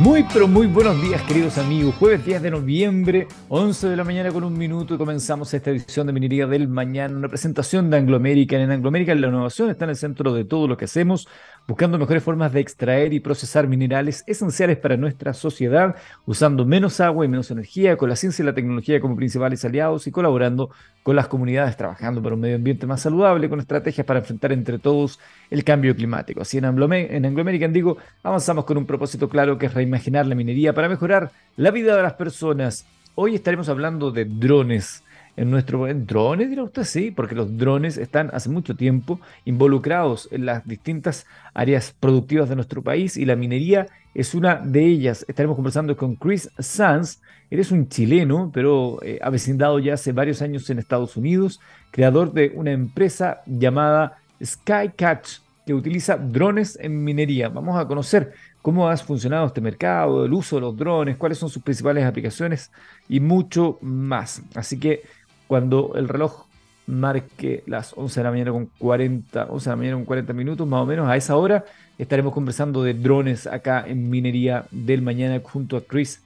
Muy 0.00 0.24
pero 0.32 0.46
muy 0.46 0.68
buenos 0.68 1.02
días 1.02 1.20
queridos 1.22 1.58
amigos, 1.58 1.92
jueves 1.96 2.24
10 2.24 2.40
de 2.42 2.52
noviembre, 2.52 3.26
11 3.48 3.88
de 3.88 3.96
la 3.96 4.04
mañana 4.04 4.30
con 4.30 4.44
un 4.44 4.56
minuto 4.56 4.96
comenzamos 4.96 5.52
esta 5.52 5.70
edición 5.70 6.06
de 6.06 6.12
Minería 6.12 6.46
del 6.46 6.68
Mañana, 6.68 7.16
una 7.16 7.28
presentación 7.28 7.90
de 7.90 7.96
Anglo 7.96 8.16
American. 8.16 8.60
En 8.60 8.70
Anglo 8.70 8.90
American 8.90 9.20
la 9.20 9.26
innovación 9.26 9.70
está 9.70 9.86
en 9.86 9.90
el 9.90 9.96
centro 9.96 10.32
de 10.32 10.44
todo 10.44 10.68
lo 10.68 10.76
que 10.76 10.84
hacemos, 10.84 11.26
buscando 11.66 11.98
mejores 11.98 12.22
formas 12.22 12.52
de 12.52 12.60
extraer 12.60 13.12
y 13.12 13.18
procesar 13.18 13.66
minerales 13.66 14.22
esenciales 14.28 14.78
para 14.78 14.96
nuestra 14.96 15.34
sociedad, 15.34 15.96
usando 16.26 16.64
menos 16.64 17.00
agua 17.00 17.24
y 17.24 17.28
menos 17.28 17.50
energía, 17.50 17.96
con 17.96 18.08
la 18.08 18.14
ciencia 18.14 18.44
y 18.44 18.46
la 18.46 18.54
tecnología 18.54 19.00
como 19.00 19.16
principales 19.16 19.64
aliados 19.64 20.06
y 20.06 20.12
colaborando 20.12 20.70
con 21.02 21.16
las 21.16 21.26
comunidades, 21.26 21.76
trabajando 21.76 22.22
para 22.22 22.36
un 22.36 22.40
medio 22.40 22.56
ambiente 22.56 22.86
más 22.86 23.00
saludable, 23.00 23.48
con 23.48 23.58
estrategias 23.58 24.06
para 24.06 24.20
enfrentar 24.20 24.52
entre 24.52 24.78
todos 24.78 25.18
el 25.50 25.64
cambio 25.64 25.96
climático. 25.96 26.40
Así 26.40 26.58
en 26.58 26.66
Anglo, 26.66 26.88
en 26.92 27.26
Anglo 27.26 27.40
American 27.40 27.72
digo, 27.72 27.96
avanzamos 28.22 28.64
con 28.64 28.76
un 28.76 28.86
propósito 28.86 29.28
claro 29.28 29.58
que 29.58 29.66
es 29.66 29.74
imaginar 29.88 30.26
la 30.26 30.34
minería 30.34 30.72
para 30.72 30.88
mejorar 30.88 31.32
la 31.56 31.70
vida 31.70 31.96
de 31.96 32.02
las 32.02 32.14
personas. 32.14 32.86
Hoy 33.14 33.34
estaremos 33.34 33.68
hablando 33.68 34.10
de 34.10 34.24
drones. 34.24 35.02
En 35.36 35.52
nuestro 35.52 35.86
en 35.86 36.04
drones, 36.04 36.50
dirá 36.50 36.64
usted, 36.64 36.82
sí, 36.82 37.12
porque 37.12 37.36
los 37.36 37.56
drones 37.56 37.96
están 37.96 38.28
hace 38.32 38.48
mucho 38.48 38.74
tiempo 38.74 39.20
involucrados 39.44 40.28
en 40.32 40.46
las 40.46 40.66
distintas 40.66 41.26
áreas 41.54 41.94
productivas 41.98 42.48
de 42.48 42.56
nuestro 42.56 42.82
país 42.82 43.16
y 43.16 43.24
la 43.24 43.36
minería 43.36 43.86
es 44.14 44.34
una 44.34 44.56
de 44.56 44.84
ellas. 44.84 45.24
Estaremos 45.28 45.54
conversando 45.54 45.96
con 45.96 46.16
Chris 46.16 46.50
Sanz. 46.58 47.20
Eres 47.50 47.70
un 47.70 47.88
chileno, 47.88 48.50
pero 48.52 48.98
eh, 49.02 49.20
avecindado 49.22 49.78
ya 49.78 49.94
hace 49.94 50.10
varios 50.10 50.42
años 50.42 50.68
en 50.70 50.80
Estados 50.80 51.16
Unidos, 51.16 51.60
creador 51.92 52.32
de 52.32 52.50
una 52.56 52.72
empresa 52.72 53.42
llamada 53.46 54.18
Skycatch 54.44 55.38
que 55.68 55.74
utiliza 55.74 56.16
drones 56.16 56.78
en 56.80 57.04
minería. 57.04 57.48
Vamos 57.48 57.78
a 57.78 57.86
conocer 57.86 58.32
cómo 58.62 58.88
ha 58.88 58.96
funcionado 58.96 59.46
este 59.46 59.60
mercado, 59.60 60.24
el 60.24 60.32
uso 60.32 60.56
de 60.56 60.62
los 60.62 60.76
drones, 60.76 61.16
cuáles 61.16 61.38
son 61.38 61.48
sus 61.48 61.62
principales 61.62 62.04
aplicaciones 62.04 62.70
y 63.08 63.20
mucho 63.20 63.78
más. 63.80 64.42
Así 64.54 64.78
que 64.78 65.02
cuando 65.46 65.92
el 65.94 66.08
reloj 66.08 66.46
marque 66.86 67.62
las 67.66 67.92
11 67.96 68.20
de 68.20 68.24
la 68.24 68.30
mañana 68.30 68.50
con 68.50 68.66
40, 68.78 69.44
11 69.44 69.64
de 69.64 69.70
la 69.70 69.76
mañana 69.76 69.96
con 69.96 70.04
40 70.04 70.32
minutos, 70.32 70.66
más 70.66 70.82
o 70.82 70.86
menos 70.86 71.08
a 71.08 71.16
esa 71.16 71.36
hora, 71.36 71.64
estaremos 71.98 72.32
conversando 72.32 72.82
de 72.82 72.94
drones 72.94 73.46
acá 73.46 73.84
en 73.86 74.08
Minería 74.10 74.64
del 74.70 75.02
Mañana 75.02 75.40
junto 75.42 75.76
a 75.76 75.82
Chris 75.82 76.22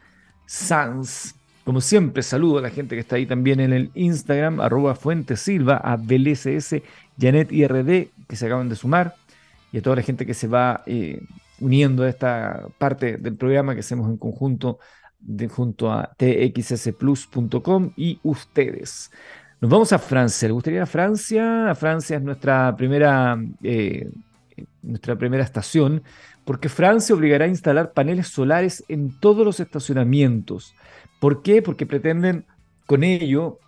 Sanz. 0.47 1.35
Como 1.65 1.81
siempre, 1.81 2.23
saludo 2.23 2.59
a 2.59 2.63
la 2.63 2.71
gente 2.71 2.95
que 2.95 3.01
está 3.01 3.17
ahí 3.17 3.27
también 3.27 3.61
en 3.61 3.73
el 3.73 3.91
Instagram, 3.95 4.61
arroba 4.61 4.95
Fuente 4.95 5.35
a 5.69 5.97
BLSS, 5.97 6.83
Janet 7.19 7.53
IRD, 7.53 8.09
que 8.29 8.37
se 8.37 8.47
acaban 8.47 8.69
de 8.69 8.77
sumar, 8.77 9.15
y 9.73 9.79
a 9.79 9.83
toda 9.83 9.97
la 9.97 10.03
gente 10.03 10.27
que 10.27 10.35
se 10.35 10.49
va 10.49 10.83
eh, 10.87 11.23
uniendo 11.63 12.07
esta 12.07 12.67
parte 12.79 13.17
del 13.17 13.37
programa 13.37 13.75
que 13.75 13.81
hacemos 13.81 14.09
en 14.09 14.17
conjunto 14.17 14.79
junto 15.51 15.91
a 15.91 16.15
txsplus.com 16.17 17.93
y 17.97 18.19
ustedes. 18.25 19.11
Nos 19.61 19.71
vamos 19.71 19.93
a 19.93 19.99
Francia. 19.99 20.49
¿Le 20.49 20.55
gustaría 20.55 20.79
ir 20.79 20.83
a 20.83 20.87
Francia? 20.87 21.75
Francia 21.77 22.17
es 22.17 22.23
nuestra 22.23 22.75
primera, 22.77 23.39
eh, 23.63 24.11
nuestra 24.83 25.17
primera 25.17 25.45
estación, 25.45 26.03
porque 26.45 26.69
Francia 26.69 27.15
obligará 27.15 27.45
a 27.45 27.49
instalar 27.49 27.93
paneles 27.93 28.27
solares 28.27 28.85
en 28.89 29.19
todos 29.21 29.45
los 29.45 29.61
estacionamientos. 29.61 30.75
¿Por 31.21 31.43
qué? 31.43 31.63
Porque 31.63 31.87
pretenden 31.87 32.45
con 32.87 33.05
ello 33.05 33.61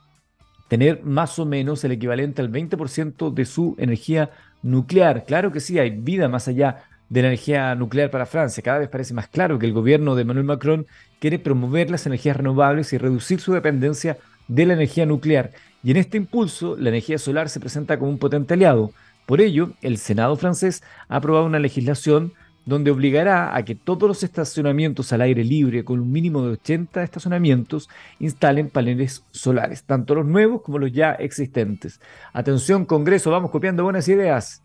tener 0.69 1.05
más 1.05 1.39
o 1.39 1.47
menos 1.47 1.85
el 1.85 1.93
equivalente 1.93 2.43
al 2.43 2.51
20% 2.51 3.33
de 3.33 3.45
su 3.45 3.77
energía 3.79 4.31
nuclear. 4.63 5.25
Claro 5.25 5.53
que 5.53 5.61
sí, 5.61 5.79
hay 5.79 5.91
vida 5.91 6.29
más 6.29 6.49
allá 6.49 6.83
de 7.09 7.23
la 7.23 7.29
energía 7.29 7.75
nuclear 7.75 8.11
para 8.11 8.27
Francia. 8.27 8.63
Cada 8.63 8.79
vez 8.79 8.89
parece 8.89 9.15
más 9.15 9.29
claro 9.29 9.59
que 9.59 9.67
el 9.67 9.73
gobierno 9.73 10.15
de 10.15 10.23
Emmanuel 10.23 10.47
Macron 10.47 10.87
quiere 11.19 11.39
promover 11.39 11.91
las 11.91 12.07
energías 12.07 12.37
renovables 12.37 12.93
y 12.93 12.99
reducir 12.99 13.41
su 13.41 13.53
dependencia 13.53 14.19
de 14.49 14.67
la 14.67 14.75
energía 14.75 15.07
nuclear. 15.07 15.53
Y 15.83 15.91
en 15.91 15.97
este 15.99 16.17
impulso, 16.17 16.77
la 16.77 16.89
energía 16.91 17.19
solar 17.19 17.49
se 17.49 17.61
presenta 17.61 17.99
como 17.99 18.11
un 18.11 18.19
potente 18.19 18.55
aliado. 18.55 18.93
Por 19.27 19.41
ello, 19.41 19.73
el 19.83 19.99
Senado 19.99 20.37
francés 20.37 20.83
ha 21.09 21.17
aprobado 21.17 21.47
una 21.47 21.59
legislación 21.59 22.33
donde 22.67 22.91
obligará 22.91 23.55
a 23.55 23.65
que 23.65 23.75
todos 23.75 24.09
los 24.09 24.23
estacionamientos 24.23 25.13
al 25.13 25.21
aire 25.21 25.45
libre, 25.45 25.85
con 25.85 26.01
un 26.01 26.11
mínimo 26.11 26.43
de 26.43 26.53
80 26.53 27.03
estacionamientos, 27.03 27.91
instalen 28.21 28.71
paneles 28.71 29.25
solares, 29.33 29.85
tanto 29.85 30.15
los 30.15 30.27
nuevos 30.27 30.63
como 30.63 30.79
los 30.79 30.93
ya 30.93 31.13
existentes. 31.13 32.01
Atención, 32.33 32.87
Congreso, 32.87 33.31
vamos 33.31 33.51
copiando 33.51 33.85
buenas 33.85 34.09
ideas. 34.09 34.63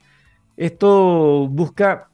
Esto 0.55 1.47
busca 1.49 2.07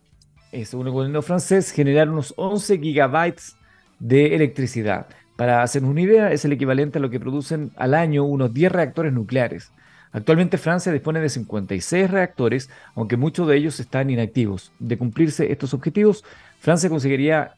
según 0.64 0.88
el 0.88 0.94
gobierno 0.94 1.22
francés, 1.22 1.72
generar 1.72 2.10
unos 2.10 2.34
11 2.38 2.80
gigabytes 2.80 3.58
de 4.00 4.36
electricidad. 4.36 5.08
Para 5.36 5.64
hacer 5.64 5.84
una 5.84 6.00
idea, 6.00 6.32
es 6.32 6.46
el 6.46 6.54
equivalente 6.54 7.00
a 7.00 7.02
lo 7.02 7.10
que 7.10 7.20
producen 7.20 7.72
al 7.76 7.94
año 7.94 8.24
unos 8.24 8.54
10 8.54 8.72
reactores 8.72 9.12
nucleares. 9.12 9.72
Actualmente 10.14 10.58
Francia 10.58 10.94
dispone 10.94 11.20
de 11.20 11.28
56 11.28 12.10
reactores, 12.10 12.70
aunque 12.96 13.18
muchos 13.18 13.50
de 13.50 13.58
ellos 13.58 13.82
están 13.82 14.10
inactivos. 14.10 14.72
De 14.80 14.98
cumplirse 14.98 15.52
estos 15.52 15.74
objetivos, 15.74 16.24
Francia 16.62 16.90
conseguiría 16.90 17.56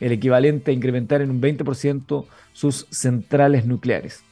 el 0.00 0.12
equivalente 0.12 0.70
a 0.70 0.74
incrementar 0.74 1.22
en 1.22 1.30
un 1.30 1.40
20% 1.40 2.26
sus 2.52 2.86
centrales 2.90 3.64
nucleares. 3.64 4.22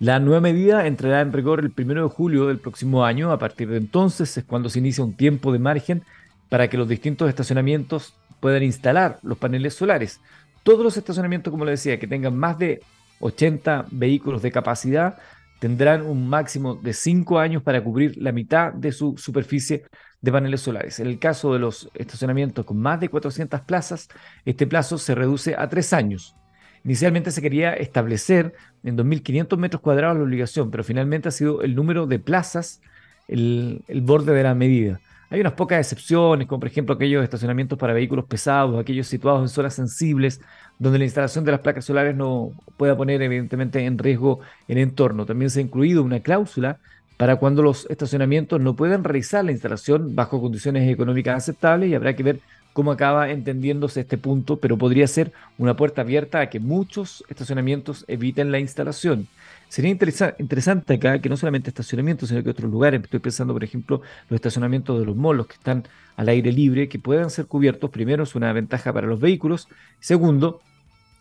La 0.00 0.18
nueva 0.18 0.40
medida 0.40 0.86
entrará 0.86 1.20
en 1.20 1.32
rigor 1.32 1.60
el 1.60 1.72
1 1.76 2.02
de 2.02 2.08
julio 2.08 2.46
del 2.46 2.58
próximo 2.58 3.04
año. 3.04 3.32
A 3.32 3.38
partir 3.38 3.68
de 3.68 3.76
entonces 3.76 4.36
es 4.36 4.44
cuando 4.44 4.68
se 4.68 4.78
inicia 4.78 5.04
un 5.04 5.14
tiempo 5.14 5.52
de 5.52 5.58
margen 5.58 6.02
para 6.50 6.68
que 6.68 6.76
los 6.76 6.88
distintos 6.88 7.30
estacionamientos 7.30 8.14
puedan 8.40 8.62
instalar 8.62 9.18
los 9.22 9.38
paneles 9.38 9.74
solares. 9.74 10.20
Todos 10.62 10.84
los 10.84 10.96
estacionamientos, 10.98 11.50
como 11.50 11.64
le 11.64 11.70
decía, 11.70 11.98
que 11.98 12.06
tengan 12.06 12.36
más 12.36 12.58
de 12.58 12.82
80 13.20 13.86
vehículos 13.90 14.42
de 14.42 14.52
capacidad, 14.52 15.18
tendrán 15.60 16.02
un 16.02 16.28
máximo 16.28 16.74
de 16.74 16.92
5 16.92 17.38
años 17.38 17.62
para 17.62 17.82
cubrir 17.82 18.16
la 18.16 18.32
mitad 18.32 18.72
de 18.72 18.92
su 18.92 19.16
superficie 19.16 19.84
de 20.20 20.32
paneles 20.32 20.60
solares. 20.60 21.00
En 21.00 21.06
el 21.06 21.18
caso 21.18 21.52
de 21.52 21.60
los 21.60 21.90
estacionamientos 21.94 22.66
con 22.66 22.78
más 22.78 23.00
de 23.00 23.08
400 23.08 23.60
plazas, 23.62 24.08
este 24.44 24.66
plazo 24.66 24.98
se 24.98 25.14
reduce 25.14 25.54
a 25.54 25.68
3 25.68 25.92
años. 25.92 26.34
Inicialmente 26.82 27.30
se 27.30 27.42
quería 27.42 27.74
establecer 27.74 28.54
en 28.82 28.96
2.500 28.96 29.56
metros 29.58 29.82
cuadrados 29.82 30.16
la 30.16 30.24
obligación, 30.24 30.70
pero 30.70 30.82
finalmente 30.82 31.28
ha 31.28 31.32
sido 31.32 31.62
el 31.62 31.74
número 31.74 32.06
de 32.06 32.18
plazas 32.18 32.80
el, 33.28 33.82
el 33.86 34.00
borde 34.00 34.32
de 34.32 34.42
la 34.42 34.54
medida. 34.54 35.00
Hay 35.32 35.40
unas 35.40 35.52
pocas 35.52 35.78
excepciones, 35.78 36.48
como 36.48 36.58
por 36.58 36.68
ejemplo 36.68 36.94
aquellos 36.94 37.22
estacionamientos 37.22 37.78
para 37.78 37.92
vehículos 37.92 38.24
pesados, 38.24 38.80
aquellos 38.80 39.06
situados 39.06 39.42
en 39.42 39.48
zonas 39.48 39.74
sensibles, 39.74 40.40
donde 40.76 40.98
la 40.98 41.04
instalación 41.04 41.44
de 41.44 41.52
las 41.52 41.60
placas 41.60 41.84
solares 41.84 42.16
no 42.16 42.50
pueda 42.76 42.96
poner 42.96 43.22
evidentemente 43.22 43.84
en 43.84 43.96
riesgo 43.96 44.40
el 44.66 44.78
entorno. 44.78 45.26
También 45.26 45.48
se 45.50 45.60
ha 45.60 45.62
incluido 45.62 46.02
una 46.02 46.18
cláusula 46.18 46.80
para 47.16 47.36
cuando 47.36 47.62
los 47.62 47.86
estacionamientos 47.88 48.60
no 48.60 48.74
puedan 48.74 49.04
realizar 49.04 49.44
la 49.44 49.52
instalación 49.52 50.16
bajo 50.16 50.40
condiciones 50.40 50.90
económicas 50.90 51.36
aceptables 51.36 51.90
y 51.90 51.94
habrá 51.94 52.16
que 52.16 52.24
ver 52.24 52.40
cómo 52.72 52.90
acaba 52.90 53.30
entendiéndose 53.30 54.00
este 54.00 54.18
punto, 54.18 54.58
pero 54.58 54.78
podría 54.78 55.06
ser 55.06 55.32
una 55.58 55.76
puerta 55.76 56.00
abierta 56.00 56.40
a 56.40 56.50
que 56.50 56.58
muchos 56.58 57.24
estacionamientos 57.28 58.04
eviten 58.08 58.50
la 58.50 58.58
instalación. 58.58 59.28
Sería 59.70 59.92
interesante 59.92 60.94
acá 60.94 61.20
que 61.20 61.28
no 61.28 61.36
solamente 61.36 61.70
estacionamientos, 61.70 62.28
sino 62.28 62.42
que 62.42 62.50
otros 62.50 62.68
lugares, 62.68 63.00
estoy 63.04 63.20
pensando 63.20 63.52
por 63.52 63.62
ejemplo 63.62 64.02
los 64.28 64.36
estacionamientos 64.36 64.98
de 64.98 65.06
los 65.06 65.14
molos 65.14 65.46
que 65.46 65.54
están 65.54 65.84
al 66.16 66.28
aire 66.28 66.50
libre, 66.50 66.88
que 66.88 66.98
puedan 66.98 67.30
ser 67.30 67.46
cubiertos, 67.46 67.88
primero 67.90 68.24
es 68.24 68.34
una 68.34 68.52
ventaja 68.52 68.92
para 68.92 69.06
los 69.06 69.20
vehículos, 69.20 69.68
segundo, 70.00 70.60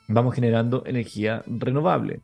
vamos 0.08 0.34
generando 0.34 0.82
energía 0.88 1.44
renovable. 1.46 2.22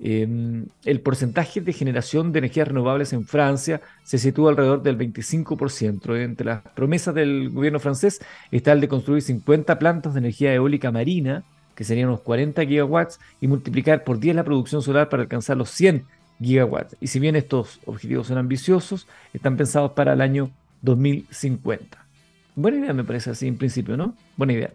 Em, 0.00 0.66
el 0.84 1.00
porcentaje 1.00 1.60
de 1.60 1.72
generación 1.72 2.32
de 2.32 2.40
energías 2.40 2.66
renovables 2.66 3.12
en 3.12 3.24
Francia 3.24 3.80
se 4.02 4.18
sitúa 4.18 4.50
alrededor 4.50 4.82
del 4.82 4.98
25%. 4.98 6.16
Entre 6.16 6.44
las 6.44 6.62
promesas 6.74 7.14
del 7.14 7.50
gobierno 7.50 7.78
francés 7.78 8.20
está 8.50 8.72
el 8.72 8.80
de 8.80 8.88
construir 8.88 9.22
50 9.22 9.78
plantas 9.78 10.14
de 10.14 10.18
energía 10.18 10.52
eólica 10.52 10.90
marina 10.90 11.44
que 11.78 11.84
serían 11.84 12.08
unos 12.08 12.22
40 12.22 12.66
gigawatts, 12.66 13.20
y 13.40 13.46
multiplicar 13.46 14.02
por 14.02 14.18
10 14.18 14.34
la 14.34 14.42
producción 14.42 14.82
solar 14.82 15.08
para 15.08 15.22
alcanzar 15.22 15.56
los 15.56 15.70
100 15.70 16.04
gigawatts. 16.42 16.96
Y 17.00 17.06
si 17.06 17.20
bien 17.20 17.36
estos 17.36 17.78
objetivos 17.86 18.26
son 18.26 18.36
ambiciosos, 18.36 19.06
están 19.32 19.56
pensados 19.56 19.92
para 19.92 20.14
el 20.14 20.20
año 20.20 20.50
2050. 20.82 22.04
Buena 22.56 22.78
idea, 22.78 22.92
me 22.92 23.04
parece 23.04 23.30
así 23.30 23.46
en 23.46 23.56
principio, 23.56 23.96
¿no? 23.96 24.16
Buena 24.36 24.54
idea. 24.54 24.72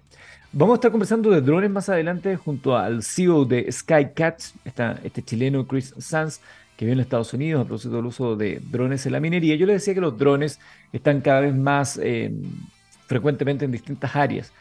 Vamos 0.54 0.76
a 0.76 0.78
estar 0.78 0.92
conversando 0.92 1.30
de 1.30 1.42
drones 1.42 1.70
más 1.70 1.90
adelante 1.90 2.38
junto 2.38 2.78
al 2.78 3.04
CEO 3.04 3.44
de 3.44 3.70
Skycats, 3.70 4.54
este 4.64 5.24
chileno 5.24 5.68
Chris 5.68 5.94
Sanz, 5.98 6.40
que 6.78 6.86
vive 6.86 6.94
en 6.94 7.02
Estados 7.02 7.34
Unidos 7.34 7.64
a 7.64 7.66
propósito 7.66 7.98
del 7.98 8.06
uso 8.06 8.38
de 8.38 8.62
drones 8.72 9.06
en 9.06 9.12
la 9.12 9.20
minería. 9.20 9.58
Yo 9.58 9.66
le 9.66 9.74
decía 9.74 9.94
que 9.94 10.00
los 10.00 10.18
drones 10.18 10.58
están 10.94 11.20
cada 11.20 11.42
vez 11.42 11.54
más 11.54 12.00
eh, 12.02 12.32
frecuentemente 13.08 13.66
en 13.66 13.74
distintas 13.74 14.16
áreas. 14.16 14.54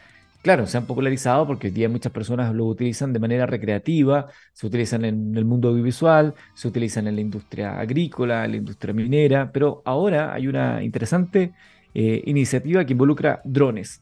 Claro, 0.43 0.67
se 0.67 0.77
han 0.77 0.85
popularizado 0.85 1.47
porque 1.47 1.67
hoy 1.67 1.73
día 1.73 1.87
muchas 1.87 2.11
personas 2.11 2.53
lo 2.53 2.65
utilizan 2.65 3.13
de 3.13 3.19
manera 3.19 3.45
recreativa, 3.45 4.27
se 4.51 4.67
utilizan 4.67 5.05
en 5.05 5.37
el 5.37 5.45
mundo 5.45 5.69
audiovisual, 5.69 6.35
se 6.53 6.67
utilizan 6.67 7.07
en 7.07 7.15
la 7.15 7.21
industria 7.21 7.79
agrícola, 7.79 8.43
en 8.43 8.51
la 8.51 8.57
industria 8.57 8.93
minera, 8.93 9.51
pero 9.53 9.81
ahora 9.85 10.33
hay 10.33 10.47
una 10.47 10.83
interesante 10.83 11.53
eh, 11.93 12.21
iniciativa 12.25 12.85
que 12.85 12.91
involucra 12.91 13.41
drones. 13.45 14.01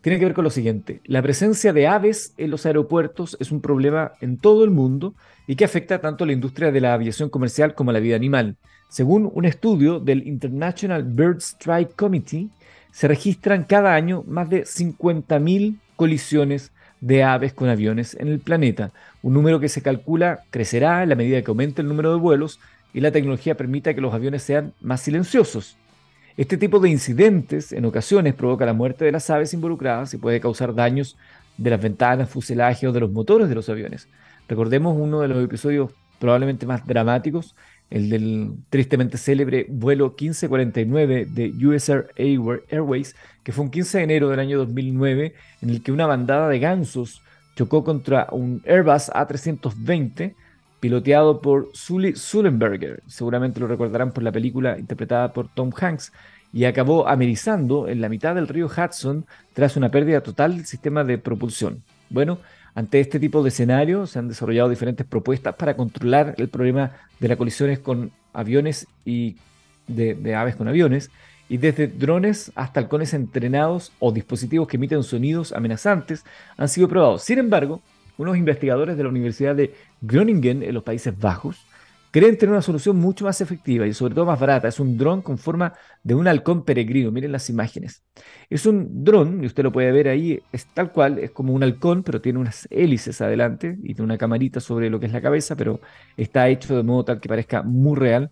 tiene 0.00 0.18
que 0.18 0.24
ver 0.26 0.34
con 0.34 0.44
lo 0.44 0.50
siguiente. 0.50 1.02
La 1.04 1.22
presencia 1.22 1.72
de 1.74 1.86
aves 1.86 2.34
en 2.38 2.50
los 2.50 2.64
aeropuertos 2.66 3.36
es 3.40 3.52
un 3.52 3.60
problema 3.60 4.12
en 4.20 4.38
todo 4.38 4.64
el 4.64 4.70
mundo 4.70 5.14
y 5.46 5.56
que 5.56 5.64
afecta 5.66 6.00
tanto 6.00 6.24
a 6.24 6.26
la 6.28 6.32
industria 6.34 6.72
de 6.72 6.80
la 6.80 6.94
aviación 6.94 7.30
comercial 7.30 7.74
como 7.74 7.90
a 7.90 7.94
la 7.94 8.00
vida 8.00 8.16
animal. 8.16 8.56
Según 8.88 9.30
un 9.34 9.44
estudio 9.44 10.00
del 10.00 10.26
International 10.26 11.04
Bird 11.04 11.38
Strike 11.38 11.94
Committee, 11.94 12.48
se 12.98 13.06
registran 13.06 13.62
cada 13.62 13.94
año 13.94 14.24
más 14.26 14.50
de 14.50 14.64
50.000 14.64 15.76
colisiones 15.94 16.72
de 17.00 17.22
aves 17.22 17.52
con 17.52 17.68
aviones 17.68 18.16
en 18.18 18.26
el 18.26 18.40
planeta, 18.40 18.90
un 19.22 19.34
número 19.34 19.60
que 19.60 19.68
se 19.68 19.82
calcula 19.82 20.40
crecerá 20.50 20.98
a 20.98 21.06
la 21.06 21.14
medida 21.14 21.40
que 21.40 21.48
aumente 21.52 21.80
el 21.80 21.86
número 21.86 22.10
de 22.10 22.18
vuelos 22.18 22.58
y 22.92 22.98
la 22.98 23.12
tecnología 23.12 23.56
permita 23.56 23.94
que 23.94 24.00
los 24.00 24.12
aviones 24.12 24.42
sean 24.42 24.72
más 24.80 25.00
silenciosos. 25.00 25.76
Este 26.36 26.56
tipo 26.56 26.80
de 26.80 26.90
incidentes 26.90 27.70
en 27.70 27.84
ocasiones 27.84 28.34
provoca 28.34 28.66
la 28.66 28.72
muerte 28.72 29.04
de 29.04 29.12
las 29.12 29.30
aves 29.30 29.54
involucradas 29.54 30.12
y 30.14 30.16
puede 30.16 30.40
causar 30.40 30.74
daños 30.74 31.16
de 31.56 31.70
las 31.70 31.80
ventanas, 31.80 32.28
fuselaje 32.28 32.88
o 32.88 32.92
de 32.92 32.98
los 32.98 33.12
motores 33.12 33.48
de 33.48 33.54
los 33.54 33.68
aviones. 33.68 34.08
Recordemos 34.48 34.96
uno 34.98 35.20
de 35.20 35.28
los 35.28 35.44
episodios 35.44 35.92
probablemente 36.18 36.66
más 36.66 36.84
dramáticos, 36.84 37.54
el 37.90 38.10
del 38.10 38.52
tristemente 38.70 39.16
célebre 39.18 39.66
vuelo 39.68 40.08
1549 40.08 41.26
de 41.30 41.66
US 41.66 41.90
Airways, 42.16 43.16
que 43.42 43.52
fue 43.52 43.64
un 43.64 43.70
15 43.70 43.98
de 43.98 44.04
enero 44.04 44.28
del 44.28 44.40
año 44.40 44.58
2009, 44.58 45.34
en 45.62 45.70
el 45.70 45.82
que 45.82 45.92
una 45.92 46.06
bandada 46.06 46.48
de 46.48 46.58
gansos 46.58 47.22
chocó 47.56 47.82
contra 47.82 48.28
un 48.30 48.62
Airbus 48.66 49.10
A320 49.10 50.34
piloteado 50.80 51.40
por 51.40 51.70
Sully 51.72 52.14
Sullenberger, 52.14 53.02
seguramente 53.06 53.58
lo 53.58 53.66
recordarán 53.66 54.12
por 54.12 54.22
la 54.22 54.32
película 54.32 54.78
interpretada 54.78 55.32
por 55.32 55.48
Tom 55.48 55.72
Hanks, 55.76 56.12
y 56.52 56.64
acabó 56.64 57.08
amerizando 57.08 57.88
en 57.88 58.00
la 58.00 58.08
mitad 58.08 58.34
del 58.34 58.48
río 58.48 58.66
Hudson 58.66 59.26
tras 59.52 59.76
una 59.76 59.90
pérdida 59.90 60.22
total 60.22 60.56
del 60.56 60.66
sistema 60.66 61.04
de 61.04 61.18
propulsión. 61.18 61.82
Bueno, 62.10 62.38
ante 62.74 63.00
este 63.00 63.18
tipo 63.18 63.42
de 63.42 63.48
escenario 63.48 64.06
se 64.06 64.18
han 64.18 64.28
desarrollado 64.28 64.68
diferentes 64.68 65.06
propuestas 65.06 65.54
para 65.56 65.76
controlar 65.76 66.34
el 66.38 66.48
problema 66.48 66.92
de 67.18 67.28
las 67.28 67.36
colisiones 67.36 67.78
con 67.78 68.12
aviones 68.32 68.86
y 69.04 69.36
de, 69.86 70.14
de 70.14 70.34
aves 70.34 70.56
con 70.56 70.68
aviones, 70.68 71.10
y 71.48 71.56
desde 71.56 71.86
drones 71.86 72.52
hasta 72.54 72.80
halcones 72.80 73.14
entrenados 73.14 73.92
o 73.98 74.12
dispositivos 74.12 74.68
que 74.68 74.76
emiten 74.76 75.02
sonidos 75.02 75.52
amenazantes 75.52 76.24
han 76.56 76.68
sido 76.68 76.88
probados. 76.88 77.22
Sin 77.22 77.38
embargo, 77.38 77.80
unos 78.18 78.36
investigadores 78.36 78.96
de 78.96 79.02
la 79.02 79.08
Universidad 79.08 79.54
de 79.54 79.74
Groningen 80.02 80.62
en 80.62 80.74
los 80.74 80.82
Países 80.82 81.18
Bajos 81.18 81.64
creen 82.10 82.38
tener 82.38 82.52
una 82.52 82.62
solución 82.62 82.96
mucho 82.96 83.24
más 83.24 83.40
efectiva 83.40 83.86
y 83.86 83.92
sobre 83.92 84.14
todo 84.14 84.26
más 84.26 84.40
barata. 84.40 84.68
Es 84.68 84.80
un 84.80 84.96
dron 84.96 85.22
con 85.22 85.38
forma 85.38 85.72
de 86.02 86.14
un 86.14 86.26
halcón 86.28 86.64
peregrino. 86.64 87.10
Miren 87.10 87.32
las 87.32 87.50
imágenes. 87.50 88.04
Es 88.50 88.66
un 88.66 89.04
dron, 89.04 89.42
y 89.42 89.46
usted 89.46 89.62
lo 89.62 89.72
puede 89.72 89.92
ver 89.92 90.08
ahí, 90.08 90.40
es 90.52 90.66
tal 90.66 90.92
cual, 90.92 91.18
es 91.18 91.30
como 91.30 91.52
un 91.52 91.62
halcón, 91.62 92.02
pero 92.02 92.20
tiene 92.20 92.38
unas 92.38 92.66
hélices 92.70 93.20
adelante 93.20 93.76
y 93.82 93.94
tiene 93.94 94.04
una 94.04 94.18
camarita 94.18 94.60
sobre 94.60 94.90
lo 94.90 95.00
que 95.00 95.06
es 95.06 95.12
la 95.12 95.20
cabeza, 95.20 95.56
pero 95.56 95.80
está 96.16 96.48
hecho 96.48 96.76
de 96.76 96.82
modo 96.82 97.04
tal 97.04 97.20
que 97.20 97.28
parezca 97.28 97.62
muy 97.62 97.96
real. 97.96 98.30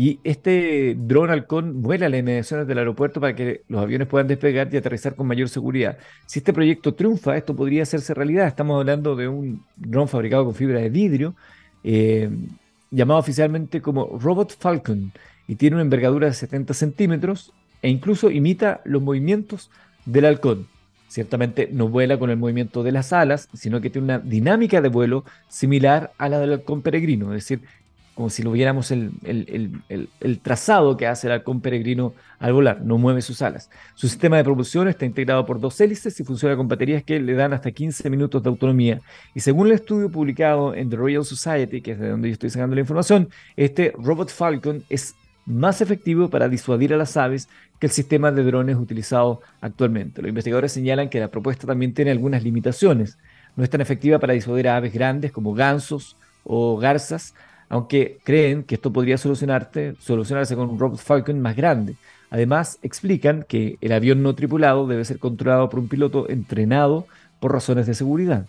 Y 0.00 0.20
este 0.22 0.94
dron 0.96 1.28
halcón 1.28 1.82
vuela 1.82 2.06
a 2.06 2.08
las 2.08 2.20
inmediaciones 2.20 2.68
del 2.68 2.78
aeropuerto 2.78 3.20
para 3.20 3.34
que 3.34 3.64
los 3.66 3.82
aviones 3.82 4.06
puedan 4.06 4.28
despegar 4.28 4.72
y 4.72 4.76
aterrizar 4.76 5.16
con 5.16 5.26
mayor 5.26 5.48
seguridad. 5.48 5.98
Si 6.24 6.38
este 6.38 6.52
proyecto 6.52 6.94
triunfa, 6.94 7.36
esto 7.36 7.56
podría 7.56 7.82
hacerse 7.82 8.14
realidad. 8.14 8.46
Estamos 8.46 8.78
hablando 8.78 9.16
de 9.16 9.26
un 9.26 9.66
dron 9.74 10.06
fabricado 10.06 10.44
con 10.44 10.54
fibra 10.54 10.78
de 10.78 10.88
vidrio, 10.88 11.34
eh, 11.84 12.30
llamado 12.90 13.20
oficialmente 13.20 13.80
como 13.80 14.18
Robot 14.18 14.56
Falcon, 14.58 15.12
y 15.46 15.56
tiene 15.56 15.76
una 15.76 15.82
envergadura 15.82 16.26
de 16.26 16.34
70 16.34 16.74
centímetros 16.74 17.52
e 17.82 17.88
incluso 17.88 18.30
imita 18.30 18.80
los 18.84 19.02
movimientos 19.02 19.70
del 20.04 20.26
halcón. 20.26 20.66
Ciertamente 21.08 21.70
no 21.72 21.88
vuela 21.88 22.18
con 22.18 22.28
el 22.28 22.36
movimiento 22.36 22.82
de 22.82 22.92
las 22.92 23.14
alas, 23.14 23.48
sino 23.54 23.80
que 23.80 23.88
tiene 23.88 24.04
una 24.04 24.18
dinámica 24.18 24.82
de 24.82 24.90
vuelo 24.90 25.24
similar 25.48 26.12
a 26.18 26.28
la 26.28 26.38
del 26.38 26.52
halcón 26.52 26.82
peregrino, 26.82 27.32
es 27.32 27.44
decir, 27.44 27.62
como 28.18 28.30
si 28.30 28.42
lo 28.42 28.50
viéramos 28.50 28.90
el, 28.90 29.12
el, 29.22 30.40
trazado 30.40 30.96
que 30.96 31.06
hace 31.06 31.28
el 31.28 31.34
halcón 31.34 31.60
peregrino 31.60 32.14
al 32.40 32.52
volar, 32.52 32.80
no 32.82 32.98
mueve 32.98 33.22
sus 33.22 33.42
alas. 33.42 33.70
Su 33.94 34.08
sistema 34.08 34.36
de 34.36 34.42
propulsión 34.42 34.88
está 34.88 35.06
integrado 35.06 35.46
por 35.46 35.60
dos 35.60 35.80
hélices 35.80 36.18
y 36.18 36.24
funciona 36.24 36.56
con 36.56 36.66
baterías 36.66 37.04
que 37.04 37.20
le 37.20 37.34
dan 37.34 37.52
hasta 37.52 37.70
15 37.70 38.10
minutos 38.10 38.42
de 38.42 38.48
autonomía. 38.48 39.00
Y 39.36 39.40
según 39.40 39.68
el 39.68 39.74
estudio 39.74 40.10
publicado 40.10 40.74
en 40.74 40.90
The 40.90 40.96
Royal 40.96 41.24
Society, 41.24 41.80
que 41.80 41.92
es 41.92 42.00
de 42.00 42.08
donde 42.08 42.26
yo 42.30 42.32
estoy 42.32 42.50
sacando 42.50 42.74
la 42.74 42.80
información, 42.80 43.28
este 43.54 43.92
Robot 43.96 44.30
Falcon 44.30 44.82
es 44.88 45.14
más 45.46 45.80
efectivo 45.80 46.28
para 46.28 46.48
disuadir 46.48 46.92
a 46.92 46.96
las 46.96 47.16
aves 47.16 47.48
que 47.78 47.86
el 47.86 47.92
sistema 47.92 48.32
de 48.32 48.42
drones 48.42 48.74
utilizado 48.78 49.42
actualmente. 49.60 50.22
Los 50.22 50.30
investigadores 50.30 50.72
señalan 50.72 51.08
que 51.08 51.20
la 51.20 51.28
propuesta 51.28 51.68
también 51.68 51.94
tiene 51.94 52.10
algunas 52.10 52.42
limitaciones. 52.42 53.16
No 53.54 53.62
es 53.62 53.70
tan 53.70 53.80
efectiva 53.80 54.18
para 54.18 54.32
disuadir 54.32 54.66
a 54.66 54.76
aves 54.76 54.92
grandes 54.92 55.30
como 55.30 55.54
gansos 55.54 56.16
o 56.42 56.78
garzas, 56.78 57.34
aunque 57.68 58.18
creen 58.24 58.62
que 58.62 58.76
esto 58.76 58.92
podría 58.92 59.18
solucionarse, 59.18 59.94
solucionarse 59.98 60.56
con 60.56 60.70
un 60.70 60.78
Robot 60.78 60.98
Falcon 60.98 61.40
más 61.40 61.56
grande. 61.56 61.96
Además, 62.30 62.78
explican 62.82 63.44
que 63.48 63.78
el 63.80 63.92
avión 63.92 64.22
no 64.22 64.34
tripulado 64.34 64.86
debe 64.86 65.04
ser 65.04 65.18
controlado 65.18 65.68
por 65.68 65.80
un 65.80 65.88
piloto 65.88 66.28
entrenado 66.28 67.06
por 67.40 67.52
razones 67.52 67.86
de 67.86 67.94
seguridad. 67.94 68.46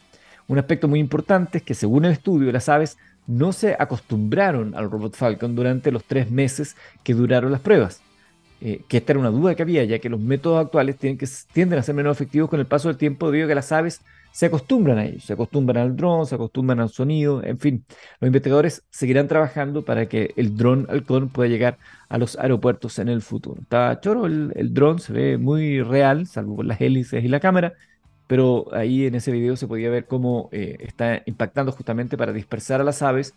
Un 0.47 0.57
aspecto 0.57 0.87
muy 0.87 0.99
importante 0.99 1.59
es 1.59 1.63
que, 1.63 1.75
según 1.75 2.05
el 2.05 2.11
estudio, 2.11 2.51
las 2.51 2.69
aves 2.69 2.97
no 3.27 3.53
se 3.53 3.75
acostumbraron 3.77 4.73
al 4.75 4.89
Robot 4.89 5.15
Falcon 5.15 5.55
durante 5.55 5.91
los 5.91 6.03
tres 6.03 6.31
meses 6.31 6.75
que 7.03 7.13
duraron 7.13 7.51
las 7.51 7.61
pruebas. 7.61 8.01
Eh, 8.61 8.81
que 8.89 8.97
esta 8.97 9.13
era 9.13 9.19
una 9.19 9.29
duda 9.29 9.55
que 9.55 9.61
había, 9.61 9.85
ya 9.85 9.99
que 9.99 10.09
los 10.09 10.19
métodos 10.19 10.65
actuales 10.65 10.97
tienden 10.97 11.79
a 11.79 11.83
ser 11.83 11.95
menos 11.95 12.17
efectivos 12.17 12.49
con 12.49 12.59
el 12.59 12.65
paso 12.65 12.89
del 12.89 12.97
tiempo 12.97 13.29
debido 13.29 13.45
a 13.45 13.49
que 13.49 13.55
las 13.55 13.71
aves 13.71 14.01
se 14.31 14.45
acostumbran 14.45 14.97
a 14.97 15.05
ello, 15.05 15.19
se 15.19 15.33
acostumbran 15.33 15.83
al 15.83 15.95
dron, 15.95 16.25
se 16.25 16.35
acostumbran 16.35 16.79
al 16.79 16.89
sonido, 16.89 17.43
en 17.43 17.59
fin. 17.59 17.85
Los 18.19 18.27
investigadores 18.27 18.83
seguirán 18.89 19.27
trabajando 19.27 19.83
para 19.83 20.07
que 20.07 20.33
el 20.37 20.55
dron 20.55 20.87
halcón 20.89 21.29
pueda 21.29 21.49
llegar 21.49 21.77
a 22.07 22.17
los 22.17 22.37
aeropuertos 22.37 22.99
en 22.99 23.09
el 23.09 23.21
futuro. 23.21 23.61
Está 23.61 23.99
choro 23.99 24.25
el, 24.25 24.53
el 24.55 24.73
dron, 24.73 24.99
se 24.99 25.13
ve 25.13 25.37
muy 25.37 25.81
real, 25.81 26.27
salvo 26.27 26.57
por 26.57 26.65
las 26.65 26.79
hélices 26.79 27.23
y 27.23 27.27
la 27.27 27.39
cámara, 27.39 27.73
pero 28.27 28.67
ahí 28.73 29.07
en 29.07 29.15
ese 29.15 29.31
video 29.31 29.55
se 29.55 29.67
podía 29.67 29.89
ver 29.89 30.05
cómo 30.05 30.49
eh, 30.51 30.77
está 30.81 31.23
impactando 31.25 31.71
justamente 31.71 32.15
para 32.15 32.31
dispersar 32.31 32.79
a 32.79 32.83
las 32.83 33.01
aves, 33.01 33.33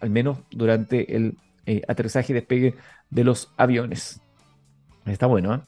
al 0.00 0.10
menos 0.10 0.38
durante 0.52 1.16
el 1.16 1.36
eh, 1.66 1.82
aterrizaje 1.88 2.32
y 2.32 2.34
despegue 2.34 2.74
de 3.10 3.24
los 3.24 3.52
aviones. 3.56 4.20
Está 5.06 5.26
bueno, 5.26 5.54
¿eh? 5.54 5.60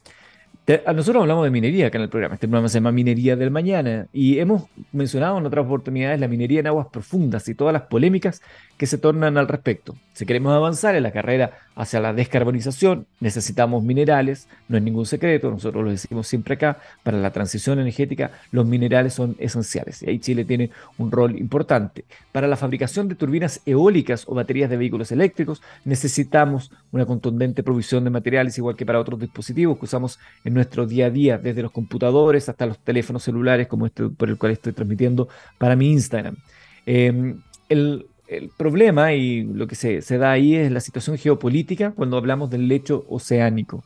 Nosotros 0.94 1.22
hablamos 1.22 1.44
de 1.44 1.50
minería 1.50 1.88
acá 1.88 1.98
en 1.98 2.04
el 2.04 2.08
programa. 2.08 2.34
Este 2.34 2.46
programa 2.46 2.68
se 2.68 2.74
llama 2.74 2.92
Minería 2.92 3.34
del 3.34 3.50
Mañana 3.50 4.06
y 4.12 4.38
hemos 4.38 4.64
mencionado 4.92 5.38
en 5.38 5.46
otras 5.46 5.66
oportunidades 5.66 6.20
la 6.20 6.28
minería 6.28 6.60
en 6.60 6.68
aguas 6.68 6.86
profundas 6.92 7.48
y 7.48 7.56
todas 7.56 7.72
las 7.72 7.82
polémicas 7.82 8.40
que 8.80 8.86
se 8.86 8.96
tornan 8.96 9.36
al 9.36 9.46
respecto. 9.46 9.94
Si 10.14 10.24
queremos 10.24 10.54
avanzar 10.54 10.94
en 10.94 11.02
la 11.02 11.12
carrera 11.12 11.58
hacia 11.74 12.00
la 12.00 12.14
descarbonización, 12.14 13.06
necesitamos 13.20 13.84
minerales, 13.84 14.48
no 14.68 14.78
es 14.78 14.82
ningún 14.82 15.04
secreto, 15.04 15.50
nosotros 15.50 15.84
lo 15.84 15.90
decimos 15.90 16.26
siempre 16.26 16.54
acá, 16.54 16.78
para 17.02 17.18
la 17.18 17.30
transición 17.30 17.78
energética 17.78 18.30
los 18.52 18.64
minerales 18.64 19.12
son 19.12 19.36
esenciales 19.38 20.02
y 20.02 20.08
ahí 20.08 20.18
Chile 20.18 20.46
tiene 20.46 20.70
un 20.96 21.12
rol 21.12 21.38
importante. 21.38 22.06
Para 22.32 22.48
la 22.48 22.56
fabricación 22.56 23.06
de 23.06 23.16
turbinas 23.16 23.60
eólicas 23.66 24.24
o 24.26 24.34
baterías 24.34 24.70
de 24.70 24.78
vehículos 24.78 25.12
eléctricos 25.12 25.60
necesitamos 25.84 26.72
una 26.90 27.04
contundente 27.04 27.62
provisión 27.62 28.02
de 28.04 28.08
materiales 28.08 28.56
igual 28.56 28.76
que 28.76 28.86
para 28.86 28.98
otros 28.98 29.20
dispositivos 29.20 29.76
que 29.76 29.84
usamos 29.84 30.18
en 30.42 30.54
nuestro 30.54 30.86
día 30.86 31.08
a 31.08 31.10
día, 31.10 31.36
desde 31.36 31.60
los 31.60 31.70
computadores 31.70 32.48
hasta 32.48 32.64
los 32.64 32.78
teléfonos 32.78 33.24
celulares 33.24 33.68
como 33.68 33.84
este 33.84 34.08
por 34.08 34.30
el 34.30 34.38
cual 34.38 34.52
estoy 34.52 34.72
transmitiendo 34.72 35.28
para 35.58 35.76
mi 35.76 35.92
Instagram. 35.92 36.36
Em, 36.86 37.42
el, 37.68 38.06
el 38.30 38.48
problema 38.48 39.12
y 39.12 39.42
lo 39.42 39.66
que 39.66 39.74
se, 39.74 40.00
da 40.16 40.30
ahí 40.30 40.54
es 40.54 40.70
la 40.70 40.80
situación 40.80 41.18
geopolítica 41.18 41.90
cuando 41.90 42.16
hablamos 42.16 42.48
del 42.48 42.68
lecho 42.68 43.04
oceánico. 43.08 43.84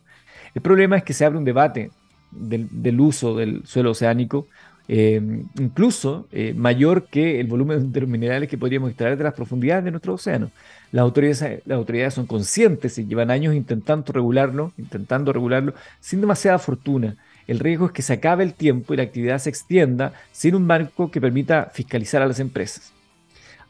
El 0.54 0.60
problema 0.60 0.98
es 0.98 1.02
que 1.02 1.14
se 1.14 1.24
abre 1.24 1.38
un 1.38 1.44
debate 1.44 1.90
del, 2.30 3.00
uso 3.00 3.34
del 3.34 3.64
suelo 3.64 3.92
oceánico, 3.92 4.46
eh, 4.86 5.18
incluso 5.58 6.28
eh, 6.30 6.52
mayor 6.54 7.06
que 7.06 7.40
el 7.40 7.46
volumen 7.46 7.90
de 7.90 8.00
los 8.02 8.08
minerales 8.08 8.50
que 8.50 8.58
podríamos 8.58 8.90
extraer 8.90 9.16
de 9.16 9.24
las 9.24 9.32
profundidades 9.32 9.84
de 9.84 9.90
nuestro 9.90 10.12
océano. 10.12 10.50
Las 10.92 11.04
autoridades, 11.04 11.62
las 11.64 11.78
autoridades 11.78 12.12
son 12.12 12.26
conscientes 12.26 12.98
y 12.98 13.06
llevan 13.06 13.30
años 13.30 13.54
intentando 13.54 14.12
regularlo, 14.12 14.72
intentando 14.76 15.32
regularlo 15.32 15.72
sin 16.00 16.20
demasiada 16.20 16.58
fortuna. 16.58 17.16
El 17.46 17.60
riesgo 17.60 17.86
es 17.86 17.92
que 17.92 18.02
se 18.02 18.12
acabe 18.12 18.44
el 18.44 18.52
tiempo 18.52 18.92
y 18.92 18.98
la 18.98 19.04
actividad 19.04 19.38
se 19.38 19.48
extienda 19.48 20.12
sin 20.32 20.54
un 20.54 20.66
marco 20.66 21.10
que 21.10 21.20
permita 21.20 21.70
fiscalizar 21.72 22.20
a 22.20 22.26
las 22.26 22.40
empresas. 22.40 22.94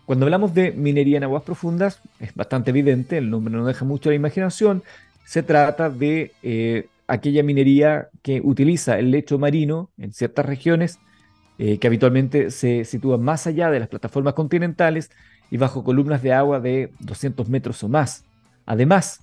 Cuando 0.06 0.26
hablamos 0.26 0.54
de 0.54 0.72
minería 0.72 1.16
en 1.16 1.24
aguas 1.24 1.42
profundas, 1.42 2.00
es 2.20 2.34
bastante 2.34 2.70
evidente, 2.70 3.18
el 3.18 3.30
nombre 3.30 3.54
no 3.54 3.64
deja 3.64 3.84
mucho 3.84 4.10
la 4.10 4.16
imaginación, 4.16 4.82
se 5.24 5.42
trata 5.42 5.88
de 5.88 6.32
eh, 6.42 6.88
aquella 7.06 7.42
minería 7.42 8.08
que 8.22 8.40
utiliza 8.42 8.98
el 8.98 9.10
lecho 9.10 9.38
marino 9.38 9.90
en 9.96 10.12
ciertas 10.12 10.44
regiones, 10.44 10.98
eh, 11.58 11.78
que 11.78 11.86
habitualmente 11.86 12.50
se 12.50 12.84
sitúa 12.84 13.16
más 13.16 13.46
allá 13.46 13.70
de 13.70 13.80
las 13.80 13.88
plataformas 13.88 14.34
continentales 14.34 15.10
y 15.50 15.56
bajo 15.56 15.84
columnas 15.84 16.22
de 16.22 16.32
agua 16.32 16.60
de 16.60 16.90
200 17.00 17.48
metros 17.48 17.82
o 17.84 17.88
más. 17.88 18.24
Además, 18.66 19.20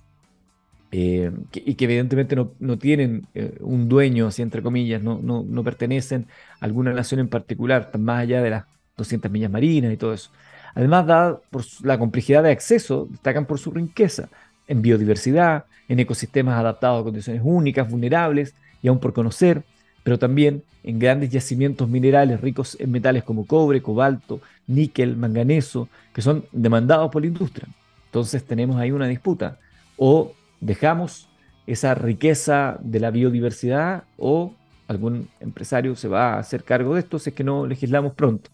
eh, 0.94 1.30
y 1.54 1.74
que 1.74 1.86
evidentemente 1.86 2.36
no, 2.36 2.78
tienen 2.78 3.26
eh, 3.34 3.56
un 3.60 3.88
dueño, 3.88 4.26
así 4.26 4.42
entre 4.42 4.62
comillas, 4.62 5.02
no, 5.02 5.20
no, 5.22 5.64
pertenecen 5.64 6.26
a 6.60 6.66
alguna 6.66 6.92
nación 6.92 7.20
en 7.20 7.28
particular, 7.28 7.90
más 7.98 8.20
allá 8.20 8.42
de 8.42 8.50
las 8.50 8.64
200 8.98 9.30
millas 9.30 9.50
marinas 9.50 9.92
y 9.92 9.96
todo 9.96 10.12
eso. 10.12 10.30
Además, 10.74 11.06
dada 11.06 11.40
por 11.50 11.64
la 11.82 11.98
complejidad 11.98 12.42
de 12.42 12.50
acceso, 12.50 13.08
destacan 13.10 13.46
por 13.46 13.58
su 13.58 13.70
riqueza 13.70 14.28
en 14.66 14.82
biodiversidad, 14.82 15.64
en 15.88 16.00
ecosistemas 16.00 16.58
adaptados 16.58 17.00
a 17.00 17.04
condiciones 17.04 17.42
únicas, 17.44 17.90
vulnerables 17.90 18.54
y 18.82 18.88
aún 18.88 18.98
por 18.98 19.12
conocer, 19.12 19.62
pero 20.02 20.18
también 20.18 20.62
en 20.82 20.98
grandes 20.98 21.30
yacimientos 21.30 21.88
minerales 21.88 22.40
ricos 22.40 22.76
en 22.80 22.90
metales 22.90 23.22
como 23.24 23.46
cobre, 23.46 23.82
cobalto, 23.82 24.40
níquel, 24.66 25.16
manganeso, 25.16 25.88
que 26.12 26.22
son 26.22 26.44
demandados 26.52 27.10
por 27.10 27.22
la 27.22 27.28
industria. 27.28 27.68
Entonces 28.06 28.44
tenemos 28.44 28.76
ahí 28.76 28.90
una 28.90 29.06
disputa. 29.06 29.58
O 29.96 30.32
dejamos 30.60 31.28
esa 31.66 31.94
riqueza 31.94 32.78
de 32.80 33.00
la 33.00 33.10
biodiversidad 33.10 34.04
o 34.18 34.52
algún 34.88 35.28
empresario 35.40 35.94
se 35.96 36.08
va 36.08 36.34
a 36.34 36.38
hacer 36.38 36.64
cargo 36.64 36.94
de 36.94 37.00
esto 37.00 37.18
si 37.18 37.30
es 37.30 37.36
que 37.36 37.44
no 37.44 37.66
legislamos 37.66 38.14
pronto. 38.14 38.50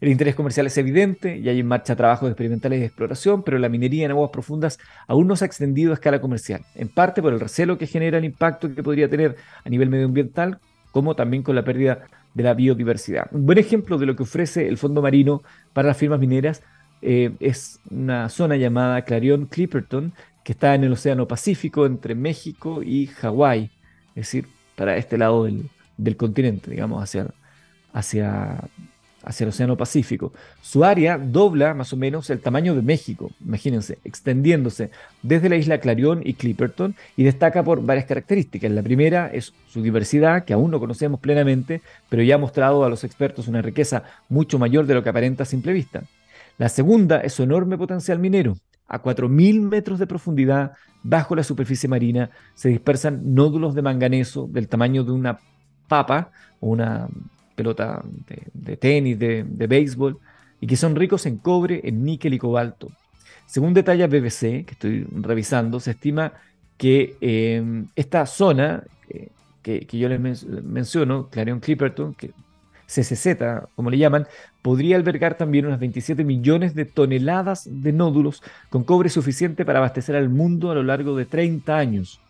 El 0.00 0.10
interés 0.10 0.36
comercial 0.36 0.66
es 0.66 0.78
evidente 0.78 1.38
y 1.38 1.48
hay 1.48 1.58
en 1.58 1.66
marcha 1.66 1.96
trabajos 1.96 2.28
experimentales 2.28 2.78
de 2.78 2.86
exploración, 2.86 3.42
pero 3.42 3.58
la 3.58 3.68
minería 3.68 4.04
en 4.04 4.12
aguas 4.12 4.30
profundas 4.30 4.78
aún 5.08 5.26
no 5.26 5.34
se 5.34 5.44
ha 5.44 5.46
extendido 5.46 5.90
a 5.90 5.94
escala 5.94 6.20
comercial, 6.20 6.62
en 6.76 6.88
parte 6.88 7.20
por 7.20 7.32
el 7.32 7.40
recelo 7.40 7.78
que 7.78 7.86
genera 7.86 8.18
el 8.18 8.24
impacto 8.24 8.72
que 8.72 8.82
podría 8.82 9.08
tener 9.08 9.36
a 9.64 9.68
nivel 9.68 9.88
medioambiental, 9.90 10.60
como 10.92 11.16
también 11.16 11.42
con 11.42 11.56
la 11.56 11.64
pérdida 11.64 12.06
de 12.32 12.42
la 12.44 12.54
biodiversidad. 12.54 13.26
Un 13.32 13.44
buen 13.44 13.58
ejemplo 13.58 13.98
de 13.98 14.06
lo 14.06 14.14
que 14.14 14.22
ofrece 14.22 14.68
el 14.68 14.78
fondo 14.78 15.02
marino 15.02 15.42
para 15.72 15.88
las 15.88 15.96
firmas 15.96 16.20
mineras 16.20 16.62
eh, 17.02 17.32
es 17.40 17.80
una 17.90 18.28
zona 18.28 18.56
llamada 18.56 19.02
Clarion 19.02 19.46
Clipperton, 19.46 20.12
que 20.44 20.52
está 20.52 20.74
en 20.74 20.84
el 20.84 20.92
Océano 20.92 21.26
Pacífico 21.28 21.86
entre 21.86 22.14
México 22.14 22.82
y 22.82 23.06
Hawái, 23.06 23.70
es 24.10 24.14
decir, 24.14 24.46
para 24.76 24.96
este 24.96 25.18
lado 25.18 25.44
del, 25.44 26.16
continente, 26.16 26.70
digamos, 26.70 27.02
hacia, 27.02 27.26
hacia, 27.92 28.60
hacia 29.28 29.44
el 29.44 29.50
Océano 29.50 29.76
Pacífico. 29.76 30.32
Su 30.62 30.84
área 30.84 31.18
dobla 31.18 31.74
más 31.74 31.92
o 31.92 31.96
menos 31.96 32.30
el 32.30 32.40
tamaño 32.40 32.74
de 32.74 32.82
México, 32.82 33.30
imagínense, 33.44 33.98
extendiéndose 34.04 34.90
desde 35.22 35.50
la 35.50 35.56
isla 35.56 35.78
Clarion 35.78 36.22
y 36.24 36.34
Clipperton 36.34 36.96
y 37.16 37.24
destaca 37.24 37.62
por 37.62 37.84
varias 37.84 38.06
características. 38.06 38.70
La 38.70 38.82
primera 38.82 39.30
es 39.32 39.52
su 39.68 39.82
diversidad, 39.82 40.44
que 40.44 40.54
aún 40.54 40.70
no 40.70 40.80
conocemos 40.80 41.20
plenamente, 41.20 41.82
pero 42.08 42.22
ya 42.22 42.36
ha 42.36 42.38
mostrado 42.38 42.84
a 42.84 42.88
los 42.88 43.04
expertos 43.04 43.48
una 43.48 43.60
riqueza 43.60 44.04
mucho 44.30 44.58
mayor 44.58 44.86
de 44.86 44.94
lo 44.94 45.02
que 45.02 45.10
aparenta 45.10 45.42
a 45.42 45.46
simple 45.46 45.72
vista. 45.72 46.04
La 46.56 46.70
segunda 46.70 47.20
es 47.20 47.34
su 47.34 47.42
enorme 47.42 47.76
potencial 47.76 48.18
minero 48.18 48.56
a 48.88 49.02
4.000 49.02 49.60
metros 49.60 49.98
de 49.98 50.06
profundidad 50.06 50.72
bajo 51.02 51.36
la 51.36 51.44
superficie 51.44 51.88
marina 51.88 52.30
se 52.54 52.70
dispersan 52.70 53.34
nódulos 53.34 53.74
de 53.74 53.82
manganeso 53.82 54.48
del 54.50 54.68
tamaño 54.68 55.04
de 55.04 55.12
una 55.12 55.38
papa 55.86 56.30
o 56.60 56.68
una 56.68 57.08
pelota 57.58 58.02
de, 58.54 58.76
tenis, 58.76 59.18
de, 59.18 59.66
béisbol, 59.66 60.16
y 60.60 60.66
que 60.68 60.76
son 60.76 60.94
ricos 60.94 61.26
en 61.26 61.38
cobre, 61.38 61.80
en 61.82 62.04
níquel 62.04 62.34
y 62.34 62.38
cobalto. 62.38 62.88
Según 63.46 63.74
detalla 63.74 64.06
BBC, 64.06 64.64
que 64.64 64.72
estoy 64.72 65.06
revisando, 65.10 65.80
se 65.80 65.90
estima 65.90 66.34
que 66.76 67.16
eh, 67.20 67.84
esta 67.96 68.24
zona 68.26 68.84
eh, 69.10 69.28
que, 69.62 69.98
yo 69.98 70.08
les 70.08 70.20
menciono, 70.62 71.28
Clarion 71.30 71.58
Clipperton, 71.58 72.14
que 72.14 72.30
CCZ, 72.86 73.66
como 73.74 73.90
le 73.90 73.98
llaman, 73.98 74.28
podría 74.62 74.96
albergar 74.96 75.36
también 75.36 75.66
unas 75.66 75.80
27 75.80 76.22
millones 76.22 76.74
de 76.76 76.84
toneladas 76.84 77.68
de 77.68 77.92
nódulos 77.92 78.42
con 78.70 78.84
cobre 78.84 79.08
suficiente 79.08 79.64
para 79.64 79.80
abastecer 79.80 80.14
al 80.14 80.28
mundo 80.28 80.70
a 80.70 80.74
lo 80.74 80.84
largo 80.84 81.16
de 81.16 81.24
30 81.26 81.76
años. 81.76 82.20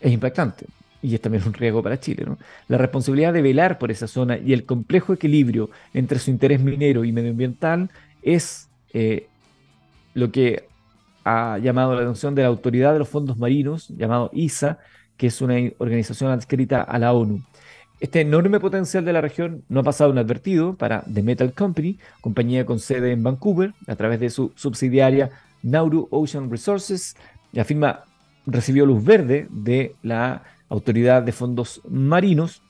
Es 0.00 0.12
impactante 0.12 0.66
y 1.04 1.14
es 1.14 1.20
también 1.20 1.44
un 1.46 1.52
riesgo 1.52 1.82
para 1.82 2.00
Chile. 2.00 2.24
La 2.66 2.78
responsabilidad 2.78 3.34
de 3.34 3.42
velar 3.42 3.78
por 3.78 3.90
esa 3.90 4.08
zona 4.08 4.38
y 4.38 4.54
el 4.54 4.64
complejo 4.64 5.12
equilibrio 5.12 5.68
entre 5.92 6.18
su 6.18 6.30
interés 6.30 6.60
minero 6.60 7.04
y 7.04 7.12
medioambiental 7.12 7.90
es 8.22 8.70
eh, 8.94 9.26
lo 10.14 10.32
que 10.32 10.66
ha 11.24 11.58
llamado 11.58 11.94
la 11.94 12.00
atención 12.00 12.34
de 12.34 12.42
la 12.42 12.48
Autoridad 12.48 12.94
de 12.94 13.00
los 13.00 13.08
Fondos 13.08 13.36
Marinos, 13.36 13.88
llamado 13.88 14.30
ISA, 14.32 14.78
que 15.18 15.26
es 15.26 15.42
una 15.42 15.56
organización 15.76 16.30
adscrita 16.30 16.80
a 16.80 16.98
la 16.98 17.12
ONU. 17.12 17.42
Este 18.00 18.22
enorme 18.22 18.58
potencial 18.58 19.04
de 19.04 19.12
la 19.12 19.20
región 19.20 19.62
no 19.68 19.80
ha 19.80 19.84
pasado 19.84 20.10
inadvertido 20.10 20.74
para 20.74 21.04
The 21.12 21.22
Metal 21.22 21.52
Company, 21.52 21.98
compañía 22.22 22.64
con 22.64 22.80
sede 22.80 23.12
en 23.12 23.22
Vancouver, 23.22 23.74
a 23.86 23.94
través 23.94 24.20
de 24.20 24.30
su 24.30 24.52
subsidiaria 24.56 25.30
Nauru 25.62 26.08
Ocean 26.10 26.50
Resources. 26.50 27.14
La 27.52 27.64
firma 27.64 28.04
recibió 28.46 28.86
luz 28.86 29.04
verde 29.04 29.48
de 29.50 29.96
la 30.02 30.42
Autoridad 30.68 31.22
de 31.22 31.32
Fondos 31.32 31.80
Marinos 31.88 32.62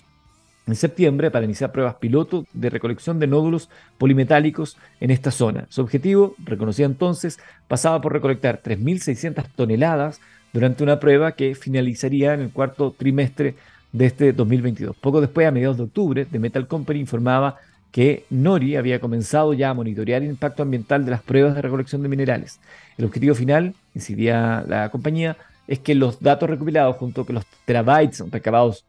en 0.66 0.74
septiembre 0.74 1.30
para 1.30 1.44
iniciar 1.44 1.72
pruebas 1.72 1.96
piloto 1.96 2.46
de 2.52 2.70
recolección 2.70 3.18
de 3.18 3.26
nódulos 3.26 3.68
polimetálicos 3.98 4.76
en 5.00 5.10
esta 5.10 5.30
zona. 5.30 5.66
Su 5.68 5.82
objetivo, 5.82 6.34
reconocía 6.42 6.86
entonces, 6.86 7.38
pasaba 7.68 8.00
por 8.00 8.12
recolectar 8.12 8.62
3.600 8.62 9.46
toneladas 9.54 10.20
durante 10.52 10.82
una 10.82 11.00
prueba 11.00 11.32
que 11.32 11.54
finalizaría 11.54 12.34
en 12.34 12.40
el 12.40 12.50
cuarto 12.50 12.94
trimestre 12.96 13.56
de 13.92 14.06
este 14.06 14.32
2022. 14.32 14.96
Poco 14.96 15.20
después, 15.20 15.46
a 15.46 15.50
mediados 15.50 15.76
de 15.76 15.84
octubre, 15.84 16.24
The 16.24 16.38
Metal 16.38 16.66
Company 16.66 17.00
informaba 17.00 17.58
que 17.92 18.24
Nori 18.28 18.74
había 18.74 18.98
comenzado 18.98 19.52
ya 19.52 19.70
a 19.70 19.74
monitorear 19.74 20.22
el 20.22 20.30
impacto 20.30 20.64
ambiental 20.64 21.04
de 21.04 21.12
las 21.12 21.22
pruebas 21.22 21.54
de 21.54 21.62
recolección 21.62 22.02
de 22.02 22.08
minerales. 22.08 22.58
El 22.98 23.04
objetivo 23.04 23.36
final, 23.36 23.74
incidía 23.94 24.64
la 24.66 24.90
compañía, 24.90 25.36
es 25.66 25.78
que 25.78 25.94
los 25.94 26.20
datos 26.20 26.48
recopilados 26.48 26.96
junto 26.96 27.24
con 27.24 27.36
los 27.36 27.46
terabytes 27.64 28.22
recabados 28.30 28.86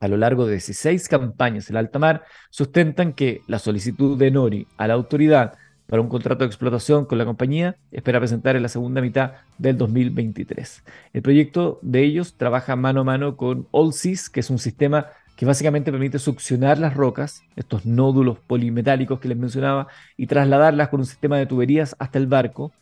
a 0.00 0.08
lo 0.08 0.16
largo 0.16 0.46
de 0.46 0.52
16 0.52 1.08
campañas 1.08 1.70
en 1.70 1.76
alta 1.76 1.98
mar 1.98 2.24
sustentan 2.50 3.12
que 3.12 3.42
la 3.46 3.58
solicitud 3.58 4.18
de 4.18 4.30
Nori 4.30 4.66
a 4.76 4.88
la 4.88 4.94
autoridad 4.94 5.54
para 5.86 6.00
un 6.00 6.08
contrato 6.08 6.40
de 6.40 6.46
explotación 6.46 7.04
con 7.04 7.18
la 7.18 7.26
compañía, 7.26 7.76
espera 7.90 8.18
presentar 8.18 8.56
en 8.56 8.62
la 8.62 8.70
segunda 8.70 9.02
mitad 9.02 9.32
del 9.58 9.76
2023. 9.76 10.84
El 11.12 11.20
proyecto 11.20 11.80
de 11.82 12.02
ellos 12.02 12.34
trabaja 12.38 12.76
mano 12.76 13.02
a 13.02 13.04
mano 13.04 13.36
con 13.36 13.68
AllSeas, 13.74 14.30
que 14.30 14.40
es 14.40 14.48
un 14.48 14.58
sistema 14.58 15.08
que 15.36 15.44
básicamente 15.44 15.92
permite 15.92 16.18
succionar 16.18 16.78
las 16.78 16.94
rocas, 16.94 17.42
estos 17.56 17.84
nódulos 17.84 18.38
polimetálicos 18.38 19.20
que 19.20 19.28
les 19.28 19.36
mencionaba, 19.36 19.86
y 20.16 20.26
trasladarlas 20.26 20.88
con 20.88 21.00
un 21.00 21.06
sistema 21.06 21.36
de 21.36 21.44
tuberías 21.44 21.94
hasta 21.98 22.18
el 22.18 22.26
barco, 22.26 22.72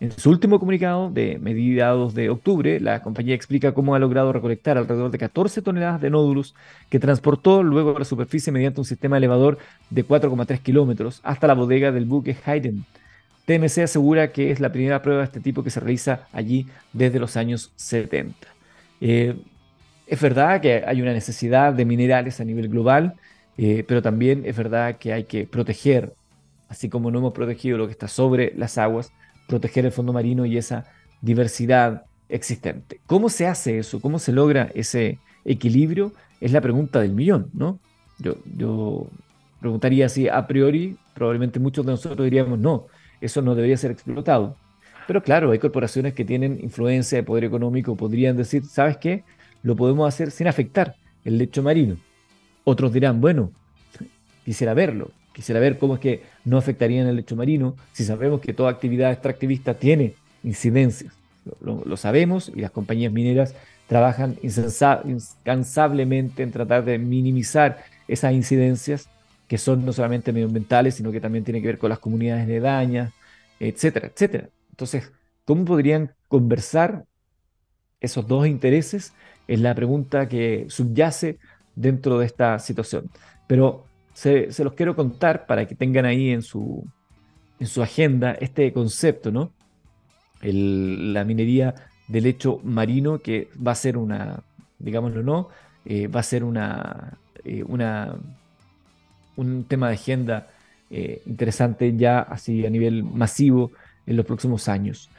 en 0.00 0.12
su 0.12 0.30
último 0.30 0.58
comunicado 0.58 1.10
de 1.10 1.38
mediados 1.38 2.14
de 2.14 2.30
octubre, 2.30 2.80
la 2.80 3.02
compañía 3.02 3.34
explica 3.34 3.72
cómo 3.72 3.94
ha 3.94 3.98
logrado 3.98 4.32
recolectar 4.32 4.78
alrededor 4.78 5.10
de 5.10 5.18
14 5.18 5.60
toneladas 5.60 6.00
de 6.00 6.08
nódulos 6.08 6.54
que 6.88 6.98
transportó 6.98 7.62
luego 7.62 7.94
a 7.94 7.98
la 7.98 8.06
superficie 8.06 8.50
mediante 8.50 8.80
un 8.80 8.86
sistema 8.86 9.18
elevador 9.18 9.58
de 9.90 10.06
4,3 10.06 10.60
kilómetros 10.60 11.20
hasta 11.22 11.46
la 11.46 11.52
bodega 11.52 11.92
del 11.92 12.06
buque 12.06 12.34
Hayden. 12.46 12.86
TMC 13.44 13.80
asegura 13.80 14.32
que 14.32 14.50
es 14.50 14.58
la 14.58 14.72
primera 14.72 15.02
prueba 15.02 15.20
de 15.20 15.26
este 15.26 15.40
tipo 15.40 15.62
que 15.62 15.68
se 15.68 15.80
realiza 15.80 16.26
allí 16.32 16.66
desde 16.94 17.18
los 17.18 17.36
años 17.36 17.70
70. 17.76 18.34
Eh, 19.02 19.36
es 20.06 20.20
verdad 20.20 20.62
que 20.62 20.82
hay 20.86 21.02
una 21.02 21.12
necesidad 21.12 21.74
de 21.74 21.84
minerales 21.84 22.40
a 22.40 22.44
nivel 22.44 22.70
global, 22.70 23.16
eh, 23.58 23.84
pero 23.86 24.00
también 24.00 24.44
es 24.46 24.56
verdad 24.56 24.96
que 24.96 25.12
hay 25.12 25.24
que 25.24 25.46
proteger, 25.46 26.14
así 26.70 26.88
como 26.88 27.10
no 27.10 27.18
hemos 27.18 27.34
protegido 27.34 27.76
lo 27.76 27.84
que 27.84 27.92
está 27.92 28.08
sobre 28.08 28.54
las 28.56 28.78
aguas, 28.78 29.12
proteger 29.50 29.84
el 29.84 29.92
fondo 29.92 30.12
marino 30.12 30.46
y 30.46 30.56
esa 30.56 30.86
diversidad 31.20 32.04
existente. 32.28 33.00
¿Cómo 33.06 33.28
se 33.28 33.48
hace 33.48 33.78
eso? 33.78 34.00
¿Cómo 34.00 34.20
se 34.20 34.32
logra 34.32 34.70
ese 34.74 35.18
equilibrio? 35.44 36.12
Es 36.40 36.52
la 36.52 36.60
pregunta 36.60 37.00
del 37.00 37.12
millón, 37.12 37.50
¿no? 37.52 37.80
Yo, 38.20 38.36
yo 38.56 39.08
preguntaría 39.60 40.08
si 40.08 40.28
a 40.28 40.46
priori, 40.46 40.96
probablemente 41.14 41.58
muchos 41.58 41.84
de 41.84 41.92
nosotros 41.92 42.24
diríamos, 42.24 42.58
no, 42.58 42.86
eso 43.20 43.42
no 43.42 43.54
debería 43.56 43.76
ser 43.76 43.90
explotado. 43.90 44.56
Pero 45.08 45.22
claro, 45.22 45.50
hay 45.50 45.58
corporaciones 45.58 46.14
que 46.14 46.24
tienen 46.24 46.60
influencia 46.62 47.18
de 47.18 47.24
poder 47.24 47.42
económico, 47.42 47.96
podrían 47.96 48.36
decir, 48.36 48.64
¿sabes 48.64 48.98
qué? 48.98 49.24
Lo 49.64 49.74
podemos 49.74 50.06
hacer 50.06 50.30
sin 50.30 50.46
afectar 50.46 50.94
el 51.24 51.38
lecho 51.38 51.62
marino. 51.62 51.96
Otros 52.62 52.92
dirán, 52.92 53.20
bueno, 53.20 53.50
quisiera 54.44 54.74
verlo, 54.74 55.10
Quisiera 55.40 55.58
ver 55.58 55.78
cómo 55.78 55.94
es 55.94 56.00
que 56.00 56.22
no 56.44 56.58
afectaría 56.58 57.00
en 57.00 57.06
el 57.06 57.16
lecho 57.16 57.34
marino 57.34 57.74
si 57.92 58.04
sabemos 58.04 58.42
que 58.42 58.52
toda 58.52 58.70
actividad 58.70 59.10
extractivista 59.10 59.72
tiene 59.72 60.12
incidencias. 60.42 61.14
Lo, 61.62 61.96
sabemos 61.96 62.52
y 62.54 62.60
las 62.60 62.70
compañías 62.70 63.10
mineras 63.10 63.54
trabajan 63.86 64.36
incansablemente 64.42 66.42
en 66.42 66.52
tratar 66.52 66.84
de 66.84 66.98
minimizar 66.98 67.82
esas 68.06 68.34
incidencias 68.34 69.08
que 69.48 69.56
son 69.56 69.86
no 69.86 69.94
solamente 69.94 70.30
medioambientales, 70.30 70.96
sino 70.96 71.10
que 71.10 71.22
también 71.22 71.42
tienen 71.42 71.62
que 71.62 71.68
ver 71.68 71.78
con 71.78 71.88
las 71.88 72.00
comunidades 72.00 72.44
aledañas, 72.44 73.10
etcétera, 73.58 74.08
etcétera. 74.08 74.50
Entonces, 74.68 75.10
¿cómo 75.46 75.64
podrían 75.64 76.12
conversar 76.28 77.06
esos 77.98 78.28
dos 78.28 78.46
intereses? 78.46 79.14
Es 79.48 79.58
la 79.58 79.74
pregunta 79.74 80.28
que 80.28 80.66
subyace 80.68 81.38
dentro 81.74 82.18
de 82.18 82.26
esta 82.26 82.58
situación. 82.58 83.10
Pero 83.46 83.86
se, 84.20 84.64
los 84.64 84.74
quiero 84.74 84.94
contar 84.94 85.46
para 85.46 85.66
que 85.66 85.74
tengan 85.74 86.04
ahí 86.04 86.28
en 86.30 86.42
su, 86.42 86.86
en 87.58 87.66
su 87.66 87.82
agenda 87.82 88.32
este 88.32 88.70
concepto, 88.72 89.30
¿no? 89.30 89.52
la 90.42 91.24
minería 91.24 91.74
de 92.08 92.20
lecho 92.20 92.60
marino 92.64 93.18
que 93.18 93.48
va 93.66 93.72
a 93.72 93.74
ser 93.74 93.96
una, 93.96 94.42
digámoslo 94.78 95.22
no, 95.22 95.48
eh, 95.84 96.06
va 96.06 96.20
a 96.20 96.22
ser 96.22 96.44
una, 96.44 97.18
eh, 97.44 97.62
una, 97.62 98.14
un 99.36 99.64
tema 99.64 99.88
de 99.88 99.94
agenda 99.94 100.48
eh, 100.90 101.22
interesante 101.26 101.94
ya 101.96 102.20
así 102.20 102.64
a 102.66 102.70
nivel 102.70 103.04
masivo 103.04 103.72
en 104.06 104.16
los 104.16 104.26
próximos 104.26 104.68
años. 104.68 105.10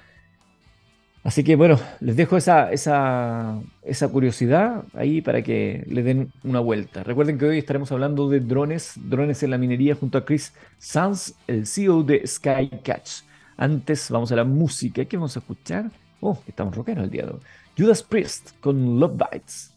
Así 1.23 1.43
que 1.43 1.55
bueno, 1.55 1.79
les 1.99 2.15
dejo 2.15 2.35
esa, 2.35 2.71
esa, 2.71 3.61
esa, 3.83 4.07
curiosidad 4.07 4.83
ahí 4.95 5.21
para 5.21 5.43
que 5.43 5.83
le 5.87 6.01
den 6.01 6.31
una 6.43 6.59
vuelta. 6.59 7.03
Recuerden 7.03 7.37
que 7.37 7.45
hoy 7.45 7.57
estaremos 7.59 7.91
hablando 7.91 8.27
de 8.27 8.39
drones, 8.39 8.93
drones 8.95 9.43
en 9.43 9.51
la 9.51 9.59
minería 9.59 9.93
junto 9.93 10.17
a 10.17 10.25
Chris 10.25 10.53
Sanz, 10.79 11.35
el 11.45 11.67
CEO 11.67 12.01
de 12.01 12.25
Skycatch. 12.25 13.21
Antes 13.55 14.09
vamos 14.09 14.31
a 14.31 14.35
la 14.35 14.43
música. 14.43 15.05
¿Qué 15.05 15.17
vamos 15.17 15.35
a 15.35 15.39
escuchar? 15.39 15.91
Oh, 16.21 16.39
estamos 16.47 16.75
rockeros 16.75 17.03
el 17.03 17.11
día 17.11 17.25
de 17.25 17.33
hoy. 17.33 17.39
Judas 17.77 18.01
Priest 18.01 18.59
con 18.59 18.99
Love 18.99 19.21
Bites. 19.31 19.70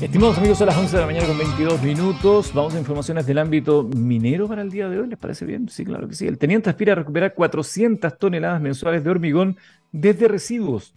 Estimados 0.00 0.38
amigos, 0.38 0.62
a 0.62 0.66
las 0.66 0.76
11 0.76 0.94
de 0.94 1.00
la 1.00 1.06
mañana 1.06 1.26
con 1.26 1.36
22 1.36 1.82
minutos. 1.82 2.54
Vamos 2.54 2.72
a 2.72 2.78
informaciones 2.78 3.26
del 3.26 3.36
ámbito 3.36 3.82
minero 3.82 4.46
para 4.46 4.62
el 4.62 4.70
día 4.70 4.88
de 4.88 5.00
hoy. 5.00 5.08
¿Les 5.08 5.18
parece 5.18 5.44
bien? 5.44 5.68
Sí, 5.68 5.84
claro 5.84 6.06
que 6.06 6.14
sí. 6.14 6.24
El 6.28 6.38
teniente 6.38 6.70
aspira 6.70 6.92
a 6.92 6.96
recuperar 6.96 7.34
400 7.34 8.16
toneladas 8.16 8.60
mensuales 8.60 9.02
de 9.02 9.10
hormigón 9.10 9.56
desde 9.90 10.28
residuos. 10.28 10.94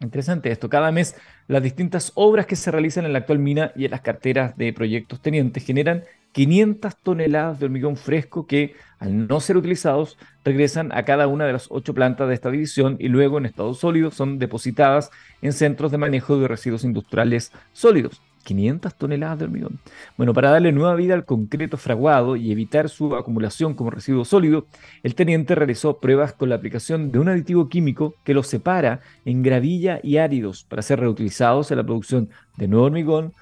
Interesante 0.00 0.50
esto. 0.50 0.70
Cada 0.70 0.90
mes 0.90 1.14
las 1.46 1.62
distintas 1.62 2.10
obras 2.14 2.46
que 2.46 2.56
se 2.56 2.70
realizan 2.70 3.04
en 3.04 3.12
la 3.12 3.18
actual 3.18 3.38
mina 3.38 3.70
y 3.76 3.84
en 3.84 3.90
las 3.90 4.00
carteras 4.00 4.56
de 4.56 4.72
proyectos 4.72 5.20
tenientes 5.20 5.62
generan 5.62 6.04
500 6.32 6.96
toneladas 6.96 7.58
de 7.60 7.66
hormigón 7.66 7.96
fresco 7.96 8.46
que, 8.46 8.74
al 8.98 9.26
no 9.26 9.40
ser 9.40 9.56
utilizados, 9.56 10.18
regresan 10.44 10.90
a 10.92 11.04
cada 11.04 11.26
una 11.26 11.46
de 11.46 11.52
las 11.52 11.66
ocho 11.70 11.94
plantas 11.94 12.28
de 12.28 12.34
esta 12.34 12.50
división 12.50 12.96
y 12.98 13.08
luego 13.08 13.38
en 13.38 13.46
estado 13.46 13.74
sólido 13.74 14.10
son 14.10 14.38
depositadas 14.38 15.10
en 15.42 15.52
centros 15.52 15.92
de 15.92 15.98
manejo 15.98 16.38
de 16.38 16.48
residuos 16.48 16.84
industriales 16.84 17.52
sólidos. 17.72 18.20
500 18.44 18.94
toneladas 18.96 19.38
de 19.38 19.44
hormigón. 19.44 19.78
Bueno, 20.16 20.34
para 20.34 20.50
darle 20.50 20.72
nueva 20.72 20.94
vida 20.94 21.14
al 21.14 21.24
concreto 21.24 21.76
fraguado 21.76 22.36
y 22.36 22.50
evitar 22.50 22.88
su 22.88 23.14
acumulación 23.14 23.74
como 23.74 23.90
residuo 23.90 24.24
sólido, 24.24 24.66
el 25.02 25.14
teniente 25.14 25.54
realizó 25.54 25.98
pruebas 25.98 26.32
con 26.32 26.48
la 26.48 26.56
aplicación 26.56 27.12
de 27.12 27.18
un 27.18 27.28
aditivo 27.28 27.68
químico 27.68 28.14
que 28.24 28.34
los 28.34 28.48
separa 28.48 29.00
en 29.24 29.42
gravilla 29.42 30.00
y 30.02 30.16
áridos 30.16 30.64
para 30.64 30.82
ser 30.82 31.00
reutilizados 31.00 31.70
en 31.70 31.78
la 31.78 31.84
producción 31.84 32.30
de 32.56 32.68
nuevo 32.68 32.86
hormigón 32.86 33.32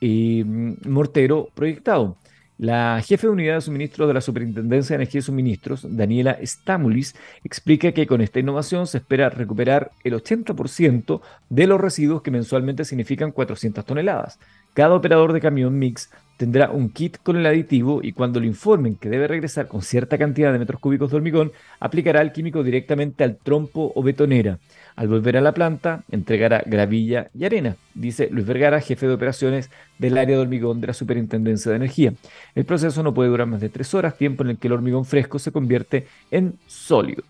y 0.00 0.44
mm, 0.44 0.88
mortero 0.88 1.48
proyectado. 1.54 2.16
La 2.56 3.02
jefe 3.02 3.26
de 3.26 3.32
unidad 3.32 3.54
de 3.56 3.60
suministro 3.62 4.06
de 4.06 4.14
la 4.14 4.20
Superintendencia 4.20 4.94
de 4.94 5.02
Energía 5.02 5.18
y 5.18 5.22
Suministros, 5.22 5.84
Daniela 5.88 6.38
Stamulis, 6.42 7.16
explica 7.42 7.90
que 7.90 8.06
con 8.06 8.20
esta 8.20 8.38
innovación 8.38 8.86
se 8.86 8.98
espera 8.98 9.28
recuperar 9.28 9.90
el 10.04 10.14
80% 10.14 11.20
de 11.48 11.66
los 11.66 11.80
residuos 11.80 12.22
que 12.22 12.30
mensualmente 12.30 12.84
significan 12.84 13.32
400 13.32 13.84
toneladas. 13.84 14.38
Cada 14.74 14.94
operador 14.94 15.32
de 15.32 15.40
camión 15.40 15.78
mix 15.78 16.10
tendrá 16.36 16.70
un 16.70 16.90
kit 16.90 17.18
con 17.22 17.36
el 17.36 17.46
aditivo 17.46 18.00
y 18.02 18.10
cuando 18.10 18.40
le 18.40 18.48
informen 18.48 18.96
que 18.96 19.08
debe 19.08 19.28
regresar 19.28 19.68
con 19.68 19.82
cierta 19.82 20.18
cantidad 20.18 20.52
de 20.52 20.58
metros 20.58 20.80
cúbicos 20.80 21.10
de 21.10 21.16
hormigón, 21.16 21.52
aplicará 21.78 22.20
el 22.20 22.32
químico 22.32 22.64
directamente 22.64 23.22
al 23.22 23.36
trompo 23.36 23.92
o 23.94 24.02
betonera. 24.02 24.58
Al 24.96 25.06
volver 25.06 25.36
a 25.36 25.40
la 25.40 25.54
planta, 25.54 26.02
entregará 26.10 26.62
gravilla 26.66 27.30
y 27.34 27.44
arena, 27.44 27.76
dice 27.94 28.28
Luis 28.32 28.46
Vergara, 28.46 28.80
jefe 28.80 29.06
de 29.06 29.14
operaciones 29.14 29.70
del 29.98 30.18
área 30.18 30.36
de 30.36 30.42
hormigón 30.42 30.80
de 30.80 30.88
la 30.88 30.92
Superintendencia 30.92 31.70
de 31.70 31.76
Energía. 31.76 32.12
El 32.56 32.64
proceso 32.64 33.02
no 33.04 33.14
puede 33.14 33.30
durar 33.30 33.46
más 33.46 33.60
de 33.60 33.68
tres 33.68 33.94
horas, 33.94 34.18
tiempo 34.18 34.42
en 34.42 34.50
el 34.50 34.58
que 34.58 34.66
el 34.66 34.74
hormigón 34.74 35.04
fresco 35.04 35.38
se 35.38 35.52
convierte 35.52 36.08
en 36.32 36.54
sólido. 36.66 37.22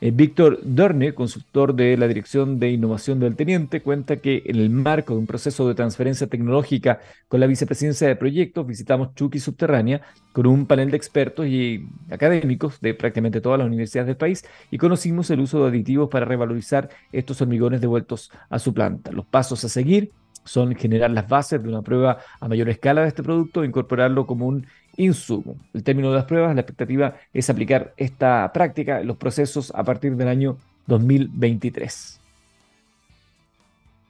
Eh, 0.00 0.12
Víctor 0.12 0.60
Dorne, 0.62 1.12
consultor 1.12 1.74
de 1.74 1.96
la 1.96 2.06
Dirección 2.06 2.60
de 2.60 2.70
Innovación 2.70 3.18
del 3.18 3.34
Teniente, 3.34 3.82
cuenta 3.82 4.18
que 4.18 4.44
en 4.46 4.56
el 4.56 4.70
marco 4.70 5.14
de 5.14 5.18
un 5.18 5.26
proceso 5.26 5.66
de 5.66 5.74
transferencia 5.74 6.28
tecnológica 6.28 7.00
con 7.26 7.40
la 7.40 7.48
Vicepresidencia 7.48 8.06
de 8.06 8.14
Proyectos, 8.14 8.64
visitamos 8.64 9.12
Chucky 9.16 9.40
Subterránea 9.40 10.02
con 10.32 10.46
un 10.46 10.66
panel 10.66 10.92
de 10.92 10.96
expertos 10.96 11.48
y 11.48 11.88
académicos 12.10 12.80
de 12.80 12.94
prácticamente 12.94 13.40
todas 13.40 13.58
las 13.58 13.66
universidades 13.66 14.06
del 14.06 14.16
país 14.16 14.44
y 14.70 14.78
conocimos 14.78 15.30
el 15.30 15.40
uso 15.40 15.64
de 15.64 15.70
aditivos 15.70 16.08
para 16.08 16.26
revalorizar 16.26 16.90
estos 17.10 17.42
hormigones 17.42 17.80
devueltos 17.80 18.30
a 18.50 18.60
su 18.60 18.72
planta. 18.72 19.10
Los 19.10 19.26
pasos 19.26 19.64
a 19.64 19.68
seguir 19.68 20.12
son 20.44 20.76
generar 20.76 21.10
las 21.10 21.28
bases 21.28 21.60
de 21.60 21.68
una 21.68 21.82
prueba 21.82 22.18
a 22.40 22.48
mayor 22.48 22.68
escala 22.68 23.02
de 23.02 23.08
este 23.08 23.24
producto 23.24 23.64
e 23.64 23.66
incorporarlo 23.66 24.26
como 24.26 24.46
un 24.46 24.66
insumo. 24.98 25.56
El 25.72 25.82
término 25.82 26.10
de 26.10 26.16
las 26.16 26.26
pruebas, 26.26 26.54
la 26.54 26.60
expectativa 26.60 27.16
es 27.32 27.48
aplicar 27.48 27.94
esta 27.96 28.50
práctica 28.52 29.00
en 29.00 29.06
los 29.06 29.16
procesos 29.16 29.72
a 29.74 29.82
partir 29.82 30.16
del 30.16 30.28
año 30.28 30.58
2023. 30.86 32.20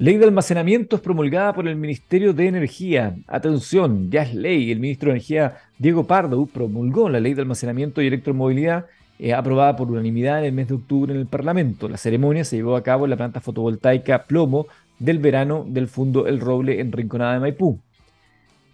Ley 0.01 0.16
de 0.16 0.24
almacenamiento 0.24 0.96
es 0.96 1.03
promulgada 1.03 1.53
por 1.53 1.66
el 1.66 1.77
Ministerio 1.77 2.33
de 2.33 2.46
Energía. 2.46 3.16
Atención, 3.27 4.11
ya 4.11 4.22
es 4.22 4.33
ley. 4.33 4.70
El 4.70 4.79
ministro 4.79 5.09
de 5.09 5.16
Energía, 5.16 5.57
Diego 5.77 6.07
Pardo, 6.07 6.46
promulgó 6.46 7.09
la 7.09 7.18
ley 7.18 7.35
de 7.35 7.42
almacenamiento 7.42 8.01
y 8.01 8.07
electromovilidad 8.07 8.87
eh, 9.18 9.35
aprobada 9.35 9.74
por 9.74 9.90
unanimidad 9.90 10.38
en 10.38 10.44
el 10.44 10.53
mes 10.53 10.68
de 10.68 10.74
octubre 10.74 11.12
en 11.12 11.18
el 11.18 11.27
Parlamento. 11.27 11.88
La 11.88 11.96
ceremonia 11.96 12.44
se 12.44 12.57
llevó 12.57 12.77
a 12.77 12.83
cabo 12.85 13.05
en 13.07 13.11
la 13.11 13.16
planta 13.16 13.40
fotovoltaica 13.40 14.24
Plomo 14.24 14.68
del 15.01 15.18
verano 15.18 15.64
del 15.68 15.88
Fundo 15.88 16.29
El 16.29 16.38
Roble 16.40 16.81
en 16.81 16.92
Rinconada 16.92 17.35
de 17.35 17.40
Maipú. 17.40 17.81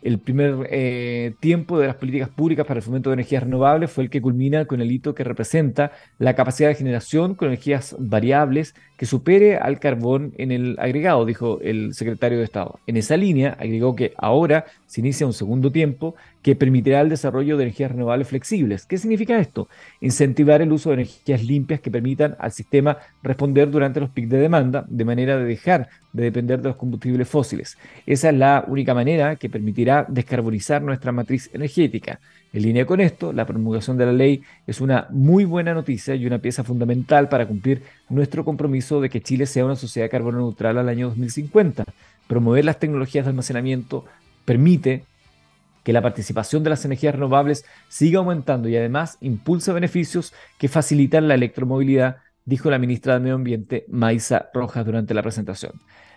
El 0.04 0.20
primer 0.20 0.68
eh, 0.70 1.34
tiempo 1.40 1.78
de 1.78 1.86
las 1.86 1.96
políticas 1.96 2.28
públicas 2.28 2.66
para 2.66 2.76
el 2.76 2.84
fomento 2.84 3.08
de 3.08 3.14
energías 3.14 3.42
renovables 3.42 3.90
fue 3.90 4.04
el 4.04 4.10
que 4.10 4.20
culmina 4.20 4.66
con 4.66 4.82
el 4.82 4.92
hito 4.92 5.14
que 5.14 5.24
representa 5.24 5.92
la 6.18 6.34
capacidad 6.34 6.68
de 6.68 6.74
generación 6.74 7.34
con 7.34 7.48
energías 7.48 7.96
variables 7.98 8.74
que 8.96 9.06
supere 9.06 9.56
al 9.56 9.80
carbón 9.80 10.32
en 10.38 10.52
el 10.52 10.76
agregado, 10.78 11.26
dijo 11.26 11.58
el 11.62 11.94
secretario 11.94 12.38
de 12.38 12.44
Estado. 12.44 12.78
En 12.86 12.96
esa 12.96 13.16
línea, 13.16 13.56
agregó 13.58 13.96
que 13.96 14.12
ahora 14.16 14.66
se 14.86 15.00
inicia 15.00 15.26
un 15.26 15.32
segundo 15.32 15.72
tiempo 15.72 16.14
que 16.42 16.54
permitirá 16.54 17.00
el 17.00 17.08
desarrollo 17.08 17.56
de 17.56 17.64
energías 17.64 17.90
renovables 17.90 18.28
flexibles. 18.28 18.86
¿Qué 18.86 18.98
significa 18.98 19.38
esto? 19.38 19.68
Incentivar 20.00 20.62
el 20.62 20.72
uso 20.72 20.90
de 20.90 20.96
energías 20.96 21.42
limpias 21.42 21.80
que 21.80 21.90
permitan 21.90 22.36
al 22.38 22.52
sistema 22.52 22.98
responder 23.22 23.70
durante 23.70 24.00
los 24.00 24.10
picos 24.10 24.30
de 24.30 24.38
demanda, 24.38 24.84
de 24.88 25.04
manera 25.04 25.38
de 25.38 25.44
dejar 25.44 25.88
de 26.12 26.22
depender 26.22 26.60
de 26.60 26.68
los 26.68 26.76
combustibles 26.76 27.28
fósiles. 27.28 27.76
Esa 28.06 28.28
es 28.30 28.36
la 28.36 28.64
única 28.68 28.94
manera 28.94 29.36
que 29.36 29.50
permitirá 29.50 30.06
descarbonizar 30.08 30.80
nuestra 30.80 31.12
matriz 31.12 31.50
energética. 31.52 32.20
En 32.54 32.62
línea 32.62 32.86
con 32.86 33.00
esto, 33.00 33.32
la 33.32 33.46
promulgación 33.46 33.98
de 33.98 34.06
la 34.06 34.12
ley 34.12 34.42
es 34.64 34.80
una 34.80 35.08
muy 35.10 35.44
buena 35.44 35.74
noticia 35.74 36.14
y 36.14 36.24
una 36.24 36.38
pieza 36.38 36.62
fundamental 36.62 37.28
para 37.28 37.48
cumplir 37.48 37.82
nuestro 38.08 38.44
compromiso 38.44 39.00
de 39.00 39.10
que 39.10 39.20
Chile 39.20 39.46
sea 39.46 39.64
una 39.64 39.74
sociedad 39.74 40.08
carbono 40.08 40.38
neutral 40.38 40.78
al 40.78 40.88
año 40.88 41.08
2050. 41.08 41.84
Promover 42.28 42.64
las 42.64 42.78
tecnologías 42.78 43.24
de 43.24 43.30
almacenamiento 43.30 44.04
permite 44.44 45.02
que 45.82 45.92
la 45.92 46.00
participación 46.00 46.62
de 46.62 46.70
las 46.70 46.84
energías 46.84 47.16
renovables 47.16 47.64
siga 47.88 48.20
aumentando 48.20 48.68
y 48.68 48.76
además 48.76 49.18
impulsa 49.20 49.72
beneficios 49.72 50.32
que 50.56 50.68
facilitan 50.68 51.26
la 51.26 51.34
electromovilidad, 51.34 52.18
dijo 52.44 52.70
la 52.70 52.78
ministra 52.78 53.14
de 53.14 53.20
Medio 53.20 53.34
Ambiente, 53.34 53.84
Maisa 53.88 54.50
Rojas, 54.54 54.86
durante 54.86 55.12
la 55.12 55.22
presentación. 55.22 55.72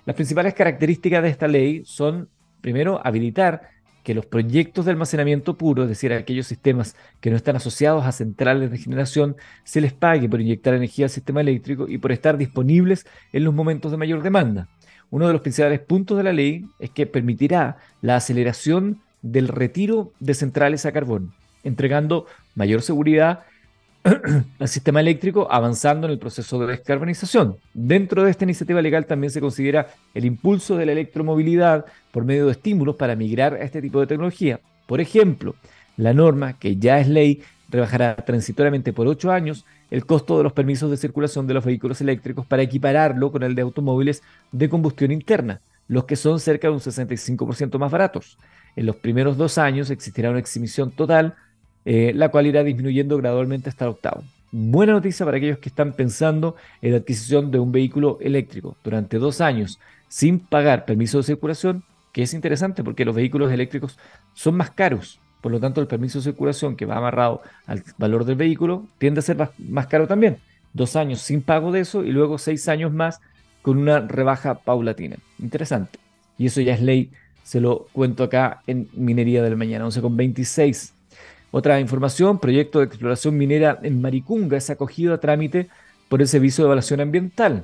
Las 0.06 0.16
principales 0.16 0.54
características 0.54 1.24
de 1.24 1.30
esta 1.30 1.48
ley 1.48 1.82
son, 1.84 2.30
primero, 2.62 3.02
habilitar 3.04 3.77
que 4.08 4.14
los 4.14 4.26
proyectos 4.26 4.86
de 4.86 4.92
almacenamiento 4.92 5.58
puro, 5.58 5.84
es 5.84 5.90
decir, 5.90 6.14
aquellos 6.14 6.48
sistemas 6.48 6.96
que 7.20 7.30
no 7.30 7.36
están 7.36 7.58
asociados 7.58 8.06
a 8.06 8.14
centrales 8.14 8.72
de 8.72 8.78
generación, 8.78 9.36
se 9.66 9.82
les 9.82 9.92
pague 9.92 10.30
por 10.30 10.40
inyectar 10.40 10.74
energía 10.74 11.08
al 11.08 11.10
sistema 11.10 11.42
eléctrico 11.42 11.90
y 11.90 11.98
por 11.98 12.14
estar 12.14 12.38
disponibles 12.38 13.06
en 13.34 13.44
los 13.44 13.54
momentos 13.54 13.92
de 13.92 13.98
mayor 13.98 14.24
demanda. 14.24 14.70
Uno 15.10 15.28
de 15.28 15.34
los 15.34 15.42
principales 15.42 15.82
puntos 15.82 16.16
de 16.16 16.24
la 16.24 16.32
ley 16.32 16.64
es 16.80 16.90
que 16.92 17.06
permitirá 17.06 17.80
la 18.02 18.16
aceleración 18.16 19.02
del 19.24 19.50
retiro 19.50 20.14
de 20.22 20.36
centrales 20.36 20.86
a 20.86 20.94
carbón, 20.94 21.34
entregando 21.66 22.28
mayor 22.56 22.84
seguridad 22.84 23.44
al 24.60 24.68
sistema 24.68 25.00
eléctrico 25.00 25.48
avanzando 25.50 26.08
en 26.08 26.14
el 26.14 26.20
proceso 26.20 26.60
de 26.60 26.68
descarbonización. 26.68 27.58
Dentro 27.74 28.24
de 28.24 28.32
esta 28.32 28.46
iniciativa 28.46 28.82
legal 28.82 29.06
también 29.06 29.32
se 29.32 29.42
considera 29.42 29.88
el 30.14 30.26
impulso 30.26 30.78
de 30.78 30.86
la 30.86 30.92
electromovilidad 30.94 31.86
por 32.12 32.26
medio 32.26 32.46
de 32.46 32.54
estímulos 32.54 32.96
para 32.96 33.16
migrar 33.16 33.56
a 33.56 33.64
este 33.64 33.82
tipo 33.82 34.00
de 34.00 34.08
tecnología. 34.08 34.60
Por 34.86 35.02
ejemplo, 35.02 35.56
la 35.98 36.14
norma, 36.14 36.54
que 36.54 36.78
ya 36.78 37.00
es 37.00 37.08
ley, 37.08 37.42
rebajará 37.70 38.16
transitoriamente 38.16 38.94
por 38.94 39.08
ocho 39.08 39.32
años 39.32 39.66
el 39.92 40.06
costo 40.06 40.38
de 40.38 40.44
los 40.44 40.54
permisos 40.54 40.90
de 40.90 40.98
circulación 40.98 41.48
de 41.48 41.54
los 41.54 41.66
vehículos 41.66 42.00
eléctricos 42.02 42.46
para 42.46 42.64
equipararlo 42.64 43.32
con 43.32 43.44
el 43.44 43.56
de 43.56 43.62
automóviles 43.62 44.22
de 44.52 44.70
combustión 44.70 45.12
interna, 45.12 45.62
los 45.88 46.06
que 46.06 46.16
son 46.16 46.40
cerca 46.40 46.68
de 46.68 46.74
un 46.74 46.80
65% 46.80 47.78
más 47.78 47.92
baratos. 47.92 48.38
En 48.76 48.86
los 48.86 48.98
primeros 48.98 49.38
dos 49.38 49.58
años 49.58 49.90
existirá 49.90 50.30
una 50.30 50.40
exhibición 50.40 50.92
total 50.92 51.36
eh, 51.90 52.12
la 52.14 52.28
cual 52.28 52.46
irá 52.48 52.66
disminuyendo 52.66 53.16
gradualmente 53.16 53.70
hasta 53.70 53.86
el 53.86 53.92
octavo. 53.92 54.22
Buena 54.52 54.92
noticia 54.92 55.26
para 55.26 55.38
aquellos 55.38 55.60
que 55.60 55.70
están 55.70 55.94
pensando 55.94 56.58
en 56.82 56.92
la 56.92 56.98
adquisición 56.98 57.50
de 57.50 57.60
un 57.60 57.72
vehículo 57.72 58.18
eléctrico 58.20 58.76
durante 58.84 59.20
dos 59.20 59.40
años 59.40 59.80
sin 60.10 60.40
pagar 60.40 60.84
permiso 60.84 61.18
de 61.18 61.24
circulación, 61.24 61.84
que 62.12 62.24
es 62.24 62.34
interesante 62.34 62.84
porque 62.84 63.06
los 63.06 63.16
vehículos 63.16 63.54
eléctricos 63.54 63.98
son 64.34 64.56
más 64.56 64.72
caros 64.72 65.22
Por 65.40 65.54
lo 65.54 65.62
tanto, 65.62 65.80
el 65.80 65.88
permiso 65.88 66.20
de 66.20 66.26
circulación 66.26 66.76
que 66.76 66.86
va 66.86 66.98
amarrado 66.98 67.42
al 67.68 67.82
valor 67.98 68.26
del 68.26 68.36
vehículo 68.36 68.86
tiende 68.98 69.20
a 69.20 69.24
ser 69.24 69.38
más, 69.58 69.88
caro 69.88 70.08
también. 70.08 70.40
Dos 70.74 70.98
años 70.98 71.22
sin 71.22 71.42
pago 71.42 71.72
de 71.72 71.80
eso 71.80 72.04
y 72.04 72.12
luego 72.12 72.38
seis 72.38 72.68
años 72.68 72.92
más 72.92 73.22
con 73.62 73.78
una 73.78 74.02
rebaja 74.02 74.56
paulatina. 74.56 75.16
Interesante. 75.40 76.00
Y 76.38 76.48
eso 76.48 76.60
ya 76.60 76.74
es 76.74 76.82
ley, 76.82 77.12
se 77.44 77.62
lo 77.62 77.88
cuento 77.94 78.26
acá 78.26 78.62
en 78.68 78.90
Minería 78.92 79.42
del 79.42 79.56
Mañana, 79.56 79.86
11.26. 79.86 80.97
Otra 81.58 81.80
información, 81.80 82.38
proyecto 82.38 82.78
de 82.78 82.86
exploración 82.86 83.36
minera 83.36 83.80
en 83.82 84.00
Maricunga 84.00 84.58
es 84.58 84.70
acogido 84.70 85.16
a 85.16 85.20
trámite 85.20 85.70
por 86.08 86.22
el 86.22 86.28
Servicio 86.28 86.64
de 86.64 86.68
Evaluación 86.68 87.02
Ambiental. 87.02 87.64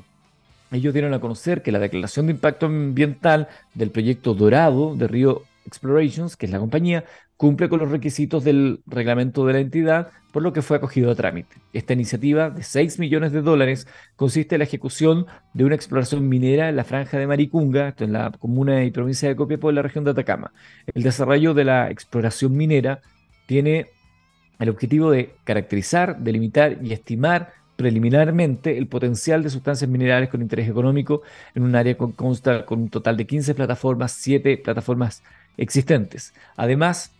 Ellos 0.72 0.94
dieron 0.96 1.14
a 1.14 1.20
conocer 1.20 1.62
que 1.62 1.72
la 1.72 1.78
declaración 1.78 2.26
de 2.26 2.32
impacto 2.32 2.66
ambiental 2.66 3.50
del 3.76 3.92
proyecto 3.92 4.34
Dorado 4.34 4.96
de 4.96 5.08
Río 5.08 5.44
Explorations, 5.68 6.36
que 6.36 6.48
es 6.48 6.52
la 6.52 6.58
compañía, 6.58 7.06
cumple 7.38 7.70
con 7.70 7.82
los 7.82 7.92
requisitos 7.92 8.44
del 8.44 8.82
reglamento 8.88 9.46
de 9.46 9.54
la 9.54 9.60
entidad, 9.60 10.10
por 10.32 10.42
lo 10.42 10.54
que 10.54 10.64
fue 10.64 10.78
acogido 10.78 11.12
a 11.12 11.16
trámite. 11.16 11.58
Esta 11.72 11.94
iniciativa 11.94 12.50
de 12.50 12.64
6 12.64 12.98
millones 12.98 13.32
de 13.32 13.44
dólares 13.44 13.88
consiste 14.16 14.56
en 14.56 14.60
la 14.60 14.66
ejecución 14.66 15.28
de 15.54 15.66
una 15.66 15.76
exploración 15.76 16.28
minera 16.28 16.68
en 16.68 16.78
la 16.78 16.84
franja 16.84 17.20
de 17.20 17.28
Maricunga, 17.28 17.94
en 18.00 18.14
la 18.14 18.32
comuna 18.32 18.86
y 18.86 18.90
provincia 18.90 19.30
de 19.30 19.36
Copiapó, 19.36 19.70
en 19.70 19.76
la 19.76 19.84
región 19.84 20.04
de 20.04 20.10
Atacama. 20.10 20.52
El 20.96 21.04
desarrollo 21.04 21.54
de 21.54 21.66
la 21.66 21.92
exploración 21.92 22.58
minera 22.58 23.00
tiene 23.54 23.92
el 24.58 24.70
objetivo 24.70 25.12
de 25.12 25.36
caracterizar, 25.44 26.18
delimitar 26.18 26.80
y 26.82 26.92
estimar 26.92 27.54
preliminarmente 27.76 28.80
el 28.80 28.88
potencial 28.88 29.44
de 29.44 29.52
sustancias 29.52 29.88
minerales 29.88 30.30
con 30.30 30.42
interés 30.42 30.68
económico 30.68 31.22
en 31.54 31.62
un 31.62 31.76
área 31.76 31.94
que 31.94 32.14
consta 32.16 32.66
con 32.66 32.80
un 32.82 32.90
total 32.90 33.16
de 33.16 33.28
15 33.28 33.54
plataformas, 33.54 34.14
7 34.14 34.58
plataformas 34.58 35.22
existentes. 35.56 36.34
Además, 36.58 37.12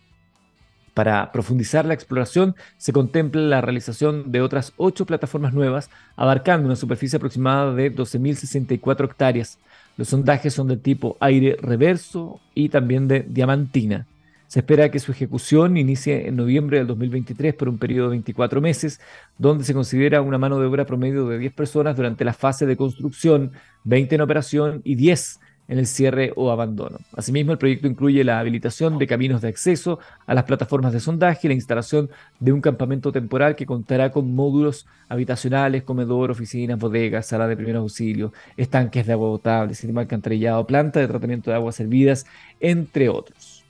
para 0.92 1.30
profundizar 1.30 1.84
la 1.84 1.94
exploración, 1.94 2.56
se 2.78 2.92
contempla 2.92 3.40
la 3.40 3.60
realización 3.60 4.32
de 4.32 4.40
otras 4.40 4.72
8 4.76 5.06
plataformas 5.06 5.54
nuevas, 5.54 5.88
abarcando 6.16 6.66
una 6.66 6.74
superficie 6.74 7.18
aproximada 7.18 7.72
de 7.74 7.94
12.064 7.94 9.04
hectáreas. 9.04 9.60
Los 9.96 10.08
sondajes 10.08 10.52
son 10.52 10.66
de 10.66 10.78
tipo 10.78 11.16
aire 11.20 11.56
reverso 11.62 12.40
y 12.56 12.70
también 12.70 13.06
de 13.06 13.20
diamantina. 13.20 14.08
Se 14.46 14.60
espera 14.60 14.90
que 14.90 14.98
su 14.98 15.12
ejecución 15.12 15.76
inicie 15.76 16.28
en 16.28 16.36
noviembre 16.36 16.78
del 16.78 16.86
2023 16.86 17.54
por 17.54 17.68
un 17.68 17.78
periodo 17.78 18.08
de 18.08 18.16
24 18.16 18.60
meses, 18.60 19.00
donde 19.38 19.64
se 19.64 19.74
considera 19.74 20.22
una 20.22 20.38
mano 20.38 20.60
de 20.60 20.66
obra 20.66 20.84
promedio 20.84 21.26
de 21.28 21.38
10 21.38 21.52
personas 21.54 21.96
durante 21.96 22.24
la 22.24 22.32
fase 22.34 22.66
de 22.66 22.76
construcción, 22.76 23.52
20 23.84 24.14
en 24.14 24.20
operación 24.20 24.80
y 24.84 24.94
10 24.94 25.40
en 25.68 25.78
el 25.78 25.86
cierre 25.86 26.32
o 26.36 26.50
abandono. 26.50 26.98
Asimismo, 27.16 27.52
el 27.52 27.58
proyecto 27.58 27.86
incluye 27.86 28.22
la 28.24 28.38
habilitación 28.38 28.98
de 28.98 29.06
caminos 29.06 29.40
de 29.40 29.48
acceso 29.48 29.98
a 30.26 30.34
las 30.34 30.44
plataformas 30.44 30.92
de 30.92 31.00
sondaje 31.00 31.46
y 31.46 31.48
la 31.48 31.54
instalación 31.54 32.10
de 32.38 32.52
un 32.52 32.60
campamento 32.60 33.12
temporal 33.12 33.56
que 33.56 33.66
contará 33.66 34.10
con 34.10 34.34
módulos 34.34 34.86
habitacionales, 35.08 35.82
comedor, 35.82 36.30
oficinas, 36.30 36.78
bodegas, 36.78 37.26
sala 37.26 37.48
de 37.48 37.56
primeros 37.56 37.82
auxilios, 37.82 38.32
estanques 38.56 39.06
de 39.06 39.12
agua 39.12 39.30
potable, 39.30 39.74
sistema 39.74 40.02
alcantarillado, 40.02 40.66
planta 40.66 41.00
de 41.00 41.08
tratamiento 41.08 41.50
de 41.50 41.56
aguas 41.56 41.76
servidas, 41.76 42.26
entre 42.60 43.08
otros. 43.08 43.63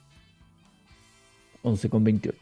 11,28. 1.65 2.33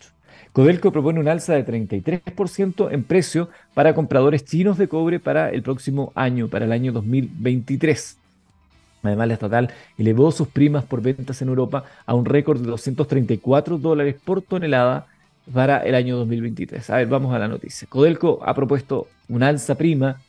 Codelco 0.53 0.93
propone 0.93 1.19
un 1.19 1.29
alza 1.29 1.55
de 1.55 1.65
33% 1.65 2.93
en 2.93 3.05
precio 3.05 3.49
para 3.73 3.95
compradores 3.95 4.45
chinos 4.45 4.77
de 4.77 4.89
cobre 4.89 5.19
para 5.19 5.49
el 5.49 5.63
próximo 5.63 6.13
año, 6.15 6.49
para 6.49 6.67
el 6.67 6.73
año 6.73 6.93
2023. 6.93 8.19
Además, 9.03 9.29
la 9.29 9.35
estatal 9.35 9.71
elevó 9.97 10.31
sus 10.31 10.49
primas 10.49 10.85
por 10.85 11.01
ventas 11.01 11.41
en 11.41 11.49
Europa 11.49 11.85
a 12.05 12.15
un 12.15 12.25
récord 12.25 12.61
de 12.61 12.67
234 12.67 13.79
dólares 13.79 14.17
por 14.23 14.43
tonelada 14.43 15.07
para 15.53 15.79
el 15.79 15.95
año 15.95 16.17
2023. 16.19 16.91
A 16.91 16.97
ver, 16.97 17.07
vamos 17.09 17.35
a 17.35 17.39
la 17.39 17.49
noticia. 17.49 17.89
Codelco 17.89 18.41
ha 18.45 18.55
propuesto 18.55 19.09
un 19.29 19.43
alza 19.43 19.77
prima 19.77 20.21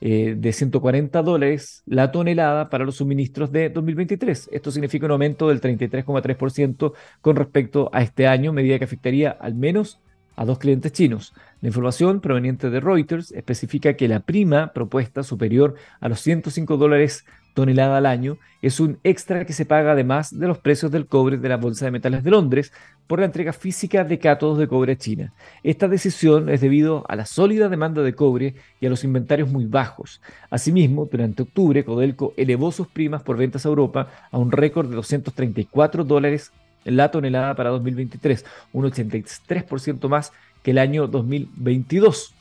eh, 0.00 0.34
de 0.36 0.52
140 0.52 1.22
dólares 1.22 1.82
la 1.86 2.10
tonelada 2.10 2.70
para 2.70 2.84
los 2.84 2.96
suministros 2.96 3.52
de 3.52 3.68
2023. 3.68 4.48
Esto 4.52 4.70
significa 4.70 5.06
un 5.06 5.12
aumento 5.12 5.48
del 5.48 5.60
33,3% 5.60 6.92
con 7.20 7.36
respecto 7.36 7.90
a 7.92 8.02
este 8.02 8.26
año, 8.26 8.52
medida 8.52 8.78
que 8.78 8.84
afectaría 8.84 9.30
al 9.30 9.54
menos 9.54 10.00
a 10.36 10.46
dos 10.46 10.58
clientes 10.58 10.92
chinos. 10.92 11.34
La 11.60 11.68
información 11.68 12.20
proveniente 12.20 12.70
de 12.70 12.80
Reuters 12.80 13.30
especifica 13.32 13.94
que 13.94 14.08
la 14.08 14.20
prima 14.20 14.72
propuesta 14.72 15.22
superior 15.22 15.74
a 16.00 16.08
los 16.08 16.20
105 16.20 16.78
dólares 16.78 17.26
tonelada 17.54 17.98
al 17.98 18.06
año 18.06 18.38
es 18.62 18.80
un 18.80 18.98
extra 19.04 19.44
que 19.44 19.52
se 19.52 19.64
paga 19.64 19.92
además 19.92 20.38
de 20.38 20.46
los 20.46 20.58
precios 20.58 20.92
del 20.92 21.06
cobre 21.06 21.38
de 21.38 21.48
la 21.48 21.56
Bolsa 21.56 21.86
de 21.86 21.90
Metales 21.90 22.22
de 22.22 22.30
Londres 22.30 22.72
por 23.06 23.20
la 23.20 23.26
entrega 23.26 23.52
física 23.52 24.04
de 24.04 24.18
cátodos 24.18 24.58
de 24.58 24.68
cobre 24.68 24.92
a 24.92 24.98
China. 24.98 25.32
Esta 25.62 25.88
decisión 25.88 26.48
es 26.48 26.60
debido 26.60 27.04
a 27.08 27.16
la 27.16 27.26
sólida 27.26 27.68
demanda 27.68 28.02
de 28.02 28.14
cobre 28.14 28.54
y 28.80 28.86
a 28.86 28.90
los 28.90 29.02
inventarios 29.02 29.50
muy 29.50 29.64
bajos. 29.64 30.20
Asimismo, 30.50 31.08
durante 31.10 31.42
octubre, 31.42 31.84
Codelco 31.84 32.34
elevó 32.36 32.70
sus 32.70 32.88
primas 32.88 33.22
por 33.22 33.36
ventas 33.36 33.64
a 33.64 33.68
Europa 33.68 34.08
a 34.30 34.38
un 34.38 34.52
récord 34.52 34.88
de 34.88 34.96
234 34.96 36.04
dólares 36.04 36.52
la 36.84 37.10
tonelada 37.10 37.54
para 37.54 37.70
2023, 37.70 38.44
un 38.72 38.84
83% 38.84 40.08
más 40.08 40.32
que 40.62 40.70
el 40.70 40.78
año 40.78 41.06
2022. 41.06 42.34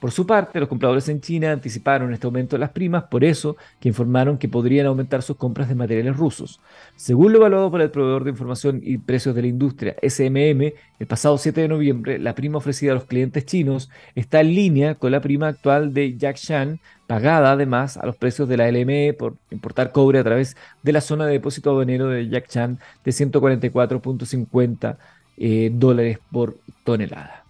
Por 0.00 0.10
su 0.10 0.26
parte, 0.26 0.60
los 0.60 0.68
compradores 0.68 1.08
en 1.08 1.20
China 1.20 1.52
anticiparon 1.52 2.12
este 2.12 2.26
aumento 2.26 2.56
de 2.56 2.60
las 2.60 2.70
primas, 2.70 3.04
por 3.04 3.24
eso 3.24 3.56
que 3.80 3.88
informaron 3.88 4.38
que 4.38 4.48
podrían 4.48 4.86
aumentar 4.86 5.22
sus 5.22 5.36
compras 5.36 5.68
de 5.68 5.74
materiales 5.74 6.16
rusos. 6.16 6.60
Según 6.96 7.32
lo 7.32 7.38
evaluado 7.38 7.70
por 7.70 7.80
el 7.80 7.90
proveedor 7.90 8.24
de 8.24 8.30
información 8.30 8.80
y 8.82 8.98
precios 8.98 9.34
de 9.34 9.42
la 9.42 9.48
industria 9.48 9.96
SMM, 10.02 10.72
el 10.98 11.06
pasado 11.06 11.38
7 11.38 11.62
de 11.62 11.68
noviembre, 11.68 12.18
la 12.18 12.34
prima 12.34 12.58
ofrecida 12.58 12.92
a 12.92 12.94
los 12.94 13.04
clientes 13.04 13.46
chinos 13.46 13.90
está 14.14 14.40
en 14.40 14.54
línea 14.54 14.94
con 14.94 15.12
la 15.12 15.20
prima 15.20 15.48
actual 15.48 15.94
de 15.94 16.16
Yakshan, 16.16 16.80
pagada 17.06 17.52
además 17.52 17.96
a 17.96 18.06
los 18.06 18.16
precios 18.16 18.48
de 18.48 18.56
la 18.56 18.70
LME 18.70 19.14
por 19.14 19.36
importar 19.50 19.92
cobre 19.92 20.18
a 20.18 20.24
través 20.24 20.56
de 20.82 20.92
la 20.92 21.00
zona 21.00 21.26
de 21.26 21.32
depósito 21.32 21.70
aduanero 21.70 22.08
de 22.08 22.28
Yakshan 22.28 22.78
de 23.04 23.10
144.50 23.10 24.96
eh, 25.36 25.70
dólares 25.72 26.18
por 26.30 26.56
tonelada. 26.84 27.43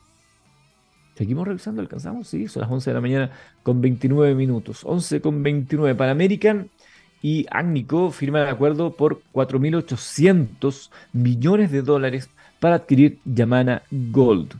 Seguimos 1.14 1.46
revisando, 1.46 1.80
alcanzamos, 1.80 2.28
sí, 2.28 2.48
son 2.48 2.62
las 2.62 2.70
11 2.70 2.90
de 2.90 2.94
la 2.94 3.00
mañana 3.00 3.30
con 3.62 3.80
29 3.80 4.34
minutos. 4.34 4.80
11 4.84 5.20
con 5.20 5.42
29 5.42 5.94
para 5.94 6.10
American 6.12 6.70
y 7.22 7.46
Agnico 7.50 8.10
firman 8.10 8.42
el 8.42 8.48
acuerdo 8.48 8.96
por 8.96 9.22
4.800 9.32 10.90
millones 11.12 11.70
de 11.70 11.82
dólares 11.82 12.28
para 12.60 12.76
adquirir 12.76 13.18
Yamana 13.24 13.82
Gold. 13.90 14.54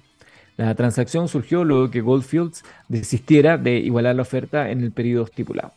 La 0.57 0.75
transacción 0.75 1.29
surgió 1.29 1.65
luego 1.65 1.91
que 1.91 2.01
Goldfields 2.01 2.65
desistiera 2.89 3.59
de 3.59 3.79
igualar 3.79 4.15
la 4.15 4.23
oferta 4.23 4.71
en 4.71 4.83
el 4.83 4.93
periodo 4.93 5.25
estipulado. 5.25 5.73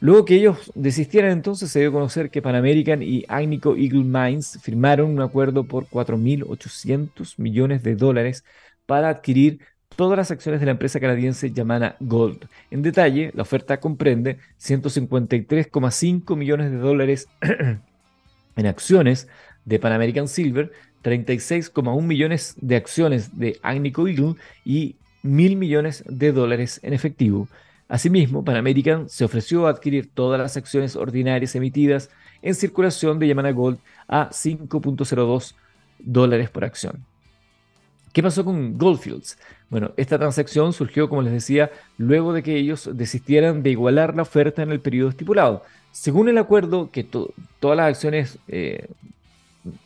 Luego 0.00 0.24
que 0.24 0.36
ellos 0.36 0.70
desistieran 0.74 1.32
entonces 1.32 1.70
se 1.70 1.80
dio 1.80 1.88
a 1.88 1.92
conocer 1.92 2.30
que 2.30 2.42
Pan 2.42 2.54
American 2.54 3.02
y 3.02 3.24
Agnico 3.28 3.74
Eagle 3.76 4.04
Mines 4.04 4.58
firmaron 4.62 5.10
un 5.10 5.20
acuerdo 5.20 5.64
por 5.64 5.88
4.800 5.88 7.34
millones 7.38 7.82
de 7.82 7.96
dólares 7.96 8.44
para 8.86 9.08
adquirir 9.08 9.60
todas 9.96 10.16
las 10.16 10.30
acciones 10.30 10.60
de 10.60 10.66
la 10.66 10.72
empresa 10.72 11.00
canadiense 11.00 11.52
Yamana 11.52 11.96
Gold. 12.00 12.48
En 12.70 12.82
detalle, 12.82 13.30
la 13.34 13.42
oferta 13.42 13.80
comprende 13.80 14.38
153,5 14.60 16.36
millones 16.36 16.70
de 16.70 16.78
dólares 16.78 17.28
en 18.56 18.66
acciones 18.66 19.28
de 19.64 19.78
Pan 19.78 19.92
American 19.92 20.28
Silver, 20.28 20.72
36,1 21.02 22.02
millones 22.02 22.54
de 22.60 22.76
acciones 22.76 23.38
de 23.38 23.58
Agnico 23.62 24.08
Eagle 24.08 24.34
y 24.64 24.96
mil 25.22 25.56
millones 25.56 26.04
de 26.06 26.32
dólares 26.32 26.80
en 26.82 26.92
efectivo. 26.92 27.48
Asimismo, 27.88 28.44
Pan 28.44 28.56
American 28.56 29.08
se 29.08 29.24
ofreció 29.24 29.66
a 29.66 29.70
adquirir 29.70 30.10
todas 30.12 30.40
las 30.40 30.56
acciones 30.56 30.96
ordinarias 30.96 31.54
emitidas 31.54 32.10
en 32.42 32.54
circulación 32.54 33.18
de 33.18 33.28
Yamana 33.28 33.52
Gold 33.52 33.78
a 34.08 34.30
5.02 34.30 35.54
dólares 35.98 36.50
por 36.50 36.64
acción. 36.64 37.04
¿Qué 38.14 38.22
pasó 38.22 38.44
con 38.44 38.78
Goldfields? 38.78 39.36
Bueno, 39.68 39.90
esta 39.96 40.20
transacción 40.20 40.72
surgió, 40.72 41.08
como 41.08 41.20
les 41.22 41.32
decía, 41.32 41.72
luego 41.98 42.32
de 42.32 42.44
que 42.44 42.54
ellos 42.56 42.88
desistieran 42.94 43.64
de 43.64 43.70
igualar 43.70 44.14
la 44.14 44.22
oferta 44.22 44.62
en 44.62 44.70
el 44.70 44.78
periodo 44.78 45.08
estipulado. 45.08 45.64
Según 45.90 46.28
el 46.28 46.38
acuerdo 46.38 46.92
que 46.92 47.02
todas 47.02 47.76
las 47.76 47.88
acciones 47.88 48.38
eh, 48.46 48.86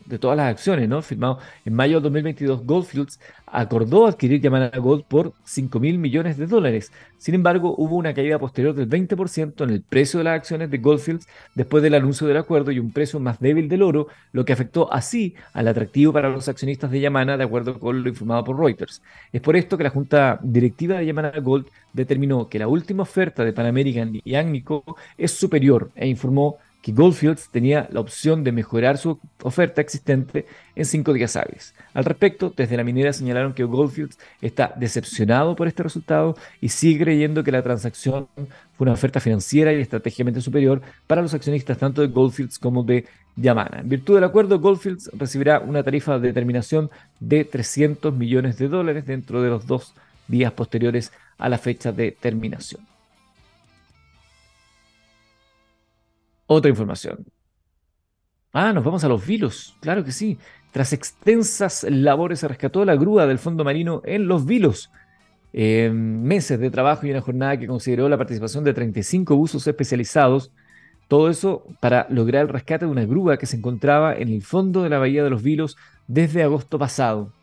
de 0.06 0.18
todas 0.18 0.36
las 0.36 0.50
acciones, 0.50 0.88
¿no? 0.88 1.02
Firmado 1.02 1.38
en 1.64 1.74
mayo 1.74 1.98
de 1.98 2.04
2022, 2.04 2.64
Goldfields 2.64 3.20
acordó 3.46 4.06
adquirir 4.06 4.40
Yamana 4.40 4.70
Gold 4.76 5.04
por 5.04 5.32
5 5.44 5.80
mil 5.80 5.98
millones 5.98 6.36
de 6.36 6.46
dólares. 6.46 6.92
Sin 7.18 7.34
embargo, 7.34 7.74
hubo 7.76 7.96
una 7.96 8.14
caída 8.14 8.38
posterior 8.38 8.74
del 8.74 8.88
20% 8.88 9.64
en 9.64 9.70
el 9.70 9.82
precio 9.82 10.18
de 10.18 10.24
las 10.24 10.36
acciones 10.36 10.70
de 10.70 10.78
Goldfields 10.78 11.26
después 11.54 11.82
del 11.82 11.94
anuncio 11.94 12.26
del 12.26 12.36
acuerdo 12.36 12.70
y 12.70 12.78
un 12.78 12.92
precio 12.92 13.20
más 13.20 13.40
débil 13.40 13.68
del 13.68 13.82
oro, 13.82 14.08
lo 14.32 14.44
que 14.44 14.52
afectó 14.52 14.92
así 14.92 15.34
al 15.52 15.68
atractivo 15.68 16.12
para 16.12 16.28
los 16.28 16.48
accionistas 16.48 16.90
de 16.90 17.00
Yamana, 17.00 17.36
de 17.36 17.44
acuerdo 17.44 17.78
con 17.78 18.02
lo 18.02 18.08
informado 18.08 18.44
por 18.44 18.58
Reuters. 18.58 19.02
Es 19.32 19.40
por 19.40 19.56
esto 19.56 19.76
que 19.76 19.84
la 19.84 19.90
junta 19.90 20.38
directiva 20.42 20.98
de 20.98 21.06
Yamana 21.06 21.32
Gold 21.40 21.66
determinó 21.92 22.48
que 22.48 22.58
la 22.58 22.68
última 22.68 23.02
oferta 23.02 23.44
de 23.44 23.52
Pan 23.52 23.66
American 23.66 24.20
y 24.22 24.34
Agnico 24.34 24.84
es 25.16 25.32
superior 25.32 25.90
e 25.96 26.06
informó 26.06 26.58
que 26.82 26.92
Goldfields 26.92 27.48
tenía 27.50 27.88
la 27.90 28.00
opción 28.00 28.44
de 28.44 28.52
mejorar 28.52 28.98
su 28.98 29.18
oferta 29.42 29.80
existente 29.80 30.46
en 30.76 30.84
cinco 30.84 31.12
días 31.12 31.36
hábiles. 31.36 31.74
Al 31.92 32.04
respecto, 32.04 32.52
desde 32.56 32.76
la 32.76 32.84
minera 32.84 33.12
señalaron 33.12 33.52
que 33.52 33.64
Goldfields 33.64 34.18
está 34.40 34.72
decepcionado 34.76 35.56
por 35.56 35.66
este 35.66 35.82
resultado 35.82 36.36
y 36.60 36.68
sigue 36.68 37.04
creyendo 37.04 37.42
que 37.42 37.52
la 37.52 37.62
transacción 37.62 38.28
fue 38.36 38.84
una 38.84 38.92
oferta 38.92 39.20
financiera 39.20 39.72
y 39.72 39.80
estratégicamente 39.80 40.40
superior 40.40 40.80
para 41.06 41.22
los 41.22 41.34
accionistas 41.34 41.78
tanto 41.78 42.00
de 42.00 42.08
Goldfields 42.08 42.58
como 42.58 42.84
de 42.84 43.06
Yamana. 43.34 43.80
En 43.80 43.88
virtud 43.88 44.14
del 44.14 44.24
acuerdo, 44.24 44.60
Goldfields 44.60 45.10
recibirá 45.14 45.60
una 45.60 45.82
tarifa 45.82 46.18
de 46.18 46.28
determinación 46.28 46.90
de 47.18 47.44
300 47.44 48.14
millones 48.14 48.56
de 48.58 48.68
dólares 48.68 49.06
dentro 49.06 49.42
de 49.42 49.50
los 49.50 49.66
dos 49.66 49.94
días 50.28 50.52
posteriores 50.52 51.12
a 51.38 51.48
la 51.48 51.58
fecha 51.58 51.92
de 51.92 52.12
terminación. 52.12 52.97
Otra 56.50 56.70
información. 56.70 57.26
Ah, 58.54 58.72
nos 58.72 58.82
vamos 58.82 59.04
a 59.04 59.08
los 59.08 59.24
vilos, 59.26 59.76
claro 59.80 60.02
que 60.02 60.12
sí. 60.12 60.38
Tras 60.72 60.94
extensas 60.94 61.84
labores 61.84 62.40
se 62.40 62.48
rescató 62.48 62.86
la 62.86 62.96
grúa 62.96 63.26
del 63.26 63.38
fondo 63.38 63.64
marino 63.64 64.00
en 64.06 64.26
los 64.26 64.46
vilos. 64.46 64.90
meses 65.52 66.58
de 66.58 66.70
trabajo 66.70 67.06
y 67.06 67.10
una 67.10 67.20
jornada 67.20 67.58
que 67.58 67.66
consideró 67.66 68.08
la 68.08 68.16
participación 68.16 68.64
de 68.64 68.72
35 68.72 69.36
buzos 69.36 69.66
especializados. 69.66 70.50
Todo 71.06 71.28
eso 71.28 71.66
para 71.80 72.06
lograr 72.08 72.42
el 72.42 72.48
rescate 72.48 72.86
de 72.86 72.90
una 72.90 73.04
grúa 73.04 73.36
que 73.36 73.46
se 73.46 73.56
encontraba 73.56 74.14
en 74.16 74.28
el 74.28 74.42
fondo 74.42 74.82
de 74.82 74.88
la 74.88 74.98
bahía 74.98 75.22
de 75.22 75.30
los 75.30 75.42
Vilos 75.42 75.76
desde 76.06 76.42
agosto 76.42 76.78
pasado. 76.78 77.34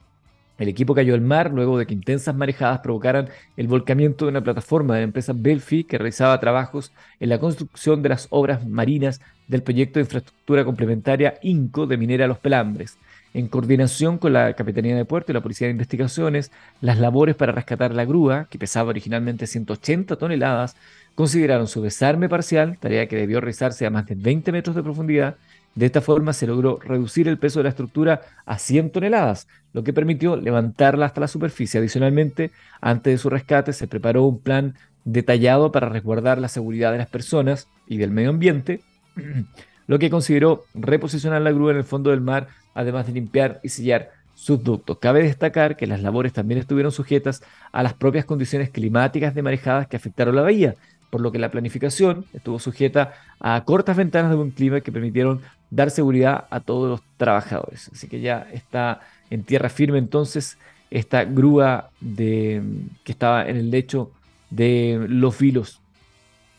El 0.58 0.70
equipo 0.70 0.96
cayó 0.96 1.14
al 1.14 1.22
mar 1.22 1.52
luego 1.52 1.78
de 1.78 1.86
que 1.86 1.94
intensas 1.94 2.36
marejadas 2.36 2.80
provocaran 2.80 3.30
el 3.58 3.68
volcamiento 3.68 4.26
de 4.26 4.32
una 4.32 4.44
plataforma 4.44 4.94
de 4.94 5.02
la 5.02 5.06
empresa 5.06 5.34
Belfi 5.36 5.84
que 5.84 5.98
realizaba 5.98 6.40
trabajos 6.40 6.92
en 7.20 7.30
la 7.30 7.40
construcción 7.40 8.02
de 8.02 8.10
las 8.10 8.28
obras 8.30 8.66
marinas 8.66 9.20
del 9.48 9.64
proyecto 9.64 10.00
de 10.00 10.06
infraestructura 10.06 10.64
complementaria 10.64 11.36
INCO 11.42 11.88
de 11.88 11.98
Minera 11.98 12.28
Los 12.28 12.40
Pelambres. 12.40 12.98
En 13.34 13.50
coordinación 13.50 14.18
con 14.18 14.32
la 14.32 14.54
Capitanía 14.54 14.96
de 14.96 15.04
Puerto 15.04 15.32
y 15.32 15.36
la 15.36 15.42
Policía 15.42 15.68
de 15.68 15.72
Investigaciones, 15.72 16.54
las 16.80 17.00
labores 17.00 17.36
para 17.36 17.52
rescatar 17.52 17.94
la 17.94 18.06
grúa, 18.06 18.48
que 18.50 18.58
pesaba 18.58 18.92
originalmente 18.92 19.46
180 19.46 20.16
toneladas, 20.16 20.78
consideraron 21.16 21.68
su 21.68 21.82
desarme 21.82 22.30
parcial, 22.30 22.78
tarea 22.78 23.08
que 23.08 23.18
debió 23.18 23.42
realizarse 23.42 23.86
a 23.86 23.90
más 23.90 24.06
de 24.06 24.16
20 24.16 24.54
metros 24.54 24.74
de 24.74 24.84
profundidad, 24.84 25.36
de 25.76 25.86
esta 25.86 26.02
forma 26.02 26.32
se 26.34 26.48
logró 26.48 26.80
reducir 26.80 27.28
el 27.28 27.38
peso 27.38 27.60
de 27.60 27.64
la 27.64 27.70
estructura 27.70 28.22
a 28.46 28.58
100 28.58 28.92
toneladas, 28.92 29.48
lo 29.74 29.84
que 29.84 29.94
permitió 29.94 30.38
levantarla 30.38 31.06
hasta 31.06 31.22
la 31.22 31.28
superficie. 31.28 31.80
Adicionalmente, 31.80 32.52
antes 32.80 33.14
de 33.14 33.18
su 33.18 33.30
rescate 33.30 33.74
se 33.74 33.88
preparó 33.88 34.24
un 34.24 34.40
plan 34.40 34.76
detallado 35.04 35.72
para 35.72 35.90
resguardar 35.90 36.40
la 36.40 36.48
seguridad 36.48 36.94
de 36.94 36.98
las 36.98 37.10
personas 37.10 37.68
y 37.88 37.98
del 37.98 38.12
medio 38.12 38.30
ambiente, 38.30 38.82
lo 39.88 40.00
que 40.00 40.10
consideró 40.10 40.64
reposicionar 40.74 41.42
la 41.42 41.52
grúa 41.52 41.72
en 41.72 41.78
el 41.78 41.84
fondo 41.84 42.10
del 42.10 42.22
mar, 42.22 42.48
además 42.74 43.06
de 43.06 43.14
limpiar 43.14 43.60
y 43.62 43.70
sellar 43.70 44.12
sus 44.34 44.64
ductos. 44.64 45.00
Cabe 45.00 45.24
destacar 45.24 45.76
que 45.76 45.88
las 45.88 46.02
labores 46.02 46.34
también 46.34 46.60
estuvieron 46.60 46.92
sujetas 46.92 47.44
a 47.72 47.84
las 47.84 47.94
propias 47.94 48.26
condiciones 48.26 48.70
climáticas 48.70 49.36
de 49.36 49.42
marejadas 49.42 49.88
que 49.88 49.98
afectaron 49.98 50.36
la 50.36 50.42
bahía, 50.42 50.76
por 51.16 51.22
lo 51.22 51.32
que 51.32 51.40
la 51.40 51.50
planificación 51.50 52.26
estuvo 52.34 52.60
sujeta 52.60 53.14
a 53.40 53.64
cortas 53.64 53.96
ventanas 53.96 54.30
de 54.30 54.36
buen 54.36 54.52
clima 54.52 54.82
que 54.82 54.92
permitieron 54.92 55.40
dar 55.70 55.90
seguridad 55.90 56.46
a 56.50 56.60
todos 56.60 56.90
los 56.90 57.02
trabajadores. 57.16 57.90
Así 57.94 58.10
que 58.10 58.20
ya 58.20 58.50
está 58.52 59.00
en 59.30 59.44
tierra 59.44 59.70
firme 59.70 59.98
entonces 59.98 60.58
esta 60.92 61.24
grúa 61.24 61.90
de, 62.02 62.62
que 63.06 63.14
estaba 63.14 63.48
en 63.48 63.56
el 63.56 63.72
lecho 63.72 64.12
de 64.50 65.06
los 65.08 65.40
vilos 65.40 65.80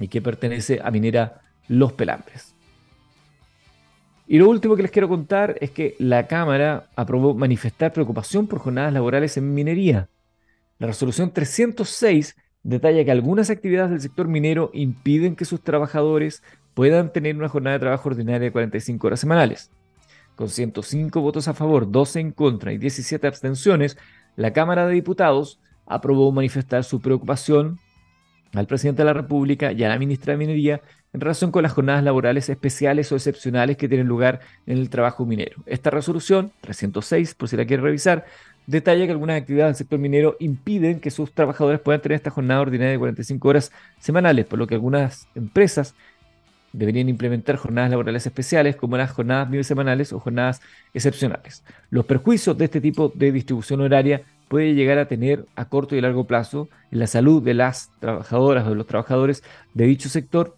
y 0.01 0.09
que 0.09 0.23
pertenece 0.23 0.81
a 0.83 0.91
Minera 0.91 1.43
Los 1.69 1.93
Pelambres. 1.93 2.55
Y 4.27 4.39
lo 4.39 4.49
último 4.49 4.75
que 4.75 4.85
les 4.85 4.91
quiero 4.91 5.11
contar 5.11 5.59
es 5.61 5.71
que 5.71 5.97
la 5.99 6.27
Cámara 6.27 6.89
aprobó 6.97 7.35
manifestar 7.35 7.93
preocupación 7.93 8.47
por 8.47 8.61
jornadas 8.61 8.95
laborales 8.95 9.37
en 9.37 9.53
minería. 9.53 10.09
La 10.79 10.87
resolución 10.87 11.31
306 11.31 12.35
detalla 12.67 13.05
que 13.05 13.13
algunas 13.13 13.49
actividades 13.49 13.91
del 13.91 14.01
sector 14.01 14.27
minero 14.27 14.71
impiden 14.75 15.37
que 15.37 15.45
sus 15.45 15.63
trabajadores 15.63 16.43
puedan 16.75 17.13
tener 17.13 17.37
una 17.37 17.49
jornada 17.49 17.75
de 17.75 17.81
trabajo 17.81 18.09
ordinaria 18.09 18.41
de 18.41 18.53
45 18.53 19.07
horas 19.07 19.21
semanales. 19.21 19.71
Con 20.35 20.49
105 20.49 21.21
votos 21.21 21.47
a 21.47 21.55
favor, 21.55 21.91
12 21.91 22.21
en 22.21 22.33
contra 22.33 22.73
y 22.73 22.79
17 22.79 23.27
abstenciones, 23.27 23.97
la 24.35 24.53
Cámara 24.53 24.87
de 24.87 24.95
Diputados 24.95 25.61
aprobó 25.87 26.33
manifestar 26.33 26.83
su 26.83 27.01
preocupación 27.01 27.79
al 28.53 28.67
presidente 28.67 29.03
de 29.03 29.07
la 29.07 29.13
República 29.13 29.71
y 29.71 29.85
a 29.85 29.89
la 29.89 29.99
ministra 29.99 30.33
de 30.33 30.39
Minería 30.39 30.83
en 31.13 31.21
relación 31.21 31.53
con 31.53 31.63
las 31.63 31.73
jornadas 31.73 32.03
laborales 32.03 32.49
especiales 32.49 33.11
o 33.13 33.15
excepcionales 33.15 33.77
que 33.77 33.89
tienen 33.89 34.09
lugar 34.09 34.41
en 34.67 34.79
el 34.79 34.91
trabajo 34.91 35.25
minero. 35.25 35.63
Esta 35.67 35.91
resolución, 35.91 36.53
306, 36.63 37.35
por 37.35 37.49
si 37.49 37.57
la 37.57 37.65
quiere 37.65 37.83
revisar, 37.85 38.27
detalla 38.67 39.07
que 39.07 39.13
algunas 39.13 39.41
actividades 39.41 39.75
del 39.75 39.79
sector 39.79 39.99
minero 39.99 40.37
impiden 40.41 41.01
que 41.01 41.11
sus 41.11 41.33
trabajadores 41.33 41.81
puedan 41.81 42.01
tener 42.01 42.17
esta 42.17 42.31
jornada 42.31 42.61
ordinaria 42.61 42.93
de 42.93 42.99
45 42.99 43.49
horas 43.49 43.73
semanales, 43.99 44.47
por 44.47 44.59
lo 44.59 44.67
que 44.67 44.75
algunas 44.75 45.29
empresas 45.35 45.95
deberían 46.73 47.09
implementar 47.09 47.57
jornadas 47.57 47.91
laborales 47.91 48.27
especiales 48.27 48.77
como 48.77 48.97
las 48.97 49.11
jornadas 49.11 49.51
bisemanales 49.51 50.13
o 50.13 50.21
jornadas 50.21 50.61
excepcionales. 50.93 51.65
Los 51.91 52.05
perjuicios 52.05 52.59
de 52.59 52.67
este 52.67 52.81
tipo 52.81 53.11
de 53.15 53.33
distribución 53.33 53.81
horaria 53.81 54.23
puede 54.49 54.75
llegar 54.75 54.99
a 54.99 55.09
tener 55.09 55.47
a 55.57 55.67
corto 55.67 55.97
y 55.97 56.01
largo 56.01 56.27
plazo 56.27 56.69
en 56.91 56.99
la 56.99 57.07
salud 57.07 57.43
de 57.43 57.55
las 57.55 57.91
trabajadoras 57.99 58.67
o 58.67 58.71
de 58.71 58.77
los 58.77 58.87
trabajadores 58.87 59.43
de 59.75 59.87
dicho 59.87 60.09
sector 60.09 60.57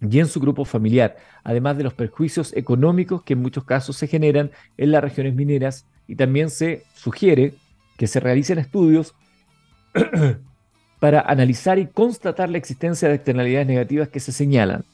y 0.00 0.18
en 0.18 0.26
su 0.26 0.40
grupo 0.40 0.64
familiar, 0.64 1.16
además 1.44 1.76
de 1.76 1.84
los 1.84 1.94
perjuicios 1.94 2.56
económicos 2.56 3.22
que 3.22 3.34
en 3.34 3.42
muchos 3.42 3.64
casos 3.64 3.96
se 3.96 4.06
generan 4.06 4.50
en 4.78 4.92
las 4.92 5.02
regiones 5.02 5.34
mineras 5.34 5.86
y 6.10 6.16
también 6.16 6.50
se 6.50 6.82
sugiere 6.92 7.54
que 7.96 8.08
se 8.08 8.18
realicen 8.18 8.58
estudios 8.58 9.14
para 10.98 11.20
analizar 11.20 11.78
y 11.78 11.86
constatar 11.86 12.50
la 12.50 12.58
existencia 12.58 13.08
de 13.08 13.14
externalidades 13.14 13.68
negativas 13.68 14.08
que 14.08 14.18
se 14.18 14.32
señalan. 14.32 14.84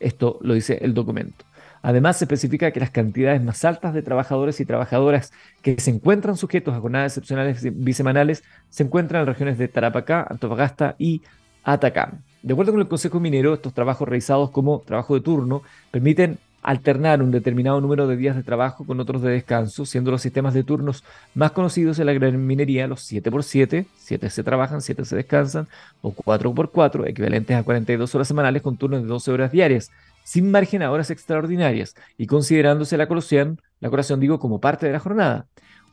Esto 0.00 0.38
lo 0.40 0.54
dice 0.54 0.78
el 0.80 0.94
documento. 0.94 1.44
Además, 1.82 2.16
se 2.16 2.24
especifica 2.24 2.70
que 2.70 2.80
las 2.80 2.90
cantidades 2.90 3.42
más 3.42 3.62
altas 3.66 3.92
de 3.92 4.00
trabajadores 4.00 4.60
y 4.60 4.64
trabajadoras 4.64 5.32
que 5.60 5.78
se 5.78 5.90
encuentran 5.90 6.38
sujetos 6.38 6.74
a 6.74 6.80
jornadas 6.80 7.12
excepcionales 7.12 7.60
bisemanales 7.84 8.42
se 8.70 8.84
encuentran 8.84 9.22
en 9.22 9.26
regiones 9.26 9.58
de 9.58 9.68
Tarapacá, 9.68 10.26
Antofagasta 10.30 10.94
y 10.98 11.20
Atacama. 11.64 12.22
De 12.42 12.54
acuerdo 12.54 12.72
con 12.72 12.80
el 12.80 12.88
Consejo 12.88 13.20
Minero, 13.20 13.52
estos 13.52 13.74
trabajos 13.74 14.08
realizados 14.08 14.50
como 14.50 14.80
trabajo 14.80 15.14
de 15.14 15.20
turno 15.20 15.62
permiten 15.90 16.38
alternar 16.62 17.22
un 17.22 17.32
determinado 17.32 17.80
número 17.80 18.06
de 18.06 18.16
días 18.16 18.36
de 18.36 18.44
trabajo 18.44 18.84
con 18.86 19.00
otros 19.00 19.20
de 19.20 19.32
descanso, 19.32 19.84
siendo 19.84 20.12
los 20.12 20.22
sistemas 20.22 20.54
de 20.54 20.62
turnos 20.62 21.04
más 21.34 21.50
conocidos 21.50 21.98
en 21.98 22.06
la 22.06 22.12
gran 22.12 22.46
minería 22.46 22.86
los 22.86 23.10
7x7, 23.10 23.86
7 23.96 24.30
se 24.30 24.44
trabajan, 24.44 24.80
7 24.80 25.04
se 25.04 25.16
descansan, 25.16 25.66
o 26.00 26.14
4x4, 26.14 27.08
equivalentes 27.08 27.56
a 27.56 27.64
42 27.64 28.14
horas 28.14 28.28
semanales 28.28 28.62
con 28.62 28.76
turnos 28.76 29.02
de 29.02 29.08
12 29.08 29.32
horas 29.32 29.52
diarias, 29.52 29.90
sin 30.22 30.52
margen 30.52 30.82
a 30.82 30.92
horas 30.92 31.10
extraordinarias 31.10 31.96
y 32.16 32.26
considerándose 32.26 32.96
la 32.96 33.08
colación, 33.08 33.60
la 33.80 33.90
colación 33.90 34.20
digo, 34.20 34.38
como 34.38 34.60
parte 34.60 34.86
de 34.86 34.92
la 34.92 35.00
jornada. 35.00 35.46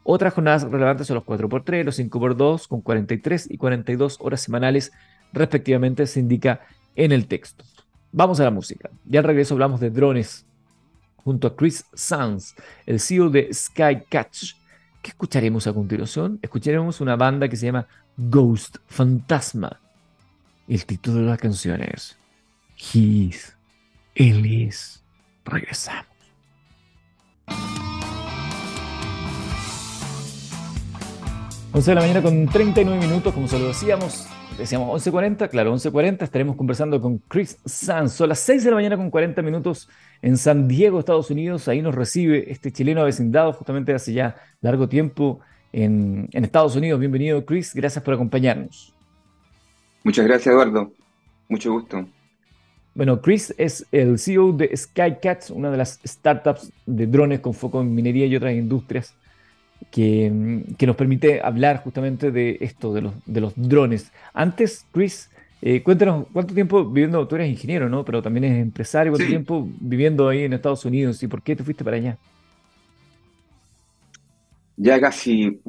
Otras 0.04 0.34
jornadas 0.34 0.64
relevantes 0.64 1.08
son 1.08 1.16
los 1.16 1.26
4x3, 1.26 1.84
los 1.84 2.00
5x2, 2.00 2.68
con 2.68 2.82
43 2.82 3.50
y 3.50 3.58
42 3.58 4.18
horas 4.22 4.42
semanales, 4.42 4.92
respectivamente, 5.34 6.06
se 6.06 6.20
indica 6.20 6.62
en 6.96 7.12
el 7.12 7.28
texto. 7.28 7.64
Vamos 8.12 8.40
a 8.40 8.44
la 8.44 8.52
música. 8.52 8.90
Ya 9.06 9.20
al 9.20 9.26
regreso 9.26 9.56
hablamos 9.56 9.80
de 9.80 9.90
drones 9.90 10.46
junto 11.30 11.48
a 11.48 11.56
Chris 11.56 11.86
Sanz, 11.94 12.56
el 12.88 13.00
CEO 13.00 13.30
de 13.30 13.54
Skycatch. 13.54 14.54
¿Qué 15.00 15.10
escucharemos 15.10 15.68
a 15.68 15.74
continuación? 15.74 16.40
Escucharemos 16.42 17.02
una 17.02 17.16
banda 17.16 17.48
que 17.48 17.56
se 17.56 17.68
llama 17.68 17.86
Ghost 18.18 18.78
Fantasma. 18.88 19.80
El 20.68 20.84
título 20.88 21.20
de 21.20 21.28
la 21.28 21.38
canción 21.38 21.84
es 21.84 22.18
He's, 22.78 23.56
él 24.16 24.44
es. 24.44 25.04
Regresamos. 25.46 26.08
11 31.72 31.92
de 31.92 31.96
la 31.96 32.02
mañana 32.02 32.24
con 32.24 32.48
39 32.48 33.06
minutos, 33.08 33.36
como 33.36 33.48
se 33.48 33.60
lo 33.60 33.68
decíamos, 33.68 34.26
decíamos 34.60 35.06
11.40, 35.06 35.50
claro, 35.50 35.74
11.40, 35.74 36.24
estaremos 36.24 36.56
conversando 36.56 37.02
con 37.02 37.18
Chris 37.18 37.58
Sanz. 37.66 38.14
Son 38.14 38.30
las 38.30 38.40
6 38.40 38.66
de 38.66 38.70
la 38.70 38.76
mañana 38.76 38.98
con 38.98 39.10
40 39.10 39.42
minutos 39.42 39.90
en 40.22 40.38
San 40.38 40.68
Diego, 40.68 41.00
Estados 41.00 41.32
Unidos. 41.32 41.68
Ahí 41.68 41.82
nos 41.82 41.96
recibe 41.96 42.52
este 42.52 42.72
chileno 42.72 43.02
avecindado 43.02 43.54
justamente 43.54 43.94
hace 43.94 44.14
ya 44.14 44.36
largo 44.62 44.88
tiempo 44.90 45.40
en, 45.72 46.28
Estados 46.34 46.76
Unidos. 46.76 47.00
Bienvenido, 47.00 47.44
Chris. 47.46 47.74
Gracias 47.74 48.04
por 48.04 48.14
acompañarnos. 48.14 48.94
Muchas 50.04 50.26
gracias, 50.26 50.54
Eduardo. 50.54 50.92
Mucho 51.48 51.72
gusto. 51.72 52.06
Bueno, 52.94 53.22
Chris 53.22 53.54
es 53.58 53.86
el 53.92 54.20
CEO 54.20 54.52
de 54.52 54.76
Skycats, 54.76 55.52
una 55.52 55.72
de 55.72 55.78
las 55.78 56.00
startups 56.06 56.72
de 56.86 57.08
drones 57.08 57.40
con 57.40 57.54
foco 57.54 57.82
en 57.82 57.96
minería 57.96 58.26
y 58.26 58.36
otras 58.36 58.54
industrias, 58.54 59.16
que, 59.92 60.64
que 60.78 60.88
nos 60.88 60.96
permite 60.96 61.42
hablar 61.42 61.82
justamente 61.84 62.32
de 62.32 62.58
esto, 62.62 62.94
de 62.94 63.02
los, 63.02 63.14
de 63.26 63.42
los 63.42 63.54
drones. 63.56 64.12
Antes, 64.34 64.86
Chris, 64.92 65.30
Eh, 65.62 65.84
cuéntanos, 65.84 66.26
¿cuánto 66.32 66.54
tiempo 66.54 66.86
viviendo? 66.86 67.28
Tú 67.28 67.36
eres 67.36 67.50
ingeniero, 67.50 67.90
¿no? 67.90 68.06
Pero 68.06 68.22
también 68.22 68.46
eres 68.46 68.62
empresario. 68.62 69.12
¿Cuánto 69.12 69.28
tiempo 69.28 69.68
viviendo 69.82 70.30
ahí 70.30 70.44
en 70.44 70.54
Estados 70.54 70.86
Unidos 70.86 71.22
y 71.22 71.28
por 71.28 71.42
qué 71.42 71.54
te 71.54 71.66
fuiste 71.66 71.84
para 71.84 71.98
allá? 71.98 72.18
Ya 74.78 74.98
casi, 75.02 75.60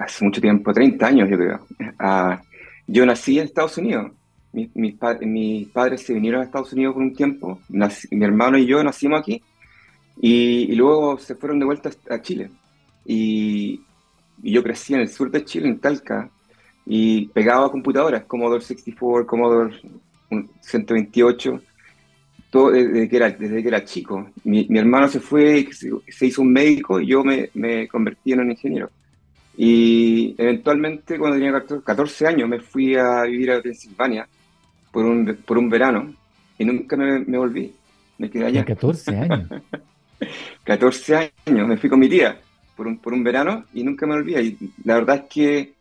hace 0.00 0.24
mucho 0.24 0.40
tiempo, 0.40 0.72
30 0.72 1.06
años 1.06 1.30
yo 1.30 1.36
creo. 1.36 1.60
Ah, 1.96 2.42
yo 2.88 3.06
nací 3.06 3.38
en 3.38 3.44
Estados 3.44 3.78
Unidos. 3.78 4.10
Mis, 4.52 4.96
padres 5.68 6.02
se 6.02 6.14
vinieron 6.14 6.40
a 6.40 6.44
Estados 6.44 6.72
Unidos 6.72 6.94
por 6.94 7.02
un 7.02 7.14
tiempo. 7.14 7.60
mi 7.68 8.24
hermano 8.24 8.58
y 8.58 8.66
yo 8.66 8.82
nacimos 8.82 9.20
aquí. 9.20 9.40
Y, 10.20 10.74
luego 10.74 11.18
se 11.18 11.36
fueron 11.36 11.60
de 11.60 11.66
vuelta 11.66 11.90
a 12.10 12.20
Chile. 12.20 12.50
Y, 13.06 13.80
y 14.42 14.52
yo 14.52 14.62
crecí 14.62 14.94
en 14.94 15.00
el 15.00 15.08
sur 15.08 15.30
de 15.30 15.44
Chile, 15.44 15.68
en 15.68 15.78
Talca, 15.78 16.30
y 16.86 17.26
pegaba 17.28 17.66
a 17.66 17.70
computadoras, 17.70 18.24
Commodore 18.24 18.62
64, 18.62 19.26
Commodore 19.26 19.74
128, 20.60 21.60
todo 22.50 22.70
desde 22.70 23.08
que 23.08 23.16
era, 23.16 23.30
desde 23.30 23.60
que 23.60 23.68
era 23.68 23.84
chico. 23.84 24.30
Mi, 24.44 24.66
hermano 24.70 25.08
se 25.08 25.18
fue, 25.18 25.68
se, 25.72 26.26
hizo 26.26 26.42
un 26.42 26.52
médico 26.52 27.00
y 27.00 27.08
yo 27.08 27.24
me, 27.24 27.50
me, 27.54 27.88
convertí 27.88 28.32
en 28.32 28.40
un 28.40 28.50
ingeniero. 28.52 28.90
Y 29.56 30.34
eventualmente, 30.38 31.18
cuando 31.18 31.38
tenía 31.38 31.82
14 31.84 32.26
años, 32.26 32.48
me 32.48 32.60
fui 32.60 32.94
a 32.94 33.22
vivir 33.22 33.50
a 33.50 33.60
Pensilvania 33.60 34.28
por 34.92 35.04
un, 35.04 35.38
por 35.44 35.58
un 35.58 35.68
verano 35.68 36.14
y 36.58 36.64
nunca 36.64 36.96
me, 36.96 37.20
me 37.20 37.38
volví. 37.38 37.74
Me 38.18 38.30
quedé 38.30 38.46
allá. 38.46 38.64
14 38.64 39.16
años. 39.16 39.48
14 40.64 41.32
años, 41.46 41.68
me 41.68 41.76
fui 41.76 41.90
con 41.90 41.98
mi 41.98 42.08
tía 42.08 42.40
por 42.76 42.86
un, 42.86 42.98
por 42.98 43.12
un 43.12 43.24
verano 43.24 43.64
y 43.72 43.82
nunca 43.82 44.06
me 44.06 44.14
volví. 44.14 44.36
Y 44.36 44.72
la 44.84 44.94
verdad 44.94 45.16
es 45.16 45.22
que 45.30 45.74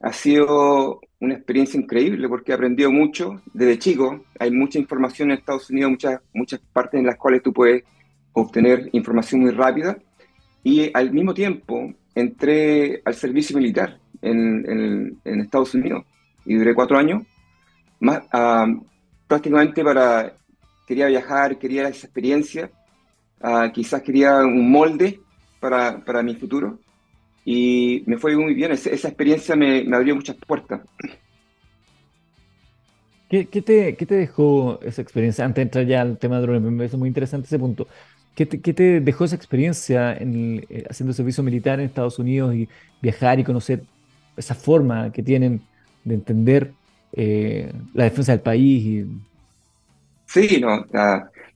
ha 0.00 0.12
sido 0.12 1.00
una 1.20 1.34
experiencia 1.34 1.80
increíble 1.80 2.28
porque 2.28 2.52
he 2.52 2.54
aprendido 2.54 2.90
mucho 2.90 3.42
desde 3.52 3.78
chico. 3.78 4.24
Hay 4.38 4.50
mucha 4.50 4.78
información 4.78 5.30
en 5.30 5.38
Estados 5.38 5.68
Unidos, 5.70 5.90
muchas, 5.90 6.20
muchas 6.32 6.60
partes 6.72 7.00
en 7.00 7.06
las 7.06 7.16
cuales 7.16 7.42
tú 7.42 7.52
puedes 7.52 7.84
obtener 8.32 8.88
información 8.92 9.42
muy 9.42 9.50
rápida. 9.50 9.98
Y 10.62 10.90
al 10.94 11.12
mismo 11.12 11.34
tiempo 11.34 11.92
entré 12.14 13.02
al 13.04 13.14
servicio 13.14 13.56
militar 13.56 13.98
en, 14.22 15.18
en, 15.24 15.40
Estados 15.40 15.74
Unidos 15.74 16.04
y 16.44 16.54
duré 16.54 16.74
cuatro 16.74 16.98
años. 16.98 17.22
Más, 18.00 18.22
ah, 18.32 18.66
prácticamente 19.26 19.82
para, 19.82 20.34
quería 20.86 21.06
viajar, 21.06 21.58
quería 21.58 21.88
esa 21.88 22.06
experiencia, 22.06 22.70
uh, 23.42 23.70
quizás 23.72 24.02
quería 24.02 24.38
un 24.38 24.70
molde 24.70 25.20
para, 25.68 26.04
para 26.04 26.22
mi 26.22 26.36
futuro 26.36 26.78
y 27.44 28.04
me 28.06 28.18
fue 28.18 28.36
muy 28.36 28.54
bien. 28.54 28.70
esa 28.70 29.08
experiencia 29.08 29.56
me, 29.56 29.82
me, 29.82 29.96
abrió 29.96 30.14
muchas 30.14 30.36
puertas. 30.36 30.80
¿Qué, 33.28 33.46
qué, 33.46 33.62
te, 33.62 33.96
¿Qué, 33.96 34.06
te, 34.06 34.14
dejó 34.14 34.78
esa 34.82 35.02
experiencia? 35.02 35.44
Antes 35.44 35.56
de 35.56 35.62
entrar 35.62 35.86
ya 35.86 36.02
al 36.02 36.18
tema 36.18 36.36
de 36.36 36.42
drones, 36.42 36.62
me 36.62 36.76
parece 36.76 36.96
muy 36.96 37.08
interesante 37.08 37.46
ese 37.46 37.58
punto. 37.58 37.88
¿Qué 38.36 38.46
te, 38.46 38.60
qué 38.60 38.72
te 38.72 39.00
dejó 39.00 39.24
esa 39.24 39.34
experiencia 39.34 40.16
en 40.16 40.64
eh, 40.68 40.84
haciendo 40.88 41.12
servicio 41.12 41.42
militar 41.42 41.80
en 41.80 41.86
Estados 41.86 42.20
Unidos 42.20 42.54
y 42.54 42.68
viajar 43.02 43.40
y 43.40 43.44
conocer 43.44 43.82
esa 44.36 44.54
forma 44.54 45.10
que 45.10 45.22
tienen 45.22 45.62
de 46.04 46.14
entender 46.14 46.72
eh, 47.12 47.72
la 47.92 48.04
defensa 48.04 48.30
del 48.30 48.42
país? 48.42 48.84
Y... 48.84 49.06
Sí, 50.26 50.60
no. 50.60 50.84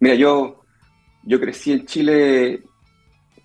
mira, 0.01 0.15
yo, 0.17 0.65
yo 1.23 1.39
crecí 1.39 1.73
en 1.73 1.87
Chile 1.87 2.63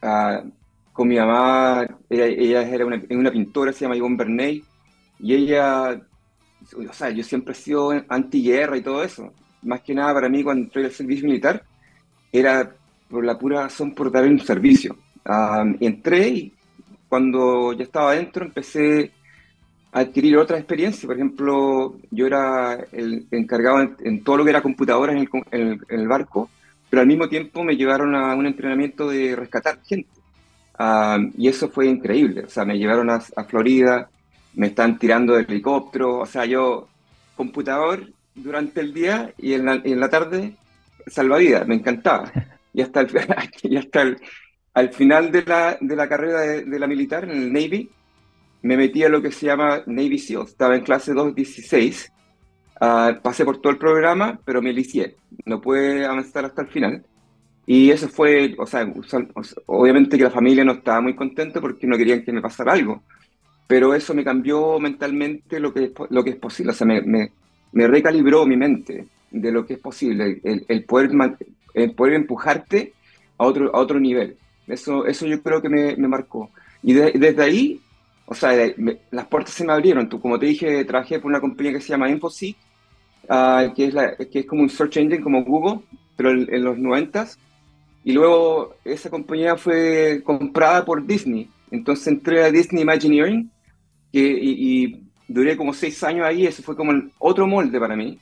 uh, 0.06 0.52
con 0.94 1.08
mi 1.08 1.18
mamá, 1.18 1.86
ella, 2.10 2.62
era 2.62 2.86
una, 2.86 3.02
una, 3.10 3.32
pintora, 3.32 3.74
se 3.74 3.82
llama 3.82 3.98
Yvonne 3.98 4.16
Bernay, 4.16 4.64
y 5.20 5.34
ella, 5.34 6.02
o 6.90 6.94
sea, 6.94 7.10
yo 7.10 7.24
siempre 7.24 7.54
he 7.54 7.56
sido 7.56 7.92
antiguerra 8.08 8.78
y 8.78 8.82
todo 8.82 9.04
eso. 9.04 9.34
Más 9.64 9.82
que 9.82 9.94
nada 9.94 10.14
para 10.14 10.30
mí 10.30 10.44
cuando 10.44 10.64
entré 10.64 10.86
al 10.86 10.92
servicio 10.92 11.28
militar, 11.28 11.64
era 12.32 12.72
por 13.10 13.26
la 13.26 13.38
pura 13.38 13.64
razón 13.64 13.94
por 13.94 14.12
dar 14.12 14.26
un 14.26 14.40
servicio. 14.40 14.96
entré 15.80 16.28
y 16.30 16.54
cuando 17.08 17.74
ya 17.74 17.84
estaba 17.84 18.12
adentro 18.12 18.46
empecé 18.46 19.12
a 19.92 20.02
adquirir 20.02 20.38
otras 20.38 20.60
experiencias. 20.60 21.06
Por 21.06 21.16
ejemplo, 21.16 21.96
yo 22.12 22.28
era 22.28 22.86
el 22.92 23.28
encargado 23.32 23.96
en, 24.00 24.24
todo 24.24 24.38
lo 24.38 24.44
que 24.44 24.50
era 24.50 24.62
computadoras 24.62 25.16
en 25.16 25.28
el, 25.52 25.82
en 25.90 26.00
el 26.00 26.08
barco, 26.08 26.50
pero 26.90 27.02
al 27.02 27.08
mismo 27.08 27.28
tiempo 27.28 27.64
me 27.64 27.76
llevaron 27.76 28.16
a 28.16 28.36
un 28.36 28.46
entrenamiento 28.46 29.10
de 29.10 29.36
rescatar 29.36 29.80
gente 29.84 30.10
y 31.38 31.48
eso 31.48 31.70
fue 31.70 31.88
increíble. 31.88 32.44
O 32.46 32.50
sea, 32.50 32.66
me 32.66 32.78
llevaron 32.78 33.10
a, 33.10 33.20
Florida, 33.20 34.10
me 34.56 34.68
están 34.68 34.98
tirando 34.98 35.36
de 35.36 35.44
helicóptero. 35.44 36.20
O 36.20 36.26
sea, 36.26 36.46
yo, 36.46 36.88
computador 37.36 38.08
durante 38.34 38.82
el 38.82 38.94
día 38.94 39.34
y 39.38 39.54
en 39.54 39.66
la, 39.66 39.82
en 39.84 40.00
la 40.00 40.10
tarde, 40.10 40.56
salvavidas, 41.08 41.68
me 41.68 41.76
encantaba. 41.76 42.32
Y 42.74 42.82
hasta, 42.82 43.02
el, 43.02 43.10
y 43.64 43.78
hasta 43.78 44.04
al 44.74 44.90
final 44.94 45.32
de 45.32 45.44
la, 45.44 45.78
de 45.80 45.96
la 45.96 46.10
carrera 46.10 46.42
de, 46.42 46.80
la 46.80 46.88
militar, 46.88 47.24
en 47.24 47.32
el 47.32 47.54
Navy, 47.54 47.90
me 48.62 48.76
metí 48.76 49.04
a 49.04 49.10
lo 49.10 49.22
que 49.22 49.32
se 49.32 49.46
llama 49.46 49.84
Navy 49.86 50.20
SEAL. 50.20 50.44
Estaba 50.44 50.76
en 50.76 50.84
clase 50.84 51.14
216. 51.14 52.12
Uh, 52.80 53.22
pasé 53.22 53.46
por 53.46 53.62
todo 53.62 53.72
el 53.72 53.78
programa, 53.78 54.40
pero 54.44 54.62
me 54.62 54.74
licié. 54.74 55.16
No 55.46 55.62
pude 55.62 56.06
avanzar 56.06 56.46
hasta 56.46 56.62
el 56.62 56.68
final. 56.68 57.04
Y 57.66 57.90
eso 57.90 58.08
fue, 58.08 58.56
o 58.58 58.68
sea, 58.68 58.88
obviamente 59.66 60.18
que 60.18 60.24
la 60.24 60.30
familia 60.32 60.64
no 60.64 60.74
estaba 60.74 61.02
muy 61.02 61.16
contenta 61.16 61.60
porque 61.60 61.88
no 61.88 61.98
querían 61.98 62.24
que 62.24 62.32
me 62.32 62.42
pasara 62.42 62.74
algo, 62.74 63.02
pero 63.66 63.96
eso 63.96 64.14
me 64.14 64.24
cambió 64.24 64.80
mentalmente 64.80 65.60
lo 65.60 65.74
que 65.74 65.86
es, 65.86 65.92
lo 66.10 66.24
que 66.24 66.32
es 66.32 66.36
posible, 66.36 66.74
o 66.74 66.76
sea, 66.76 66.86
me, 66.86 67.02
me, 67.02 67.88
recalibró 67.88 68.46
mi 68.46 68.56
mente 68.56 69.08
de 69.32 69.52
lo 69.52 69.66
que 69.66 69.74
es 69.74 69.80
posible, 69.80 70.40
el, 70.44 70.84
poder, 70.84 71.10
el 71.74 71.92
poder 71.96 72.14
empujarte 72.14 72.94
a 73.40 73.46
otro, 73.46 73.76
a 73.76 73.80
otro 73.80 74.00
nivel. 74.00 74.38
Eso, 74.68 75.06
eso 75.08 75.26
yo 75.26 75.42
creo 75.42 75.62
que 75.62 75.70
me, 75.70 75.96
me 75.96 76.08
marcó. 76.08 76.52
Y 76.84 76.94
desde 76.94 77.42
ahí, 77.42 77.82
o 78.28 78.36
sea, 78.36 78.52
las 79.12 79.28
puertas 79.28 79.54
se 79.54 79.66
me 79.66 79.74
abrieron. 79.74 80.08
Tú, 80.08 80.20
como 80.20 80.38
te 80.38 80.46
dije, 80.46 80.86
trabajé 80.86 81.20
por 81.20 81.30
una 81.32 81.42
compañía 81.42 81.74
que 81.74 81.82
se 81.82 81.90
llama 81.90 82.10
Infoseek, 82.10 82.56
uh, 83.30 83.74
que, 83.74 83.86
es 83.86 83.94
la, 83.94 84.16
que 84.16 84.40
es 84.40 84.46
como 84.46 84.62
un 84.62 84.70
search 84.70 84.98
engine 84.98 85.22
como 85.22 85.44
Google, 85.44 85.82
pero 86.16 86.32
en, 86.32 86.54
en 86.54 86.64
los 86.64 86.78
90 86.78 87.28
y 88.06 88.14
luego 88.14 88.76
esa 88.86 89.10
compañía 89.10 89.58
fue 89.58 90.22
comprada 90.24 90.86
por 90.86 91.06
Disney. 91.06 91.50
Entonces 91.72 92.06
entré 92.06 92.44
a 92.44 92.52
Disney 92.52 92.84
Imagineering 92.84 93.50
que, 94.14 94.20
y, 94.22 95.02
duré 95.28 95.58
como 95.58 95.74
seis 95.74 96.04
años 96.04 96.24
ahí. 96.24 96.46
Eso 96.46 96.62
fue 96.62 96.76
como 96.76 96.94
otro 97.18 97.48
molde 97.48 97.80
para 97.80 97.96
mí, 97.96 98.20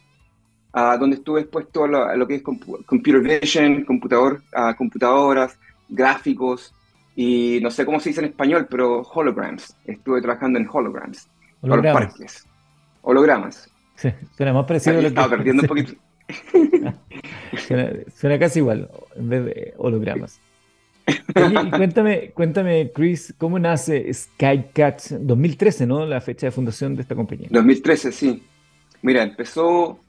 a 0.72 0.96
donde 0.96 1.18
estuve 1.18 1.42
expuesto 1.42 1.84
a 1.84 2.16
lo, 2.16 2.26
que 2.26 2.36
es 2.36 2.42
computer 2.42 3.20
vision, 3.20 3.84
computador, 3.84 4.42
a 4.54 4.74
computadoras, 4.74 5.60
gráficos 5.90 6.74
y 7.14 7.60
no 7.62 7.70
sé 7.70 7.86
cómo 7.86 8.00
se 8.00 8.10
dice 8.10 8.22
en 8.22 8.28
español, 8.28 8.68
pero 8.70 9.02
holograms. 9.02 9.76
Estuve 9.84 10.22
trabajando 10.22 10.60
en 10.60 10.70
holograms. 10.72 11.28
Hologramas. 11.60 11.94
Para 11.94 12.06
los 12.06 12.14
parques. 12.14 12.48
Hologramas. 13.02 13.70
Suena 14.36 14.54
más 14.54 14.66
parecido 14.66 15.00
a 15.00 15.02
lo 15.02 15.08
Estaba 15.08 15.30
perdiendo 15.30 15.62
un 15.64 15.68
poquito. 15.68 15.94
suena, 18.16 18.40
casi 18.40 18.60
igual, 18.60 18.90
en 19.16 19.30
vez 19.30 19.46
de 19.46 19.74
hologramas. 19.78 20.40
cuéntame, 21.72 22.32
cuéntame, 22.32 22.92
Chris, 22.94 23.34
¿cómo 23.38 23.60
nace 23.60 24.14
SkyCat 24.14 25.10
2013, 25.12 25.86
¿no? 25.86 26.06
La 26.06 26.22
fecha 26.22 26.48
de 26.48 26.52
fundación 26.52 26.96
de 26.96 27.02
esta 27.02 27.16
compañía. 27.16 27.48
2013, 27.52 28.12
sí. 28.12 28.44
Mira, 29.02 29.24
empezó, 29.24 30.00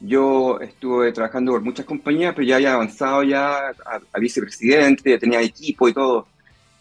yo 0.00 0.58
estuve 0.60 1.12
trabajando 1.12 1.52
por 1.52 1.62
muchas 1.62 1.86
compañías, 1.86 2.34
pero 2.34 2.46
ya 2.46 2.56
había 2.56 2.74
avanzado 2.74 3.22
ya 3.22 3.68
a, 3.68 4.18
vicepresidente, 4.18 5.10
ya 5.10 5.18
tenía 5.18 5.40
equipo 5.40 5.88
y 5.88 5.92
todo. 5.92 6.26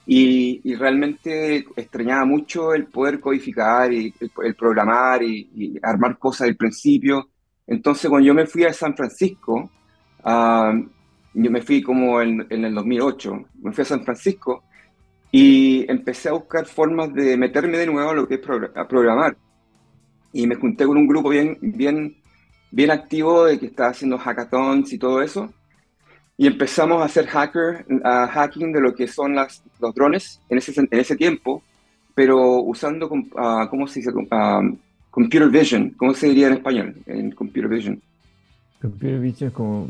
Y, 0.06 0.76
realmente 0.76 1.66
extrañaba 1.76 2.26
mucho 2.26 2.74
el 2.74 2.88
poder 2.88 3.20
codificar 3.20 3.94
y 3.94 4.14
el, 4.44 4.56
programar 4.56 5.24
y, 5.24 5.50
y, 5.56 5.80
armar 5.82 6.18
cosas 6.18 6.48
del 6.48 6.58
principio. 6.58 7.30
Entonces, 7.68 8.10
cuando 8.10 8.28
yo 8.28 8.34
me 8.34 8.46
fui 8.46 8.66
a 8.66 8.74
San 8.74 8.96
Francisco, 8.96 9.70
ah, 10.24 10.74
yo 11.34 11.52
me 11.52 11.62
fui 11.62 11.82
como 11.82 12.22
en, 12.22 12.46
el 12.50 12.74
2008, 12.74 13.46
me 13.62 13.72
fui 13.72 13.82
a 13.82 13.86
San 13.86 14.04
Francisco 14.04 14.64
y 15.32 15.90
empecé 15.90 16.30
a 16.30 16.34
buscar 16.34 16.66
formas 16.66 17.14
de 17.14 17.36
meterme 17.38 17.78
de 17.78 17.88
nuevo 17.88 18.12
a 18.12 18.14
lo 18.14 18.28
que 18.28 18.36
es 18.36 18.42
a 18.76 18.88
programar. 18.88 19.36
Y 20.32 20.48
me 20.48 20.56
junté 20.56 20.86
con 20.86 20.98
un 20.98 21.08
grupo 21.08 21.30
bien, 21.30 21.58
bien, 21.62 22.16
bien 22.72 22.92
activo 22.92 23.46
de 23.46 23.60
que 23.60 23.68
estaba 23.68 23.90
haciendo 23.90 24.18
hackathons 24.18 24.94
y 24.94 25.00
todo 25.00 25.22
eso. 25.22 25.52
Y 26.38 26.48
empezamos 26.48 27.02
a 27.02 27.06
hacer 27.06 27.28
hacker, 27.28 27.86
hacking 28.04 28.74
de 28.74 28.82
lo 28.82 28.96
que 28.96 29.08
son 29.08 29.36
las, 29.36 29.64
los 29.80 29.94
drones 29.94 30.42
en 30.50 30.58
ese, 30.58 30.74
en 30.80 30.88
ese 30.92 31.16
tiempo, 31.16 31.62
pero 32.16 32.62
usando, 32.62 33.08
uh, 33.08 33.70
¿cómo 33.70 33.88
se 33.88 34.00
dice? 34.00 34.12
Uh, 34.12 34.78
Computer 35.12 35.50
Vision, 35.50 35.92
¿cómo 35.92 36.14
se 36.14 36.30
diría 36.30 36.48
en 36.48 36.54
español? 36.54 36.96
En 37.06 37.32
Computer 37.32 37.70
Vision. 37.70 38.02
Computer 38.82 39.20
Vision 39.20 39.48
es 39.50 39.54
como, 39.54 39.88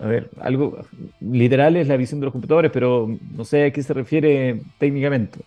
a 0.00 0.06
ver, 0.06 0.30
algo 0.40 0.78
literal 1.20 1.76
es 1.76 1.86
la 1.86 1.96
visión 1.96 2.18
de 2.20 2.26
los 2.26 2.32
computadores, 2.32 2.72
pero 2.72 3.08
no 3.36 3.44
sé 3.44 3.66
a 3.66 3.72
qué 3.72 3.82
se 3.82 3.94
refiere 3.94 4.60
técnicamente. 4.78 5.38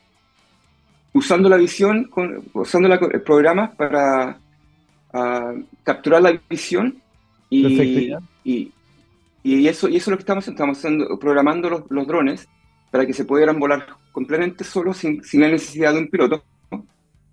Usando 1.14 1.50
la 1.50 1.58
visión, 1.58 2.10
usando 2.54 2.88
el 2.94 3.22
programa 3.22 3.72
para 3.72 4.38
capturar 5.84 6.22
la 6.22 6.40
visión 6.50 6.96
y, 7.50 8.14
y, 8.44 8.72
y, 9.56 9.68
eso, 9.68 9.88
y 9.88 9.96
eso 9.96 10.10
es 10.10 10.12
lo 10.12 10.18
que 10.18 10.24
estamos 10.24 10.44
haciendo, 10.44 11.04
estamos 11.04 11.20
programando 11.20 11.86
los, 11.90 12.08
drones 12.08 12.48
para 12.92 13.06
que 13.06 13.14
se 13.14 13.24
pudieran 13.24 13.60
volar 13.60 13.86
completamente 14.12 14.64
solos 14.64 14.98
sin, 14.98 15.22
la 15.34 15.48
necesidad 15.48 15.94
de 15.94 16.00
un 16.00 16.10
piloto, 16.10 16.44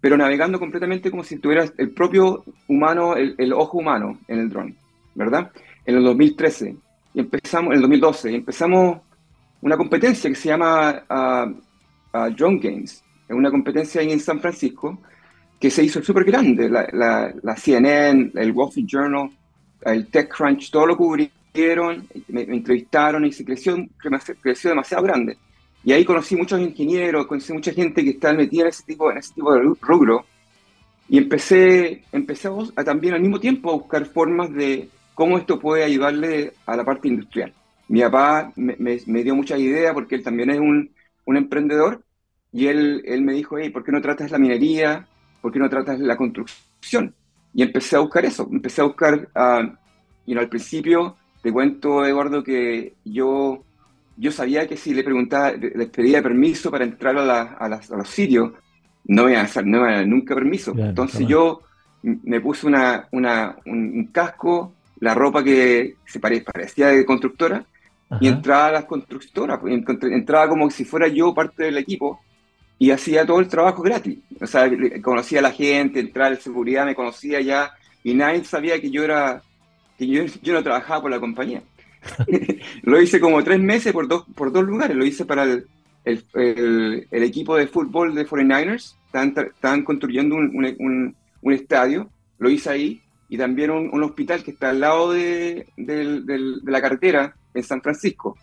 pero 0.00 0.16
navegando 0.16 0.60
completamente 0.60 1.10
como 1.10 1.24
si 1.24 1.38
tuvieras 1.38 1.72
el 1.76 1.90
propio 1.90 2.44
humano, 2.68 3.16
el, 3.16 3.52
ojo 3.52 3.78
humano 3.78 4.18
en 4.28 4.38
el 4.38 4.48
dron, 4.48 4.76
¿verdad? 5.14 5.50
En 5.84 5.96
el 5.96 6.04
2013, 6.04 6.76
y 7.14 7.20
empezamos, 7.20 7.70
en 7.70 7.76
el 7.76 7.80
2012, 7.80 8.32
y 8.32 8.34
empezamos 8.36 8.98
una 9.60 9.76
competencia 9.76 10.30
que 10.30 10.36
se 10.36 10.48
llama 10.48 11.02
uh, 11.10 12.30
Drone 12.30 12.60
Games, 12.62 13.02
es 13.28 13.34
una 13.34 13.50
competencia 13.50 14.00
ahí 14.02 14.12
en 14.12 14.20
San 14.20 14.38
Francisco, 14.40 15.00
que 15.58 15.70
se 15.70 15.82
hizo 15.82 16.02
súper 16.02 16.24
grande, 16.24 16.68
la, 16.68 17.56
CNN, 17.56 18.32
el 18.34 18.52
Wall 18.52 18.68
Street 18.68 18.86
Journal, 18.86 19.30
el 19.82 20.06
TechCrunch, 20.08 20.70
todo 20.70 20.86
lo 20.86 20.96
cubrieron, 21.54 22.08
me, 22.28 22.46
me 22.46 22.56
entrevistaron 22.56 23.24
y 23.24 23.32
se 23.32 23.44
creció, 23.44 23.76
creció 24.42 24.70
demasiado 24.70 25.04
grande. 25.04 25.38
Y 25.84 25.92
ahí 25.92 26.04
conocí 26.04 26.34
muchos 26.34 26.60
ingenieros, 26.60 27.26
conocí 27.26 27.52
mucha 27.52 27.72
gente 27.72 28.02
que 28.02 28.10
está 28.10 28.32
metida 28.32 28.62
en 28.62 28.68
ese 28.68 28.82
tipo, 28.82 29.10
en 29.10 29.18
ese 29.18 29.34
tipo 29.34 29.54
de 29.54 29.60
rubro. 29.80 30.24
Y 31.08 31.18
empecé, 31.18 32.02
empecé 32.10 32.48
a, 32.74 32.84
también 32.84 33.14
al 33.14 33.20
mismo 33.20 33.38
tiempo 33.38 33.70
a 33.70 33.74
buscar 33.74 34.04
formas 34.06 34.52
de 34.52 34.88
cómo 35.14 35.38
esto 35.38 35.60
puede 35.60 35.84
ayudarle 35.84 36.54
a 36.66 36.76
la 36.76 36.84
parte 36.84 37.08
industrial. 37.08 37.52
Mi 37.88 38.00
papá 38.00 38.50
me, 38.56 38.76
me, 38.78 39.22
dio 39.22 39.36
muchas 39.36 39.60
ideas 39.60 39.92
porque 39.92 40.16
él 40.16 40.22
también 40.24 40.50
es 40.50 40.58
un, 40.58 40.90
un 41.26 41.36
emprendedor 41.36 42.02
y 42.50 42.66
él, 42.66 43.02
él 43.04 43.22
me 43.22 43.34
dijo, 43.34 43.58
hey, 43.58 43.68
¿por 43.68 43.84
qué 43.84 43.92
no 43.92 44.00
tratas 44.00 44.30
la 44.30 44.38
minería? 44.38 45.06
¿Por 45.42 45.52
qué 45.52 45.58
no 45.58 45.68
tratas 45.68 46.00
la 46.00 46.16
construcción? 46.16 47.14
Y 47.52 47.62
empecé 47.62 47.96
a 47.96 48.00
buscar 48.00 48.24
eso, 48.24 48.48
empecé 48.50 48.80
a 48.80 48.84
buscar, 48.84 49.28
uh, 49.36 49.70
y 50.26 50.36
al 50.36 50.48
principio 50.48 51.16
te 51.44 51.52
cuento, 51.52 52.06
Eduardo, 52.06 52.42
que 52.42 52.94
yo 53.04 53.62
yo 54.16 54.32
sabía 54.32 54.66
que 54.66 54.78
si 54.78 54.94
le 54.94 55.04
preguntaba, 55.04 55.52
les 55.52 55.88
pedía 55.88 56.22
permiso 56.22 56.70
para 56.70 56.84
entrar 56.84 57.18
a, 57.18 57.42
a, 57.42 57.68
los 57.68 58.08
sitios, 58.08 58.52
no 59.04 59.24
me 59.24 59.32
iban 59.32 59.42
a 59.42 59.48
hacer 59.48 59.66
nunca 59.66 60.34
permiso. 60.34 60.72
Entonces 60.74 61.26
yo 61.26 61.60
me 62.02 62.40
puse 62.40 62.66
una, 62.66 63.08
una, 63.10 63.56
un, 63.66 64.08
casco, 64.12 64.72
la 65.00 65.14
ropa 65.14 65.44
que 65.44 65.96
se 66.06 66.18
parecía 66.18 66.88
de 66.88 67.04
constructora, 67.04 67.66
y 68.20 68.28
entraba 68.28 68.68
a 68.68 68.72
las 68.72 68.84
constructoras, 68.84 69.58
pues, 69.58 69.74
entraba 70.02 70.48
como 70.48 70.70
si 70.70 70.84
fuera 70.84 71.08
yo 71.08 71.34
parte 71.34 71.64
del 71.64 71.76
equipo, 71.76 72.20
y 72.78 72.90
hacía 72.90 73.26
todo 73.26 73.40
el 73.40 73.48
trabajo 73.48 73.82
gratis. 73.82 74.18
O 74.40 74.46
sea, 74.46 74.70
conocía 75.02 75.40
a 75.40 75.42
la 75.42 75.52
gente, 75.52 76.00
entraba 76.00 76.30
en 76.30 76.40
seguridad, 76.40 76.86
me 76.86 76.94
conocía 76.94 77.40
ya, 77.40 77.72
y 78.02 78.14
nadie 78.14 78.44
sabía 78.44 78.80
que 78.80 78.90
yo 78.90 79.02
era, 79.02 79.42
que 79.98 80.06
yo, 80.06 80.24
yo 80.42 80.52
no 80.52 80.62
trabajaba 80.62 81.02
por 81.02 81.10
la 81.10 81.20
compañía. 81.20 81.62
lo 82.82 83.00
hice 83.00 83.20
como 83.20 83.42
tres 83.42 83.60
meses 83.60 83.92
por 83.92 84.08
dos, 84.08 84.24
por 84.34 84.52
dos 84.52 84.64
lugares. 84.64 84.96
Lo 84.96 85.04
hice 85.04 85.24
para 85.24 85.44
el, 85.44 85.66
el, 86.04 87.06
el, 87.10 87.22
equipo 87.22 87.56
de 87.56 87.66
fútbol 87.66 88.14
de 88.14 88.26
49ers. 88.26 88.94
Estaban, 89.12 89.84
construyendo 89.84 90.34
un, 90.34 90.74
un, 90.78 91.16
un, 91.42 91.52
estadio. 91.52 92.08
Lo 92.38 92.50
hice 92.50 92.70
ahí. 92.70 93.00
Y 93.28 93.38
también 93.38 93.70
un, 93.70 94.02
hospital 94.02 94.42
que 94.44 94.52
está 94.52 94.70
al 94.70 94.80
lado 94.80 95.12
de, 95.12 95.66
de, 95.76 96.20
de, 96.20 96.38
la 96.64 96.80
carretera 96.80 97.34
en 97.54 97.62
San 97.62 97.80
Francisco. 97.80 98.36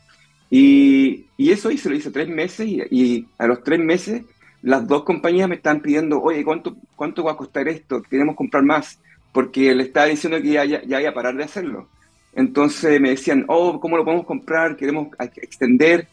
Y, 0.49 1.27
y, 1.37 1.51
eso 1.51 1.71
hice, 1.71 1.89
lo 1.89 1.95
hice 1.95 2.11
tres 2.11 2.27
meses. 2.27 2.67
Y, 2.67 2.81
y, 2.89 3.27
a 3.37 3.47
los 3.47 3.63
tres 3.63 3.79
meses, 3.79 4.23
las 4.61 4.87
dos 4.87 5.03
compañías 5.03 5.47
me 5.47 5.55
están 5.55 5.81
pidiendo: 5.81 6.21
Oye, 6.21 6.43
¿cuánto, 6.43 6.75
cuánto 6.95 7.23
va 7.23 7.33
a 7.33 7.37
costar 7.37 7.67
esto? 7.67 8.01
Queremos 8.01 8.35
comprar 8.35 8.63
más. 8.63 8.99
Porque 9.32 9.73
le 9.73 9.84
estaba 9.84 10.07
diciendo 10.07 10.41
que 10.41 10.49
ya, 10.49 10.65
ya, 10.65 10.84
ya 10.84 11.01
iba 11.01 11.09
a 11.09 11.13
parar 11.13 11.36
de 11.36 11.43
hacerlo. 11.43 11.88
Entonces 12.34 12.99
me 12.99 13.09
decían, 13.09 13.45
oh, 13.47 13.79
¿cómo 13.79 13.97
lo 13.97 14.05
podemos 14.05 14.25
comprar? 14.25 14.75
Queremos 14.75 15.07
extender. 15.19 16.07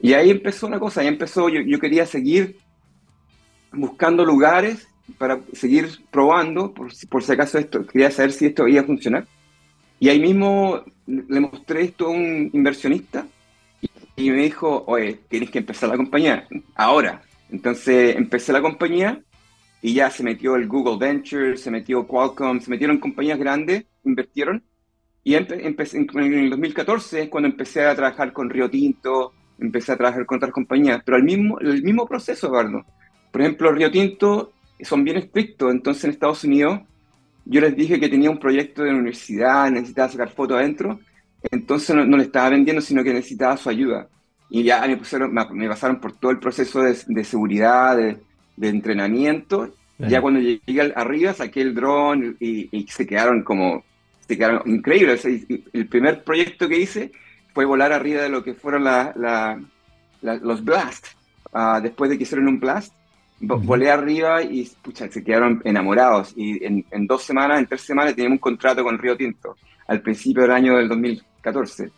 Y 0.00 0.14
ahí 0.14 0.30
empezó 0.30 0.66
una 0.66 0.78
cosa, 0.78 1.00
ahí 1.00 1.06
empezó, 1.06 1.48
yo, 1.48 1.60
yo 1.60 1.78
quería 1.78 2.06
seguir 2.06 2.56
buscando 3.72 4.24
lugares 4.24 4.88
para 5.18 5.40
seguir 5.52 5.88
probando, 6.10 6.72
por, 6.72 6.90
por 7.08 7.22
si 7.22 7.32
acaso 7.32 7.58
esto, 7.58 7.86
quería 7.86 8.10
saber 8.10 8.32
si 8.32 8.46
esto 8.46 8.66
iba 8.68 8.82
a 8.82 8.84
funcionar. 8.84 9.26
Y 9.98 10.08
ahí 10.08 10.18
mismo 10.18 10.82
le 11.06 11.40
mostré 11.40 11.82
esto 11.82 12.06
a 12.06 12.10
un 12.10 12.50
inversionista 12.52 13.26
y, 14.16 14.30
me 14.30 14.42
dijo, 14.42 14.84
oye, 14.86 15.20
tienes 15.28 15.50
que 15.50 15.58
empezar 15.58 15.88
la 15.88 15.96
compañía 15.96 16.46
ahora. 16.74 17.22
Entonces 17.50 18.16
empecé 18.16 18.52
la 18.52 18.60
compañía 18.60 19.20
y 19.82 19.94
ya 19.94 20.08
se 20.10 20.22
metió 20.22 20.54
el 20.54 20.68
Google 20.68 20.96
Venture, 20.96 21.56
se 21.56 21.70
metió 21.70 22.06
Qualcomm, 22.06 22.60
se 22.60 22.70
metieron 22.70 22.98
compañías 22.98 23.38
grandes, 23.38 23.84
invirtieron 24.04 24.62
y 25.24 25.34
empecé, 25.34 25.98
en 25.98 26.34
el 26.34 26.50
2014 26.50 27.22
es 27.22 27.28
cuando 27.28 27.48
empecé 27.48 27.84
a 27.84 27.94
trabajar 27.94 28.32
con 28.32 28.48
Río 28.48 28.70
Tinto, 28.70 29.32
empecé 29.58 29.92
a 29.92 29.96
trabajar 29.96 30.24
con 30.24 30.36
otras 30.36 30.52
compañías, 30.52 31.02
pero 31.04 31.16
el 31.16 31.24
mismo, 31.24 31.58
el 31.58 31.82
mismo 31.82 32.06
proceso, 32.06 32.46
Eduardo. 32.46 32.84
Por 33.32 33.40
ejemplo, 33.40 33.72
Río 33.72 33.90
Tinto 33.90 34.52
son 34.80 35.02
bien 35.02 35.16
estrictos, 35.16 35.72
entonces 35.72 36.04
en 36.04 36.10
Estados 36.10 36.44
Unidos 36.44 36.80
yo 37.44 37.60
les 37.60 37.74
dije 37.74 37.98
que 37.98 38.08
tenía 38.08 38.30
un 38.30 38.38
proyecto 38.38 38.84
de 38.84 38.90
universidad, 38.90 39.68
necesitaba 39.68 40.08
sacar 40.08 40.30
fotos 40.30 40.58
adentro, 40.58 41.00
entonces 41.50 41.94
no, 41.96 42.16
le 42.16 42.22
estaba 42.22 42.50
vendiendo, 42.50 42.80
sino 42.80 43.02
que 43.02 43.12
necesitaba 43.12 43.56
su 43.56 43.68
ayuda. 43.68 44.08
Y 44.48 44.62
ya 44.62 44.86
me, 44.86 44.96
pusieron, 44.96 45.32
me, 45.32 45.68
pasaron 45.68 46.00
por 46.00 46.12
todo 46.12 46.30
el 46.30 46.38
proceso 46.38 46.82
de, 46.82 46.96
de 47.06 47.24
seguridad, 47.24 47.96
de, 47.96 48.18
de 48.56 48.68
entrenamiento. 48.68 49.74
Ya 49.98 50.20
cuando 50.20 50.40
llegué 50.40 50.92
arriba 50.96 51.32
saqué 51.32 51.60
el 51.60 51.74
dron 51.74 52.36
y, 52.40 52.68
y, 52.76 52.86
se 52.88 53.06
quedaron 53.06 53.44
como 53.44 53.84
se 54.26 54.36
quedaron 54.36 54.62
increíbles. 54.66 55.24
El 55.24 55.86
primer 55.88 56.24
proyecto 56.24 56.68
que 56.68 56.80
hice 56.80 57.12
fue 57.52 57.64
volar 57.64 57.92
arriba 57.92 58.22
de 58.22 58.28
lo 58.28 58.42
que 58.42 58.54
fueron 58.54 58.84
los 60.22 60.64
Blast. 60.64 61.06
Ah, 61.52 61.80
después 61.82 62.10
de 62.10 62.16
que 62.16 62.22
hicieron 62.22 62.48
un 62.48 62.58
Blast, 62.58 62.94
volé 63.40 63.90
arriba 63.90 64.42
y 64.42 64.68
pucha, 64.82 65.08
se 65.10 65.22
quedaron 65.22 65.60
enamorados. 65.64 66.32
Y 66.36 66.64
en, 66.64 67.06
dos 67.06 67.22
semanas, 67.22 67.58
en 67.58 67.66
tres 67.66 67.82
semanas, 67.82 68.14
teníamos 68.14 68.36
un 68.36 68.40
contrato 68.40 68.82
con 68.82 68.98
Río 68.98 69.16
Tinto, 69.16 69.56
al 69.86 70.00
principio 70.00 70.42
del 70.42 70.52
año 70.52 70.76
del 70.76 70.88
2014. 70.88 71.90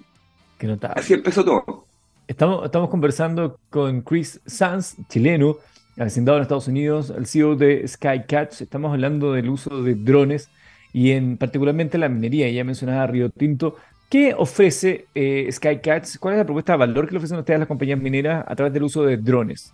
Así 0.94 1.14
empezó 1.14 1.44
todo. 1.44 1.86
Estamos, 2.26 2.64
estamos 2.64 2.88
conversando 2.88 3.58
con 3.68 4.00
Chris 4.00 4.40
Sanz, 4.46 4.96
chileno, 5.08 5.58
vecindado 5.96 6.38
en 6.38 6.42
Estados 6.42 6.68
Unidos, 6.68 7.12
el 7.16 7.26
CEO 7.26 7.54
de 7.54 7.86
Skycatch. 7.86 8.62
Estamos 8.62 8.92
hablando 8.92 9.32
del 9.32 9.48
uso 9.48 9.82
de 9.82 9.94
drones 9.94 10.48
y 10.92 11.12
en 11.12 11.36
particularmente 11.36 11.98
la 11.98 12.08
minería, 12.08 12.50
ya 12.50 12.64
mencionaba 12.64 13.06
Río 13.06 13.30
Tinto. 13.30 13.76
¿Qué 14.10 14.34
ofrece 14.36 15.06
eh, 15.14 15.48
Skycats? 15.50 16.18
¿Cuál 16.18 16.34
es 16.34 16.38
la 16.38 16.44
propuesta 16.44 16.72
de 16.72 16.78
valor 16.78 17.06
que 17.06 17.12
le 17.12 17.18
ofrecen 17.18 17.38
ustedes 17.38 17.56
a 17.56 17.60
las 17.60 17.68
compañías 17.68 17.98
mineras 17.98 18.44
a 18.46 18.54
través 18.54 18.72
del 18.72 18.82
uso 18.82 19.04
de 19.04 19.16
drones? 19.16 19.72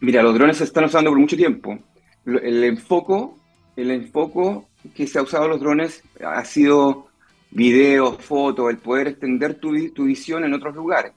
Mira, 0.00 0.22
los 0.22 0.34
drones 0.34 0.58
se 0.58 0.64
están 0.64 0.84
usando 0.84 1.10
por 1.10 1.18
mucho 1.18 1.36
tiempo. 1.36 1.78
El 2.24 2.62
enfoco, 2.64 3.36
el 3.76 3.90
enfoco 3.90 4.68
que 4.94 5.06
se 5.06 5.18
ha 5.18 5.22
usado 5.22 5.48
los 5.48 5.60
drones 5.60 6.02
ha 6.24 6.44
sido 6.44 7.08
video, 7.50 8.12
foto, 8.12 8.70
el 8.70 8.78
poder 8.78 9.08
extender 9.08 9.54
tu 9.54 9.72
visión 10.04 10.44
en 10.44 10.54
otros 10.54 10.74
lugares. 10.74 11.12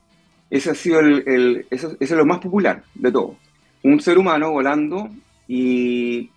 Ese 0.52 0.72
ha 0.72 0.76
sido 0.76 1.00
el, 1.00 1.66
eso, 1.72 1.96
es 1.98 2.12
lo 2.12 2.26
más 2.26 2.40
popular 2.40 2.84
de 2.94 3.12
todo. 3.12 3.38
Un 3.84 4.02
ser 4.02 4.18
humano 4.18 4.52
volando 4.52 5.10
y 5.48 6.30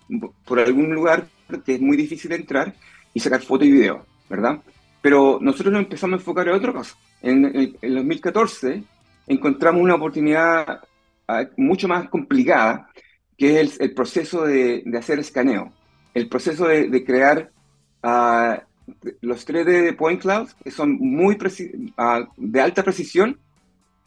por 0.45 0.59
algún 0.59 0.95
lugar 0.95 1.27
que 1.65 1.75
es 1.75 1.81
muy 1.81 1.97
difícil 1.97 2.31
entrar 2.31 2.73
y 3.13 3.19
sacar 3.19 3.41
foto 3.41 3.65
y 3.65 3.71
video, 3.71 4.05
¿verdad? 4.29 4.61
Pero 5.01 5.37
nosotros 5.41 5.73
nos 5.73 5.83
empezamos 5.83 6.17
a 6.17 6.21
enfocar 6.21 6.47
en 6.47 6.55
otra 6.55 6.73
cosa. 6.73 6.95
En, 7.21 7.75
en, 7.81 7.95
2014 7.95 8.83
encontramos 9.27 9.81
una 9.81 9.95
oportunidad 9.95 10.81
ah, 11.27 11.43
mucho 11.57 11.87
más 11.87 12.09
complicada, 12.09 12.89
que 13.37 13.61
es 13.61 13.79
el, 13.81 13.93
proceso 13.93 14.45
de, 14.45 14.81
de, 14.85 14.97
hacer 14.97 15.19
escaneo, 15.19 15.73
el 16.13 16.29
proceso 16.29 16.67
de, 16.67 16.87
de 16.87 17.03
crear 17.03 17.51
uh, 18.01 18.55
los 19.21 19.45
3D 19.45 19.95
point 19.95 20.21
clouds, 20.21 20.55
que 20.63 20.71
son 20.71 20.93
muy 20.99 21.35
uh, 21.35 22.25
de 22.37 22.61
alta 22.61 22.83
precisión. 22.83 23.39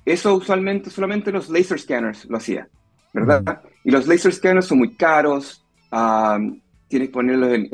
Eso 0.09 0.35
usualmente 0.35 0.89
solamente 0.89 1.31
los 1.31 1.51
laser 1.51 1.79
scanners 1.79 2.25
lo 2.31 2.39
hacían, 2.39 2.67
¿verdad? 3.13 3.61
Y 3.85 3.91
los 3.91 4.07
laser 4.07 4.33
scanners 4.33 4.65
son 4.65 4.79
muy 4.79 4.95
caros, 4.95 5.63
uh, 5.93 6.57
tienes 6.89 7.09
que 7.09 7.13
ponerlo 7.13 7.53
en, 7.53 7.69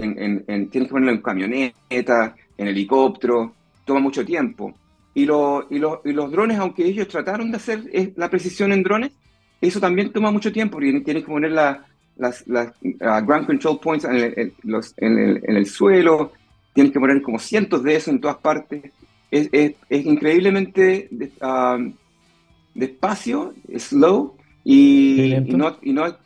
tienes 0.68 0.89
que 0.89 0.93
ponerlo 0.93 1.12
en 1.12 1.22
camioneta, 1.22 2.35
en 2.59 2.66
helicóptero, 2.66 3.55
toma 3.85 4.01
mucho 4.01 4.24
tiempo. 4.24 4.74
Y, 5.14 5.26
lo, 5.26 5.68
y, 5.70 5.76
y, 5.76 6.12
los 6.12 6.32
drones, 6.32 6.59
aunque 6.59 6.85
ellos 6.85 7.07
trataron 7.07 7.53
de 7.53 7.57
hacer 7.59 7.85
la 8.16 8.28
precisión 8.28 8.72
en 8.72 8.82
drones, 8.82 9.12
eso 9.61 9.78
también 9.78 10.12
toma 10.12 10.32
mucho 10.32 10.51
tiempo, 10.51 10.72
porque 10.72 11.01
tienes 11.03 11.22
que 11.22 11.30
poner 11.30 11.53
las, 11.53 11.78
las 12.16 12.74
ground 12.80 13.47
control 13.47 13.78
points 13.78 14.05
en 14.07 14.16
el, 14.16 14.53
los, 14.64 14.93
en, 14.97 15.18
el, 15.20 15.41
en 15.47 15.57
el, 15.57 15.66
suelo, 15.66 16.32
tienes 16.72 16.93
que 16.93 16.99
poner 16.99 17.22
como 17.22 17.39
cientos 17.39 17.85
de 17.85 17.95
eso 17.95 18.11
en 18.11 18.20
todas 18.20 18.39
partes. 18.39 18.91
Es, 19.30 19.49
es, 19.53 19.74
es 19.89 20.05
increíblemente 20.05 21.09
um, 21.41 21.95
despacio, 22.74 23.54
slow, 23.76 24.36
y, 24.64 25.34
y, 25.34 25.54
no, 25.54 25.76
y 25.82 25.92
no 25.92 26.16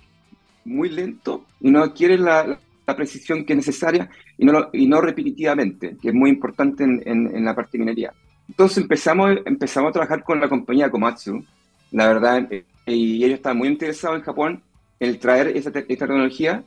muy 0.65 0.89
lento, 0.89 1.45
y 1.61 1.71
no 1.71 1.83
adquiere 1.83 2.19
la, 2.19 2.59
la 2.87 2.97
precisión 2.97 3.45
que 3.45 3.53
es 3.53 3.57
necesaria 3.59 4.09
y 4.37 4.47
no, 4.47 4.69
y 4.73 4.87
no 4.87 5.01
repetitivamente, 5.01 5.97
que 6.01 6.09
es 6.09 6.15
muy 6.15 6.31
importante 6.31 6.85
en, 6.85 7.03
en, 7.07 7.45
la 7.45 7.55
parte 7.55 7.73
de 7.73 7.81
minería. 7.81 8.13
Entonces 8.49 8.79
empezamos, 8.79 9.39
empezamos 9.45 9.91
a 9.91 9.93
trabajar 9.93 10.25
con 10.25 10.41
la 10.41 10.49
compañía 10.49 10.91
Komatsu, 10.91 11.45
la 11.91 12.07
verdad, 12.07 12.47
eh, 12.51 12.65
y 12.87 13.25
ellos 13.25 13.37
estaban 13.37 13.59
muy 13.59 13.69
interesados 13.69 14.19
en 14.19 14.25
Japón 14.25 14.63
en 15.01 15.19
traer 15.19 15.49
esa, 15.49 15.71
esta 15.71 16.07
tecnología 16.07 16.65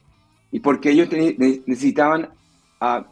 y 0.52 0.60
porque 0.60 0.92
ellos 0.92 1.10
necesitaban 1.12 2.30
a 2.80 3.06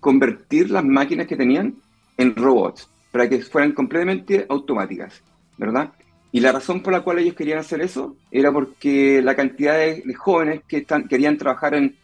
convertir 0.00 0.70
las 0.70 0.84
máquinas 0.84 1.26
que 1.26 1.36
tenían 1.36 1.74
en 2.16 2.34
robots 2.34 2.88
para 3.12 3.28
que 3.28 3.40
fueran 3.42 3.72
completamente 3.72 4.46
automáticas, 4.48 5.22
¿verdad? 5.56 5.92
Y 6.36 6.40
la 6.40 6.52
razón 6.52 6.82
por 6.82 6.92
la 6.92 7.00
cual 7.00 7.18
ellos 7.18 7.34
querían 7.34 7.60
hacer 7.60 7.80
eso 7.80 8.14
era 8.30 8.52
porque 8.52 9.22
la 9.22 9.34
cantidad 9.34 9.72
de, 9.78 10.04
jóvenes 10.12 10.60
que 10.68 10.76
están, 10.76 11.08
querían 11.08 11.38
trabajar 11.38 11.72
en, 11.72 11.96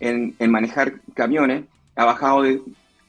en, 0.00 0.50
manejar 0.50 1.02
camiones 1.12 1.66
ha 1.94 2.06
bajado, 2.06 2.40
de, 2.40 2.62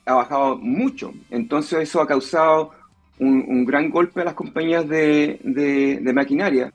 ha 0.05 0.15
bajado 0.15 0.57
mucho. 0.57 1.13
Entonces 1.29 1.79
eso 1.79 2.01
ha 2.01 2.07
causado 2.07 2.71
un, 3.19 3.45
un 3.47 3.63
gran 3.63 3.89
golpe 3.89 4.19
a 4.19 4.25
las 4.25 4.33
compañías 4.33 4.85
de, 4.85 5.39
de, 5.45 5.99
de, 6.01 6.13
maquinaria, 6.13 6.73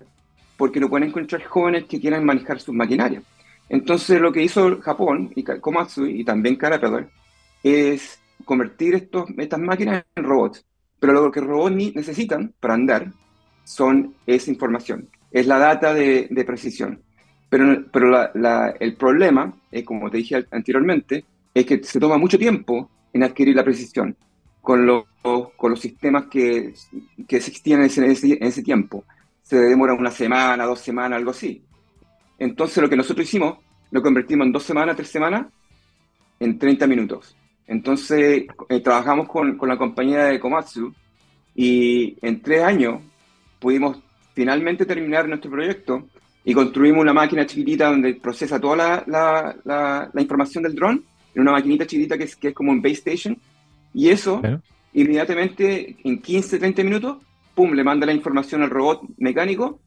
porque 0.56 0.80
no 0.80 0.88
pueden 0.88 1.08
encontrar 1.08 1.44
jóvenes 1.44 1.84
que 1.84 2.00
quieran 2.00 2.24
manejar 2.24 2.58
sus 2.58 2.74
maquinarias. 2.74 3.22
Entonces 3.68 4.18
lo 4.18 4.32
que 4.32 4.42
hizo 4.42 4.80
Japón 4.80 5.30
y 5.36 5.42
Komatsu 5.44 6.06
y 6.06 6.24
también 6.24 6.56
Caterpillar 6.56 7.06
es 7.62 8.18
convertir 8.46 8.94
estos, 8.94 9.28
estas 9.36 9.60
máquinas 9.60 10.06
en 10.14 10.24
robots. 10.24 10.64
Pero 10.98 11.12
lo 11.12 11.30
que 11.30 11.40
los 11.40 11.50
robots 11.50 11.76
necesitan 11.94 12.54
para 12.60 12.72
andar 12.72 13.12
son 13.70 14.14
esa 14.26 14.50
información, 14.50 15.08
es 15.30 15.46
la 15.46 15.58
data 15.58 15.94
de, 15.94 16.28
precisión. 16.44 17.00
Pero, 17.48 17.84
pero 17.92 18.32
el 18.80 18.94
problema, 18.96 19.54
es, 19.70 19.84
como 19.84 20.10
te 20.10 20.18
dije 20.18 20.44
anteriormente, 20.50 21.24
es 21.54 21.66
que 21.66 21.82
se 21.82 22.00
toma 22.00 22.18
mucho 22.18 22.36
tiempo 22.36 22.90
en 23.12 23.22
adquirir 23.22 23.54
la 23.54 23.64
precisión 23.64 24.16
con, 24.60 24.84
los, 24.86 25.04
con 25.22 25.70
los 25.70 25.80
sistemas 25.80 26.24
que, 26.26 26.74
que 27.28 27.36
existían 27.36 27.80
en 27.80 27.86
ese, 27.86 28.32
en 28.32 28.46
ese 28.46 28.62
tiempo. 28.62 29.04
Se 29.42 29.56
demora 29.56 29.94
una 29.94 30.10
semana, 30.10 30.64
dos 30.64 30.80
semanas, 30.80 31.18
algo 31.18 31.30
así. 31.30 31.62
Entonces 32.38 32.82
lo 32.82 32.88
que 32.88 32.96
nosotros 32.96 33.26
hicimos, 33.26 33.58
lo 33.92 34.02
convertimos 34.02 34.46
en 34.46 34.52
dos 34.52 34.64
semanas, 34.64 34.96
tres 34.96 35.10
semanas, 35.10 35.46
en 36.40 36.58
30 36.58 36.86
minutos. 36.88 37.36
Entonces 37.68 38.46
eh, 38.68 38.80
trabajamos 38.80 39.28
con, 39.28 39.56
con, 39.56 39.68
la 39.68 39.78
compañía 39.78 40.24
de 40.24 40.40
Komatsu 40.40 40.92
y 41.54 42.16
en 42.20 42.42
tres 42.42 42.62
años 42.62 43.00
pudimos 43.60 43.98
finalmente 44.34 44.86
terminar 44.86 45.28
nuestro 45.28 45.50
proyecto 45.50 46.08
y 46.44 46.54
construimos 46.54 47.02
una 47.02 47.12
máquina 47.12 47.46
chiquitita 47.46 47.90
donde 47.90 48.14
procesa 48.14 48.58
toda 48.58 48.76
la, 48.76 49.04
la, 49.64 50.10
la, 50.12 50.22
información 50.22 50.64
del 50.64 50.74
dron 50.74 51.04
en 51.34 51.42
una 51.42 51.52
maquinita 51.52 51.86
chiquitita 51.86 52.16
que 52.16 52.24
es, 52.24 52.34
que 52.34 52.48
es 52.48 52.54
como 52.54 52.72
un 52.72 52.80
base 52.80 52.94
station 52.94 53.36
y 53.92 54.08
eso 54.08 54.40
inmediatamente 54.92 55.96
en 56.02 56.20
15, 56.20 56.58
30 56.58 56.84
minutos, 56.84 57.18
pum, 57.54 57.72
le 57.72 57.84
manda 57.84 58.06
la 58.06 58.12
información 58.12 58.62
al 58.62 58.70
robot 58.70 59.02
mecánico 59.18 59.80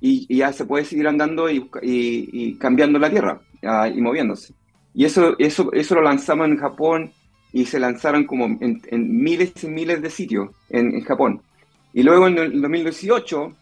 y, 0.00 0.34
ya 0.36 0.52
se 0.52 0.66
puede 0.66 0.84
seguir 0.84 1.08
andando 1.08 1.48
y, 1.48 1.70
y, 1.82 2.54
cambiando 2.56 2.98
la 2.98 3.10
Tierra 3.10 3.40
y 3.62 4.00
moviéndose. 4.00 4.52
Y 4.92 5.04
eso, 5.04 5.34
eso, 5.38 5.72
eso 5.72 5.94
lo 5.94 6.02
lanzamos 6.02 6.46
en 6.48 6.58
Japón 6.58 7.12
y 7.52 7.64
se 7.64 7.80
lanzaron 7.80 8.24
como 8.24 8.46
en, 8.60 8.82
miles 9.22 9.52
y 9.62 9.68
miles 9.68 10.02
de 10.02 10.10
sitios 10.10 10.50
en, 10.68 11.00
Japón. 11.02 11.40
Y 11.94 12.02
luego 12.02 12.26
en 12.26 12.36
el 12.36 12.60
2018, 12.60 13.54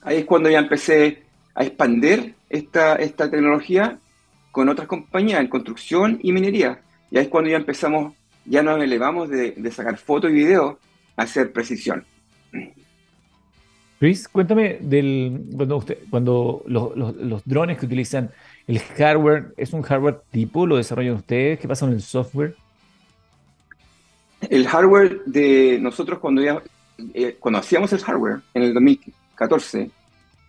ahí 0.00 0.16
es 0.16 0.24
cuando 0.24 0.48
ya 0.50 0.58
empecé 0.58 1.22
a 1.54 1.64
expandir 1.64 2.34
esta, 2.48 2.96
esta 2.96 3.30
tecnología 3.30 3.98
con 4.50 4.70
otras 4.70 4.88
compañías 4.88 5.40
en 5.40 5.48
construcción 5.48 6.18
y 6.22 6.32
minería. 6.32 6.80
Y 7.10 7.18
ahí 7.18 7.24
es 7.24 7.28
cuando 7.28 7.50
ya 7.50 7.58
empezamos, 7.58 8.14
ya 8.46 8.62
nos 8.62 8.82
elevamos 8.82 9.28
de, 9.28 9.52
de 9.52 9.70
sacar 9.70 9.98
fotos 9.98 10.30
y 10.30 10.34
videos 10.34 10.76
a 11.16 11.22
hacer 11.22 11.52
precisión. 11.52 12.04
Luis, 14.00 14.26
cuéntame 14.26 14.78
del 14.80 15.44
cuando, 15.54 15.76
usted, 15.76 15.98
cuando 16.10 16.64
los, 16.66 16.96
los, 16.96 17.44
drones 17.44 17.78
que 17.78 17.86
utilizan 17.86 18.32
el 18.66 18.80
hardware, 18.80 19.54
¿es 19.56 19.72
un 19.72 19.82
hardware 19.82 20.22
tipo? 20.32 20.66
¿Lo 20.66 20.76
desarrollan 20.76 21.14
ustedes? 21.14 21.60
¿Qué 21.60 21.68
pasa 21.68 21.86
con 21.86 21.94
el 21.94 22.02
software? 22.02 22.56
El 24.50 24.66
hardware 24.66 25.20
de 25.26 25.78
nosotros 25.80 26.18
cuando 26.18 26.42
ya, 26.42 26.60
eh, 27.14 27.36
cuando 27.38 27.60
hacíamos 27.60 27.92
el 27.92 28.00
hardware 28.00 28.40
en 28.54 28.62
el 28.62 28.74
2014, 28.74 29.90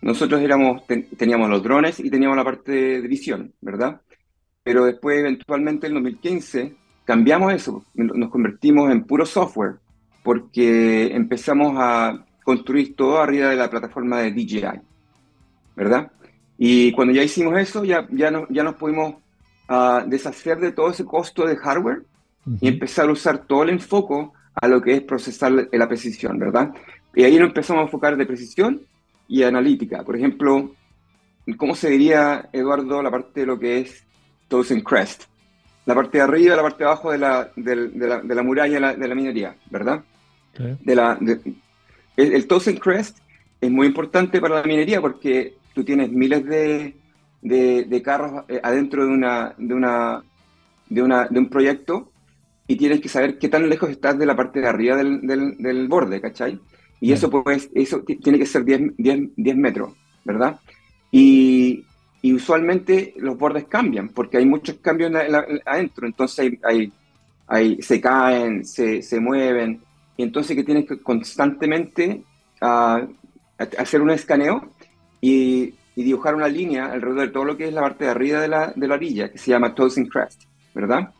nosotros 0.02 0.40
éramos, 0.40 0.82
teníamos 1.16 1.48
los 1.48 1.62
drones 1.62 1.98
y 2.00 2.10
teníamos 2.10 2.36
la 2.36 2.44
parte 2.44 2.72
de 2.72 3.08
visión, 3.08 3.52
¿verdad? 3.60 4.00
Pero 4.62 4.84
después, 4.84 5.18
eventualmente, 5.18 5.86
en 5.86 5.96
el 5.96 6.02
2015, 6.02 6.74
cambiamos 7.04 7.52
eso, 7.52 7.84
nos 7.94 8.30
convertimos 8.30 8.90
en 8.90 9.04
puro 9.04 9.24
software, 9.24 9.76
porque 10.22 11.14
empezamos 11.14 11.74
a 11.78 12.24
construir 12.42 12.94
todo 12.94 13.18
arriba 13.18 13.48
de 13.48 13.56
la 13.56 13.70
plataforma 13.70 14.20
de 14.20 14.32
DJI, 14.32 14.80
¿verdad? 15.76 16.10
Y 16.58 16.92
cuando 16.92 17.12
ya 17.12 17.22
hicimos 17.22 17.58
eso, 17.58 17.84
ya, 17.84 18.06
ya, 18.10 18.30
no, 18.30 18.46
ya 18.50 18.62
nos 18.62 18.76
pudimos 18.76 19.14
uh, 19.68 20.06
deshacer 20.06 20.58
de 20.60 20.72
todo 20.72 20.90
ese 20.90 21.04
costo 21.04 21.46
de 21.46 21.56
hardware 21.56 22.02
y 22.60 22.68
empezar 22.68 23.08
a 23.08 23.12
usar 23.12 23.46
todo 23.46 23.62
el 23.62 23.70
enfoque 23.70 24.28
a 24.54 24.68
lo 24.68 24.80
que 24.80 24.94
es 24.94 25.02
procesar 25.02 25.52
la 25.70 25.88
precisión, 25.88 26.38
¿verdad? 26.38 26.72
Y 27.14 27.24
ahí 27.24 27.36
nos 27.38 27.48
empezamos 27.48 27.80
a 27.80 27.84
enfocar 27.84 28.16
de 28.16 28.26
precisión 28.26 28.80
y 29.28 29.42
analítica. 29.42 30.02
Por 30.02 30.16
ejemplo, 30.16 30.72
¿cómo 31.56 31.74
se 31.74 31.90
diría, 31.90 32.48
Eduardo, 32.52 33.02
la 33.02 33.10
parte 33.10 33.40
de 33.40 33.46
lo 33.46 33.58
que 33.58 33.78
es 33.78 34.04
Thousand 34.48 34.82
Crest? 34.82 35.24
La 35.86 35.94
parte 35.94 36.18
de 36.18 36.24
arriba 36.24 36.56
la 36.56 36.62
parte 36.62 36.78
de 36.78 36.90
abajo 36.90 37.12
de 37.12 37.18
la, 37.18 37.50
de, 37.56 37.76
la, 37.76 38.20
de 38.20 38.34
la 38.34 38.42
muralla 38.42 38.94
de 38.94 39.08
la, 39.08 39.14
minería, 39.14 39.54
¿verdad? 39.70 40.02
De 40.56 40.94
la, 40.94 41.18
el, 42.16 42.32
el 42.32 42.46
Thousand 42.46 42.78
Crest 42.78 43.18
es 43.60 43.70
muy 43.70 43.86
importante 43.86 44.40
para 44.40 44.56
la 44.56 44.62
minería 44.62 45.00
porque 45.00 45.56
tú 45.74 45.84
tienes 45.84 46.10
miles 46.10 46.44
de, 46.46 46.94
de, 47.42 48.02
carros 48.02 48.44
eh, 48.48 48.60
adentro 48.62 49.04
de, 49.04 49.12
una, 49.12 49.54
de, 49.58 49.74
una, 49.74 50.22
de, 50.88 51.02
una, 51.02 51.26
de 51.26 51.38
un 51.38 51.48
proyecto 51.48 52.10
y 52.66 52.76
tienes 52.76 53.00
que 53.00 53.08
saber 53.08 53.38
qué 53.38 53.48
tan 53.48 53.68
lejos 53.68 53.90
estás 53.90 54.18
de 54.18 54.26
la 54.26 54.36
parte 54.36 54.60
de 54.60 54.68
arriba 54.68 54.96
del, 54.96 55.20
del, 55.26 55.56
del 55.58 55.88
borde, 55.88 56.20
¿cachai? 56.20 56.58
Y 57.00 57.12
eso, 57.12 57.28
pues, 57.28 57.68
eso 57.74 58.02
tiene 58.02 58.38
que 58.38 58.46
ser 58.46 58.64
10, 58.64 58.96
10, 58.96 59.30
10 59.36 59.56
metros, 59.56 59.92
¿verdad? 60.24 60.58
Y, 61.10 61.84
y, 62.22 62.32
usualmente 62.32 63.12
los 63.18 63.36
bordes 63.36 63.66
cambian 63.66 64.08
porque 64.08 64.38
hay 64.38 64.46
muchos 64.46 64.76
cambios 64.76 65.12
adentro, 65.66 66.06
entonces 66.06 66.38
hay, 66.38 66.58
hay, 66.64 66.92
hay, 67.46 67.82
se 67.82 68.00
caen, 68.00 68.64
se, 68.64 69.02
se 69.02 69.20
mueven, 69.20 69.80
y 70.16 70.22
entonces 70.22 70.56
que 70.56 70.64
tienes 70.64 70.86
que 70.86 71.00
constantemente 71.00 72.22
uh, 72.62 73.06
hacer 73.78 74.00
un 74.00 74.10
escaneo 74.10 74.70
y, 75.20 75.74
dibujar 75.96 76.34
una 76.34 76.48
línea 76.48 76.86
alrededor 76.86 77.26
de 77.26 77.32
todo 77.32 77.44
lo 77.44 77.56
que 77.56 77.68
es 77.68 77.72
la 77.72 77.80
parte 77.80 78.04
de 78.04 78.10
arriba 78.10 78.40
de 78.40 78.48
la, 78.48 78.72
de 78.74 78.88
la 78.88 78.94
orilla, 78.94 79.30
que 79.30 79.38
se 79.38 79.52
llama 79.52 79.74
Tossing 79.74 80.08
Crest, 80.08 80.42
¿verdad? 80.74 81.14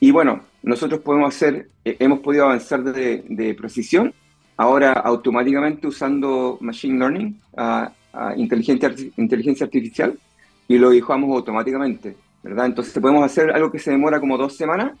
Y 0.00 0.12
bueno, 0.12 0.40
nosotros 0.64 1.00
podemos 1.00 1.34
hacer, 1.34 1.68
eh, 1.84 1.96
hemos 1.98 2.20
podido 2.20 2.44
avanzar 2.44 2.82
de, 2.82 3.24
de, 3.28 3.54
precisión, 3.54 4.14
ahora 4.56 4.92
automáticamente 4.92 5.86
usando 5.86 6.56
Machine 6.60 6.98
Learning, 6.98 7.40
uh, 7.52 8.36
inteligencia, 8.36 8.94
inteligencia 9.16 9.66
artificial, 9.66 10.18
y 10.66 10.78
lo 10.78 10.90
dibujamos 10.90 11.30
automáticamente, 11.36 12.16
¿verdad? 12.42 12.66
Entonces 12.66 12.94
podemos 12.98 13.24
hacer 13.24 13.50
algo 13.50 13.70
que 13.70 13.78
se 13.78 13.90
demora 13.90 14.18
como 14.20 14.38
dos 14.38 14.56
semanas, 14.56 14.92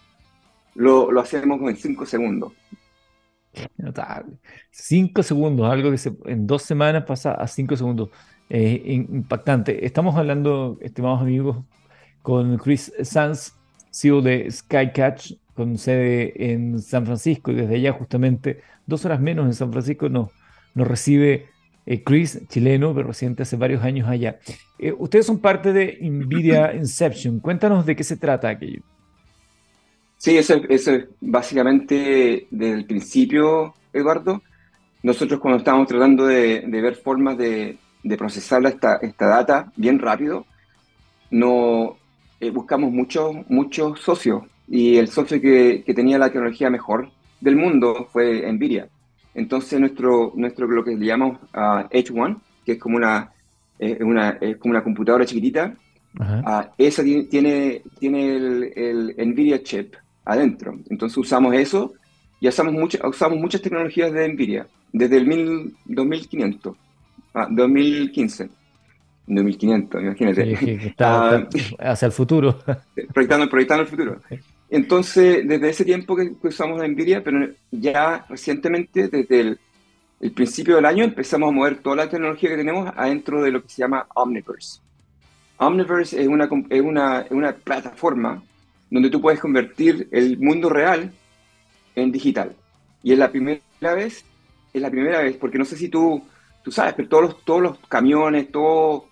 lo, 0.74 1.10
lo 1.10 1.20
hacemos 1.20 1.60
en 1.62 1.76
cinco 1.76 2.04
segundos. 2.04 2.52
Notable. 3.78 4.36
Cinco 4.70 5.22
segundos, 5.22 5.70
algo 5.70 5.90
que 5.90 5.98
se, 5.98 6.12
en 6.26 6.46
dos 6.46 6.62
semanas 6.62 7.04
pasa 7.04 7.32
a 7.32 7.46
cinco 7.46 7.76
segundos. 7.76 8.10
Eh, 8.50 8.82
impactante. 8.86 9.86
Estamos 9.86 10.16
hablando, 10.16 10.76
estimados 10.82 11.22
amigos, 11.22 11.64
con 12.20 12.58
Chris 12.58 12.92
Sanz, 13.02 13.54
CEO 13.94 14.20
de 14.22 14.50
Skycatch, 14.50 15.34
con 15.54 15.78
sede 15.78 16.52
en 16.52 16.80
San 16.80 17.06
Francisco, 17.06 17.52
y 17.52 17.54
desde 17.54 17.76
allá 17.76 17.92
justamente 17.92 18.60
dos 18.86 19.04
horas 19.04 19.20
menos 19.20 19.46
en 19.46 19.54
San 19.54 19.70
Francisco 19.70 20.08
nos, 20.08 20.30
nos 20.74 20.88
recibe 20.88 21.46
eh, 21.86 22.02
Chris, 22.02 22.40
chileno, 22.48 22.94
pero 22.94 23.08
residente 23.08 23.42
hace 23.42 23.56
varios 23.56 23.82
años 23.84 24.08
allá. 24.08 24.38
Eh, 24.78 24.92
ustedes 24.96 25.26
son 25.26 25.38
parte 25.38 25.72
de 25.72 25.98
Nvidia 26.00 26.74
Inception. 26.76 27.40
Cuéntanos 27.40 27.86
de 27.86 27.94
qué 27.94 28.02
se 28.02 28.16
trata 28.16 28.48
aquello. 28.48 28.82
Sí, 30.16 30.36
eso, 30.38 30.54
es 30.68 30.90
básicamente 31.20 32.46
desde 32.50 32.74
el 32.74 32.86
principio, 32.86 33.74
Eduardo. 33.92 34.42
Nosotros 35.02 35.38
cuando 35.38 35.58
estábamos 35.58 35.86
tratando 35.86 36.26
de, 36.26 36.64
ver 36.66 36.96
formas 36.96 37.36
de, 37.36 37.78
procesar 38.16 38.64
esta, 38.64 38.96
esta, 38.96 39.26
data 39.26 39.72
bien 39.76 39.98
rápido, 39.98 40.46
no, 41.30 41.98
eh, 42.40 42.50
buscamos 42.50 42.92
muchos 42.92 43.36
muchos 43.48 44.00
socios 44.00 44.42
y 44.68 44.96
el 44.96 45.08
socio 45.08 45.40
que, 45.40 45.84
tenía 45.94 46.18
la 46.18 46.30
tecnología 46.30 46.70
mejor 46.70 47.10
del 47.40 47.56
mundo 47.56 48.08
fue 48.12 48.50
Nvidia. 48.52 48.88
Entonces 49.34 49.78
nuestro, 49.80 50.32
nuestro 50.36 50.66
lo 50.66 50.84
que 50.84 50.96
le 50.96 51.06
llamamos 51.06 51.38
uh, 51.54 51.88
H1, 51.90 52.40
que 52.64 52.72
es 52.72 52.78
como 52.78 52.96
una, 52.96 53.32
una, 54.00 54.30
es 54.40 54.56
como 54.56 54.72
una 54.72 54.82
computadora 54.82 55.26
chiquitita, 55.26 55.74
ah, 56.20 56.70
esa 56.78 57.02
tiene, 57.02 57.82
tiene 57.98 58.36
el, 58.36 59.14
NVIDIA 59.18 59.62
chip 59.62 59.94
adentro. 60.24 60.78
Entonces 60.88 61.18
usamos 61.18 61.54
eso 61.54 61.92
y 62.40 62.48
usamos, 62.48 62.74
usamos 63.04 63.38
muchas 63.38 63.60
tecnologías 63.60 64.12
de 64.12 64.28
NVIDIA 64.28 64.66
desde 64.92 65.16
el 65.16 65.26
mil, 65.26 65.76
2500, 65.86 66.76
ah, 67.34 67.48
2015. 67.50 68.48
2500, 69.26 70.02
imagínate. 70.02 70.86
está, 70.86 71.48
hacia 71.78 72.06
el 72.06 72.12
futuro. 72.12 72.58
Proyectando, 73.12 73.48
proyectando 73.48 73.82
el 73.82 73.88
futuro. 73.88 74.20
Entonces, 74.70 75.46
desde 75.46 75.68
ese 75.68 75.84
tiempo 75.84 76.16
que, 76.16 76.32
usamos 76.42 76.82
NVIDIA, 76.82 77.22
pero 77.22 77.48
ya 77.70 78.26
recientemente, 78.28 79.08
desde 79.08 79.40
el, 79.40 80.32
principio 80.32 80.76
del 80.76 80.86
año, 80.86 81.04
empezamos 81.04 81.50
a 81.50 81.52
mover 81.52 81.78
toda 81.78 81.96
la 81.96 82.08
tecnología 82.08 82.50
que 82.50 82.56
tenemos 82.56 82.90
adentro 82.96 83.42
de 83.42 83.50
lo 83.50 83.62
que 83.62 83.68
se 83.68 83.82
llama 83.82 84.06
Omniverse. 84.14 84.80
Omniverse 85.58 86.20
es 86.20 86.28
una, 86.28 86.48
es 86.70 86.80
una, 86.80 87.26
una 87.30 87.52
plataforma 87.52 88.42
donde 88.90 89.10
tú 89.10 89.20
puedes 89.20 89.40
convertir 89.40 90.08
el 90.12 90.38
mundo 90.38 90.70
real 90.70 91.12
en 91.94 92.10
digital. 92.10 92.54
Y 93.02 93.12
es 93.12 93.18
la 93.18 93.30
primera 93.30 93.60
vez, 93.80 94.24
es 94.72 94.82
la 94.82 94.90
primera 94.90 95.20
vez, 95.20 95.36
porque 95.36 95.58
no 95.58 95.64
sé 95.64 95.76
si 95.76 95.88
tú, 95.88 96.22
tú 96.62 96.70
sabes, 96.70 96.94
pero 96.94 97.08
todos 97.08 97.22
los, 97.24 97.44
todos 97.44 97.62
los 97.62 97.78
camiones, 97.88 98.50
todos 98.50 99.04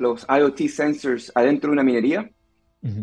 los 0.00 0.26
IoT 0.28 0.68
sensors 0.68 1.30
adentro 1.34 1.68
de 1.68 1.74
una 1.74 1.82
minería, 1.84 2.28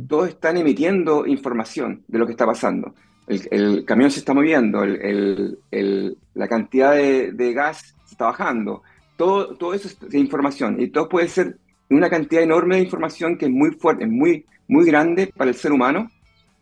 todos 0.08 0.30
están 0.30 0.58
emitiendo 0.58 1.28
información 1.28 2.04
de 2.08 2.18
lo 2.18 2.26
que 2.26 2.32
está 2.32 2.48
pasando. 2.48 2.96
El, 3.28 3.86
camión 3.86 4.10
se 4.10 4.20
está 4.20 4.34
moviendo, 4.34 4.84
la 4.84 6.48
cantidad 6.48 6.94
de, 6.94 7.54
gas 7.54 7.96
se 8.06 8.14
está 8.14 8.26
bajando, 8.26 8.82
todo, 9.16 9.56
todo 9.56 9.76
eso 9.76 9.88
es 9.88 10.14
información 10.16 10.82
y 10.82 10.88
todo 10.88 11.08
puede 11.08 11.28
ser 11.28 11.58
una 11.90 12.10
cantidad 12.10 12.42
enorme 12.42 12.78
de 12.78 12.84
información 12.84 13.38
que 13.38 13.46
es 13.46 13.52
muy 13.52 13.72
fuerte, 13.72 14.06
es 14.06 14.10
muy, 14.10 14.46
muy 14.68 14.86
grande 14.86 15.32
para 15.36 15.52
el 15.52 15.56
ser 15.56 15.72
humano 15.72 16.10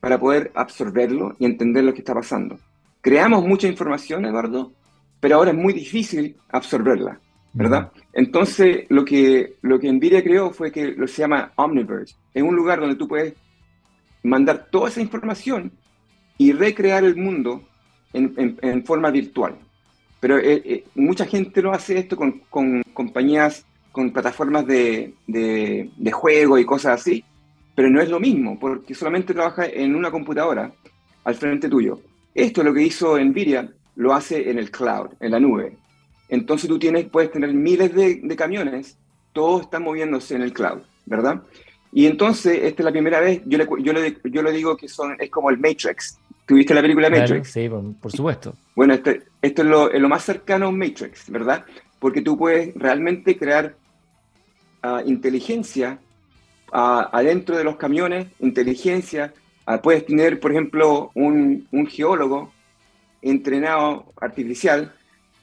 para 0.02 0.20
poder 0.20 0.52
absorberlo 0.54 1.36
y 1.40 1.46
entender 1.46 1.86
lo 1.86 1.94
que 1.94 2.00
está 2.00 2.14
pasando. 2.14 2.60
Creamos 3.00 3.46
mucha 3.46 3.68
información, 3.68 4.26
Eduardo, 4.26 4.74
pero 5.22 5.38
ahora 5.38 5.52
es 5.52 5.58
muy 5.58 5.74
difícil 5.74 6.36
absorberla. 6.50 7.22
¿Verdad? 7.56 7.90
Entonces, 8.12 8.86
lo 8.90 9.06
que, 9.06 9.56
lo 9.62 9.80
que 9.80 9.92
NVIDIA 9.92 10.22
creó 10.22 10.52
fue 10.52 10.72
que 10.72 10.88
lo 10.88 11.08
se 11.08 11.22
llama 11.22 11.54
Omniverse. 11.56 12.16
Es 12.34 12.44
un 12.44 12.54
lugar 12.56 12.82
donde 12.82 12.98
tú 12.98 13.08
puedes 13.08 13.34
mandar 14.24 14.68
toda 14.70 14.90
esa 14.90 15.02
información 15.02 15.72
y 16.38 16.52
recrear 16.52 17.06
el 17.06 17.16
mundo 17.16 17.64
en, 18.12 18.86
forma 18.86 19.10
virtual. 19.10 19.56
Pero 20.20 20.38
eh, 20.38 20.62
eh, 20.66 20.84
mucha 20.96 21.26
gente 21.26 21.62
no 21.62 21.72
hace 21.72 21.98
esto 21.98 22.18
con, 22.18 22.42
compañías, 22.94 23.66
con 23.92 24.12
plataformas 24.12 24.68
de, 24.68 25.14
de, 25.26 25.90
de, 25.96 26.12
juego 26.12 26.58
y 26.58 26.66
cosas 26.66 27.00
así, 27.00 27.24
pero 27.74 27.90
no 27.90 28.02
es 28.02 28.10
lo 28.10 28.20
mismo, 28.20 28.60
porque 28.60 28.94
solamente 28.94 29.34
trabaja 29.34 29.66
en 29.66 29.96
una 29.96 30.12
computadora 30.12 30.74
al 31.24 31.36
frente 31.36 31.70
tuyo. 31.70 32.02
Esto 32.34 32.62
es 32.62 32.68
lo 32.68 32.74
que 32.74 32.84
hizo 32.84 33.18
NVIDIA, 33.18 33.70
lo 33.96 34.14
hace 34.14 34.50
en 34.50 34.60
el 34.60 34.72
cloud, 34.72 35.12
en 35.22 35.32
la 35.32 35.40
nube. 35.40 35.78
Entonces 36.30 36.68
tú 36.68 36.80
tienes, 36.80 37.06
puedes 37.06 37.32
tener 37.32 37.54
miles 37.54 37.94
de, 37.94 38.36
camiones, 38.36 38.98
todos 39.34 39.64
están 39.64 39.84
moviéndose 39.84 40.36
en 40.36 40.42
el 40.42 40.54
cloud, 40.54 40.82
¿verdad? 41.06 41.44
Y 41.92 42.08
entonces, 42.08 42.60
esta 42.64 42.82
es 42.82 42.86
la 42.86 42.92
primera 42.92 43.20
vez, 43.20 43.42
yo 43.46 43.58
le, 43.58 43.68
yo 43.80 43.94
le, 43.94 44.18
yo 44.24 44.42
le 44.42 44.52
digo 44.52 44.76
que 44.76 44.88
son, 44.88 45.16
es 45.20 45.30
como 45.30 45.50
el 45.50 45.58
Matrix. 45.58 46.18
¿Tuviste 46.46 46.74
la 46.74 46.82
película 46.82 47.10
Matrix? 47.10 47.50
sí, 47.50 47.70
por 47.70 48.12
supuesto. 48.12 48.54
Bueno, 48.76 48.94
este, 48.94 49.24
esto 49.42 49.62
es 49.62 49.68
lo, 49.68 49.92
es 49.92 50.02
lo, 50.02 50.10
más 50.10 50.24
cercano 50.24 50.66
a 50.66 50.70
un 50.70 50.78
Matrix, 50.78 51.30
¿verdad? 51.30 51.66
Porque 52.00 52.22
tú 52.22 52.38
puedes 52.38 52.76
realmente 52.76 53.38
crear 53.38 53.76
uh, 54.84 55.08
inteligencia 55.08 56.00
uh, 56.72 57.08
adentro 57.12 57.58
de 57.58 57.64
los 57.64 57.78
camiones, 57.78 58.28
inteligencia. 58.40 59.34
Uh, 59.68 59.80
puedes 59.82 60.06
tener, 60.06 60.40
por 60.40 60.52
ejemplo, 60.52 61.12
un, 61.16 61.68
un 61.72 61.88
geólogo 61.88 62.52
entrenado 63.22 64.14
artificial 64.22 64.94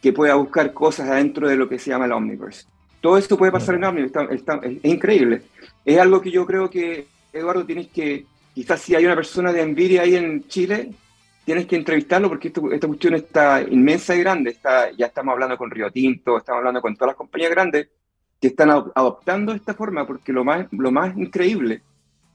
que 0.03 0.13
pueda 0.13 0.35
buscar 0.35 0.73
cosas 0.73 1.09
adentro 1.09 1.49
de 1.49 1.57
lo 1.57 1.69
que 1.69 1.79
se 1.79 1.91
llama 1.91 2.07
el 2.07 2.13
Omniverse. 2.13 2.67
Todo 3.01 3.17
esto 3.17 3.39
puede 3.39 3.53
pasar 3.53 3.77
en 3.77 3.85
Omniverse, 3.85 4.19
es 4.33 4.85
increíble. 4.85 5.43
Es 5.85 5.99
algo 5.99 6.21
que 6.21 6.33
yo 6.33 6.45
creo 6.45 6.69
que, 6.69 7.07
Eduardo, 7.33 7.65
tienes 7.65 7.87
que, 7.87 8.27
quizás 8.53 8.81
si 8.81 8.97
hay 8.97 9.07
una 9.07 9.15
persona 9.15 9.53
de 9.53 9.65
Nvidia 9.65 10.03
ahí 10.03 10.17
en 10.17 10.47
Chile, 10.49 10.93
tienes 11.45 11.67
que 11.67 11.77
entrevistarlo 11.77 12.29
porque 12.29 12.49
esta 12.49 12.87
cuestión 12.89 13.15
está 13.15 13.63
inmensa 13.63 14.15
y 14.17 14.21
grande. 14.21 14.51
Está, 14.51 14.91
ya 14.91 15.07
estamos 15.07 15.33
hablando 15.33 15.57
con 15.57 15.71
Río 15.71 15.91
Tinto, 15.91 16.37
estamos 16.37 16.59
hablando 16.59 16.83
con 16.83 16.97
todas 16.97 17.11
las 17.11 17.17
compañías 17.17 17.51
grandes 17.51 17.89
que 18.41 18.49
están 18.49 18.71
adoptando 18.71 19.53
esta 19.53 19.73
forma, 19.73 20.05
porque 20.05 20.33
lo 20.33 20.45
más, 20.45 20.67
lo 20.73 20.91
más 20.91 21.17
increíble 21.17 21.81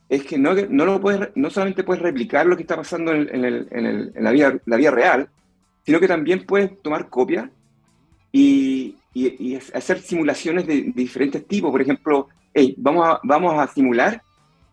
es 0.08 0.24
que 0.24 0.38
no, 0.38 0.54
no, 0.70 0.86
lo 0.86 1.02
puedes, 1.02 1.32
no 1.36 1.50
solamente 1.50 1.84
puedes 1.84 2.02
replicar 2.02 2.46
lo 2.46 2.56
que 2.56 2.62
está 2.62 2.78
pasando 2.78 3.12
en, 3.12 3.28
el, 3.44 3.68
en, 3.72 3.86
el, 3.86 4.12
en 4.16 4.24
la, 4.24 4.32
vida, 4.32 4.58
la 4.66 4.78
vida 4.78 4.92
real, 4.92 5.30
sino 5.86 6.00
que 6.00 6.08
también 6.08 6.46
puedes 6.46 6.82
tomar 6.82 7.10
copias 7.10 7.50
y, 8.32 8.96
hacer 9.74 10.00
simulaciones 10.00 10.68
de, 10.68 10.92
diferentes 10.94 11.48
tipos. 11.48 11.72
Por 11.72 11.82
ejemplo, 11.82 12.28
vamos, 12.78 13.08
a, 13.08 13.20
vamos 13.24 13.60
a 13.60 13.68
simular 13.68 14.22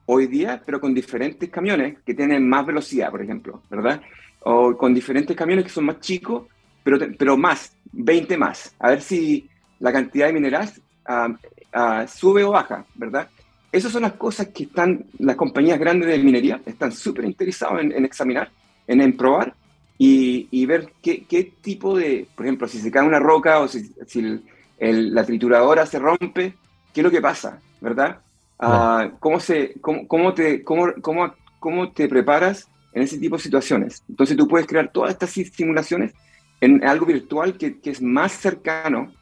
hoy 0.06 0.26
día, 0.26 0.62
pero 0.64 0.80
con 0.80 0.92
diferentes 0.92 1.48
camiones 1.48 1.98
que 2.04 2.14
tienen 2.14 2.46
más 2.48 2.66
velocidad, 2.66 3.10
por 3.10 3.22
ejemplo, 3.22 3.62
¿verdad? 3.70 4.02
O 4.40 4.76
con 4.76 4.92
diferentes 4.92 5.36
camiones 5.36 5.64
que 5.64 5.70
son 5.70 5.86
más 5.86 6.00
chicos, 6.00 6.44
pero, 6.82 6.98
pero 7.18 7.36
más, 7.36 7.74
20 7.92 8.36
más. 8.36 8.74
A 8.78 8.90
ver 8.90 9.00
si 9.00 9.48
la 9.80 9.92
cantidad 9.92 10.26
de 10.26 10.32
minerales 10.32 10.80
ah, 11.06 11.28
ah, 11.72 12.06
sube 12.06 12.44
o 12.44 12.50
baja, 12.50 12.84
¿verdad? 12.94 13.28
Esas 13.72 13.90
son 13.90 14.02
las 14.02 14.12
cosas 14.12 14.48
que 14.48 14.64
están, 14.64 15.06
las 15.18 15.36
compañías 15.36 15.78
grandes 15.78 16.08
de 16.08 16.18
minería 16.18 16.60
están 16.64 16.92
súper 16.92 17.24
interesadas 17.24 17.82
en, 17.82 17.92
en, 17.92 18.04
examinar, 18.04 18.50
en, 18.86 19.00
en 19.00 19.16
probar, 19.16 19.54
y, 19.96 20.66
ver 20.66 20.92
qué, 21.02 21.24
qué, 21.24 21.52
tipo 21.60 21.96
de, 21.96 22.26
por 22.34 22.46
ejemplo, 22.46 22.66
si 22.66 22.78
se 22.78 22.90
cae 22.90 23.06
una 23.06 23.20
roca 23.20 23.60
o 23.60 23.68
si, 23.68 23.92
si 24.06 24.42
la 24.78 25.24
trituradora 25.24 25.86
se 25.86 25.98
rompe, 25.98 26.54
qué 26.92 27.00
es 27.00 27.04
lo 27.04 27.10
que 27.10 27.20
pasa, 27.20 27.60
¿verdad? 27.80 28.18
Ah, 28.58 29.10
¿cómo, 29.20 29.40
se, 29.40 29.74
cómo, 29.80 30.06
cómo, 30.06 30.34
te, 30.34 30.62
cómo, 30.64 30.92
cómo, 31.00 31.34
cómo 31.58 31.92
te 31.92 32.08
preparas 32.08 32.68
en 32.92 33.02
ese 33.02 33.18
tipo 33.18 33.36
de 33.36 33.42
situaciones? 33.42 34.02
Entonces 34.08 34.36
tú 34.36 34.48
puedes 34.48 34.66
crear 34.66 34.90
todas 34.92 35.10
estas 35.10 35.30
simulaciones 35.30 36.12
en 36.60 36.84
algo 36.84 37.06
virtual 37.06 37.56
que, 37.56 37.80
que 37.80 37.90
es 37.90 38.02
más 38.02 38.32
cercano 38.32 39.12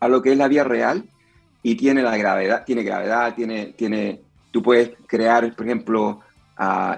a 0.00 0.08
lo 0.08 0.22
que 0.22 0.32
es 0.32 0.38
la 0.38 0.48
vida 0.48 0.64
real 0.64 1.04
y 1.62 1.74
tiene 1.74 2.02
la 2.02 2.16
gravedad, 2.16 2.64
tiene 2.64 2.82
gravedad, 2.82 3.34
tiene, 3.34 3.74
tiene, 3.76 4.20
tú 4.50 4.62
puedes 4.62 4.92
crear, 5.06 5.54
por 5.56 5.66
ejemplo, 5.66 6.20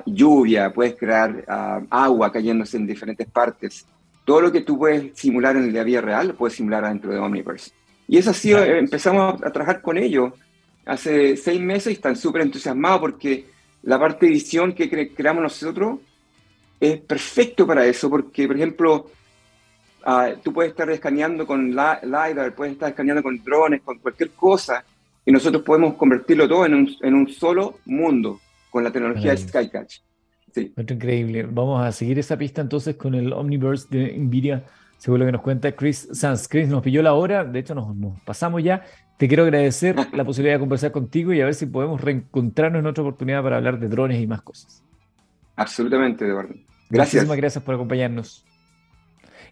lluvia, 0.07 0.73
puedes 0.73 0.95
crear 0.97 1.45
agua 1.91 2.31
cayéndose 2.31 2.77
en 2.77 2.87
diferentes 2.87 3.29
partes. 3.29 3.87
Todo 4.25 4.43
lo 4.43 4.53
que 4.53 4.61
tú 4.61 4.79
puedes 4.79 5.19
simular 5.19 5.57
en 5.57 5.73
la 5.73 5.83
vida 5.83 6.01
real, 6.01 6.29
lo 6.29 6.37
puedes 6.37 6.57
simular 6.57 6.85
dentro 6.85 7.13
de 7.13 7.19
Omniverse. 7.19 7.73
Y 8.07 8.19
eso 8.19 8.31
así, 8.31 8.53
empezamos 8.53 9.43
a 9.43 9.51
trabajar 9.51 9.83
con 9.83 9.99
ellos 9.99 10.33
hace 10.87 11.37
seis 11.37 11.61
meses 11.61 11.93
y 11.93 11.97
están 11.97 12.17
súper 12.17 12.43
entusiasmados 12.43 13.01
porque 13.01 13.47
la 13.83 13.99
parte 13.99 14.27
de 14.27 14.33
edición 14.33 14.73
que 14.73 15.13
creamos 15.15 15.43
nosotros 15.43 16.01
es 16.81 16.99
perfecto 17.01 17.67
para 17.67 17.85
eso, 17.85 18.09
porque, 18.09 18.47
por 18.47 18.57
ejemplo, 18.57 19.11
tú 20.43 20.53
puedes 20.53 20.71
estar 20.71 20.89
escaneando 20.91 21.47
con 21.47 21.71
LiDAR, 21.71 22.55
puedes 22.55 22.75
estar 22.75 22.91
escaneando 22.91 23.23
con 23.23 23.43
drones, 23.43 23.83
con 23.83 23.99
cualquier 23.99 24.31
cosa, 24.31 24.85
y 25.27 25.33
nosotros 25.33 25.63
podemos 25.63 25.95
convertirlo 25.95 26.49
todo 26.49 26.65
en 26.65 26.75
un, 26.75 26.97
en 27.03 27.15
un 27.15 27.29
solo 27.29 27.79
mundo 27.87 28.41
con 28.71 28.85
la 28.85 28.91
tecnología 28.91 29.33
de 29.33 29.39
Skycatch. 29.39 29.99
Sí. 30.55 30.73
increíble. 30.77 31.47
Vamos 31.51 31.85
a 31.85 31.93
seguir 31.93 32.19
esa 32.19 32.37
pista 32.37 32.63
entonces 32.63 32.97
con 32.97 33.15
el 33.15 33.33
Omniverse 33.33 33.87
de 33.91 34.17
Nvidia, 34.19 34.65
según 34.97 35.21
lo 35.21 35.27
que 35.27 35.33
nos 35.33 35.43
cuenta 35.43 35.73
Chris 35.73 36.09
Sanz. 36.13 36.49
Chris, 36.49 36.69
nos 36.69 36.83
pilló 36.83 37.03
la 37.03 37.15
hora, 37.15 37.45
de 37.45 37.59
hecho 37.59 37.75
nos, 37.75 37.95
pasamos 38.25 38.63
ya. 38.63 38.83
Te 39.19 39.29
quiero 39.29 39.43
agradecer 39.43 39.97
la 40.13 40.25
posibilidad 40.25 40.57
de 40.57 40.61
conversar 40.61 40.93
contigo 40.93 41.33
y 41.33 41.41
a 41.41 41.45
ver 41.45 41.55
si 41.55 41.67
podemos 41.67 42.01
reencontrarnos 42.01 42.81
en 42.81 42.87
otra 42.87 43.03
oportunidad 43.03 43.43
para 43.43 43.57
hablar 43.57 43.79
de 43.79 43.89
drones 43.89 44.21
y 44.21 44.27
más 44.27 44.43
cosas. 44.43 44.83
Absolutamente, 45.57 46.25
Eduardo. 46.25 46.55
Gracias. 46.89 47.15
Muchísimas 47.15 47.37
gracias 47.37 47.65
por 47.65 47.75
acompañarnos. 47.75 48.48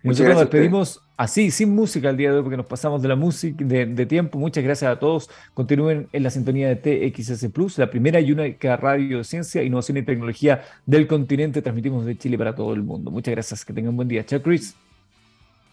Nosotros 0.07 0.35
nos 0.35 0.41
despedimos 0.41 1.03
así, 1.17 1.51
sin 1.51 1.75
música 1.75 2.11
el 2.11 2.17
día 2.17 2.31
de 2.31 2.37
hoy, 2.37 2.43
porque 2.43 2.57
nos 2.57 2.67
pasamos 2.67 3.03
de 3.03 3.09
la 3.09 3.17
música, 3.17 3.65
de, 3.65 4.07
tiempo. 4.07 4.39
Muchas 4.39 4.63
gracias 4.63 4.91
a 4.91 4.99
todos. 4.99 5.31
Continúen 5.55 6.09
en 6.13 6.23
la 6.23 6.31
sintonía 6.31 6.69
de 6.69 6.77
TXS 6.77 7.49
Plus, 7.53 7.79
la 7.79 7.91
primera 7.91 8.21
y 8.21 8.33
única 8.33 8.77
radio 8.77 9.19
de 9.19 9.25
ciencia, 9.25 9.63
innovación 9.63 9.99
y 9.99 10.03
tecnología 10.03 10.63
del 10.85 11.07
continente. 11.07 11.63
Transmitimos 11.63 12.05
de 12.05 12.17
Chile 12.17 12.39
para 12.39 12.55
todo 12.55 12.73
el 12.75 12.83
mundo. 12.83 13.11
Muchas 13.11 13.33
gracias. 13.33 13.65
Que 13.65 13.73
tengan 13.73 13.91
un 13.91 13.97
buen 13.97 14.09
día. 14.09 14.25
Chao, 14.25 14.41
Chris. 14.41 14.75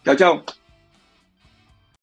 Chao, 0.04 0.14
chao. 0.16 0.63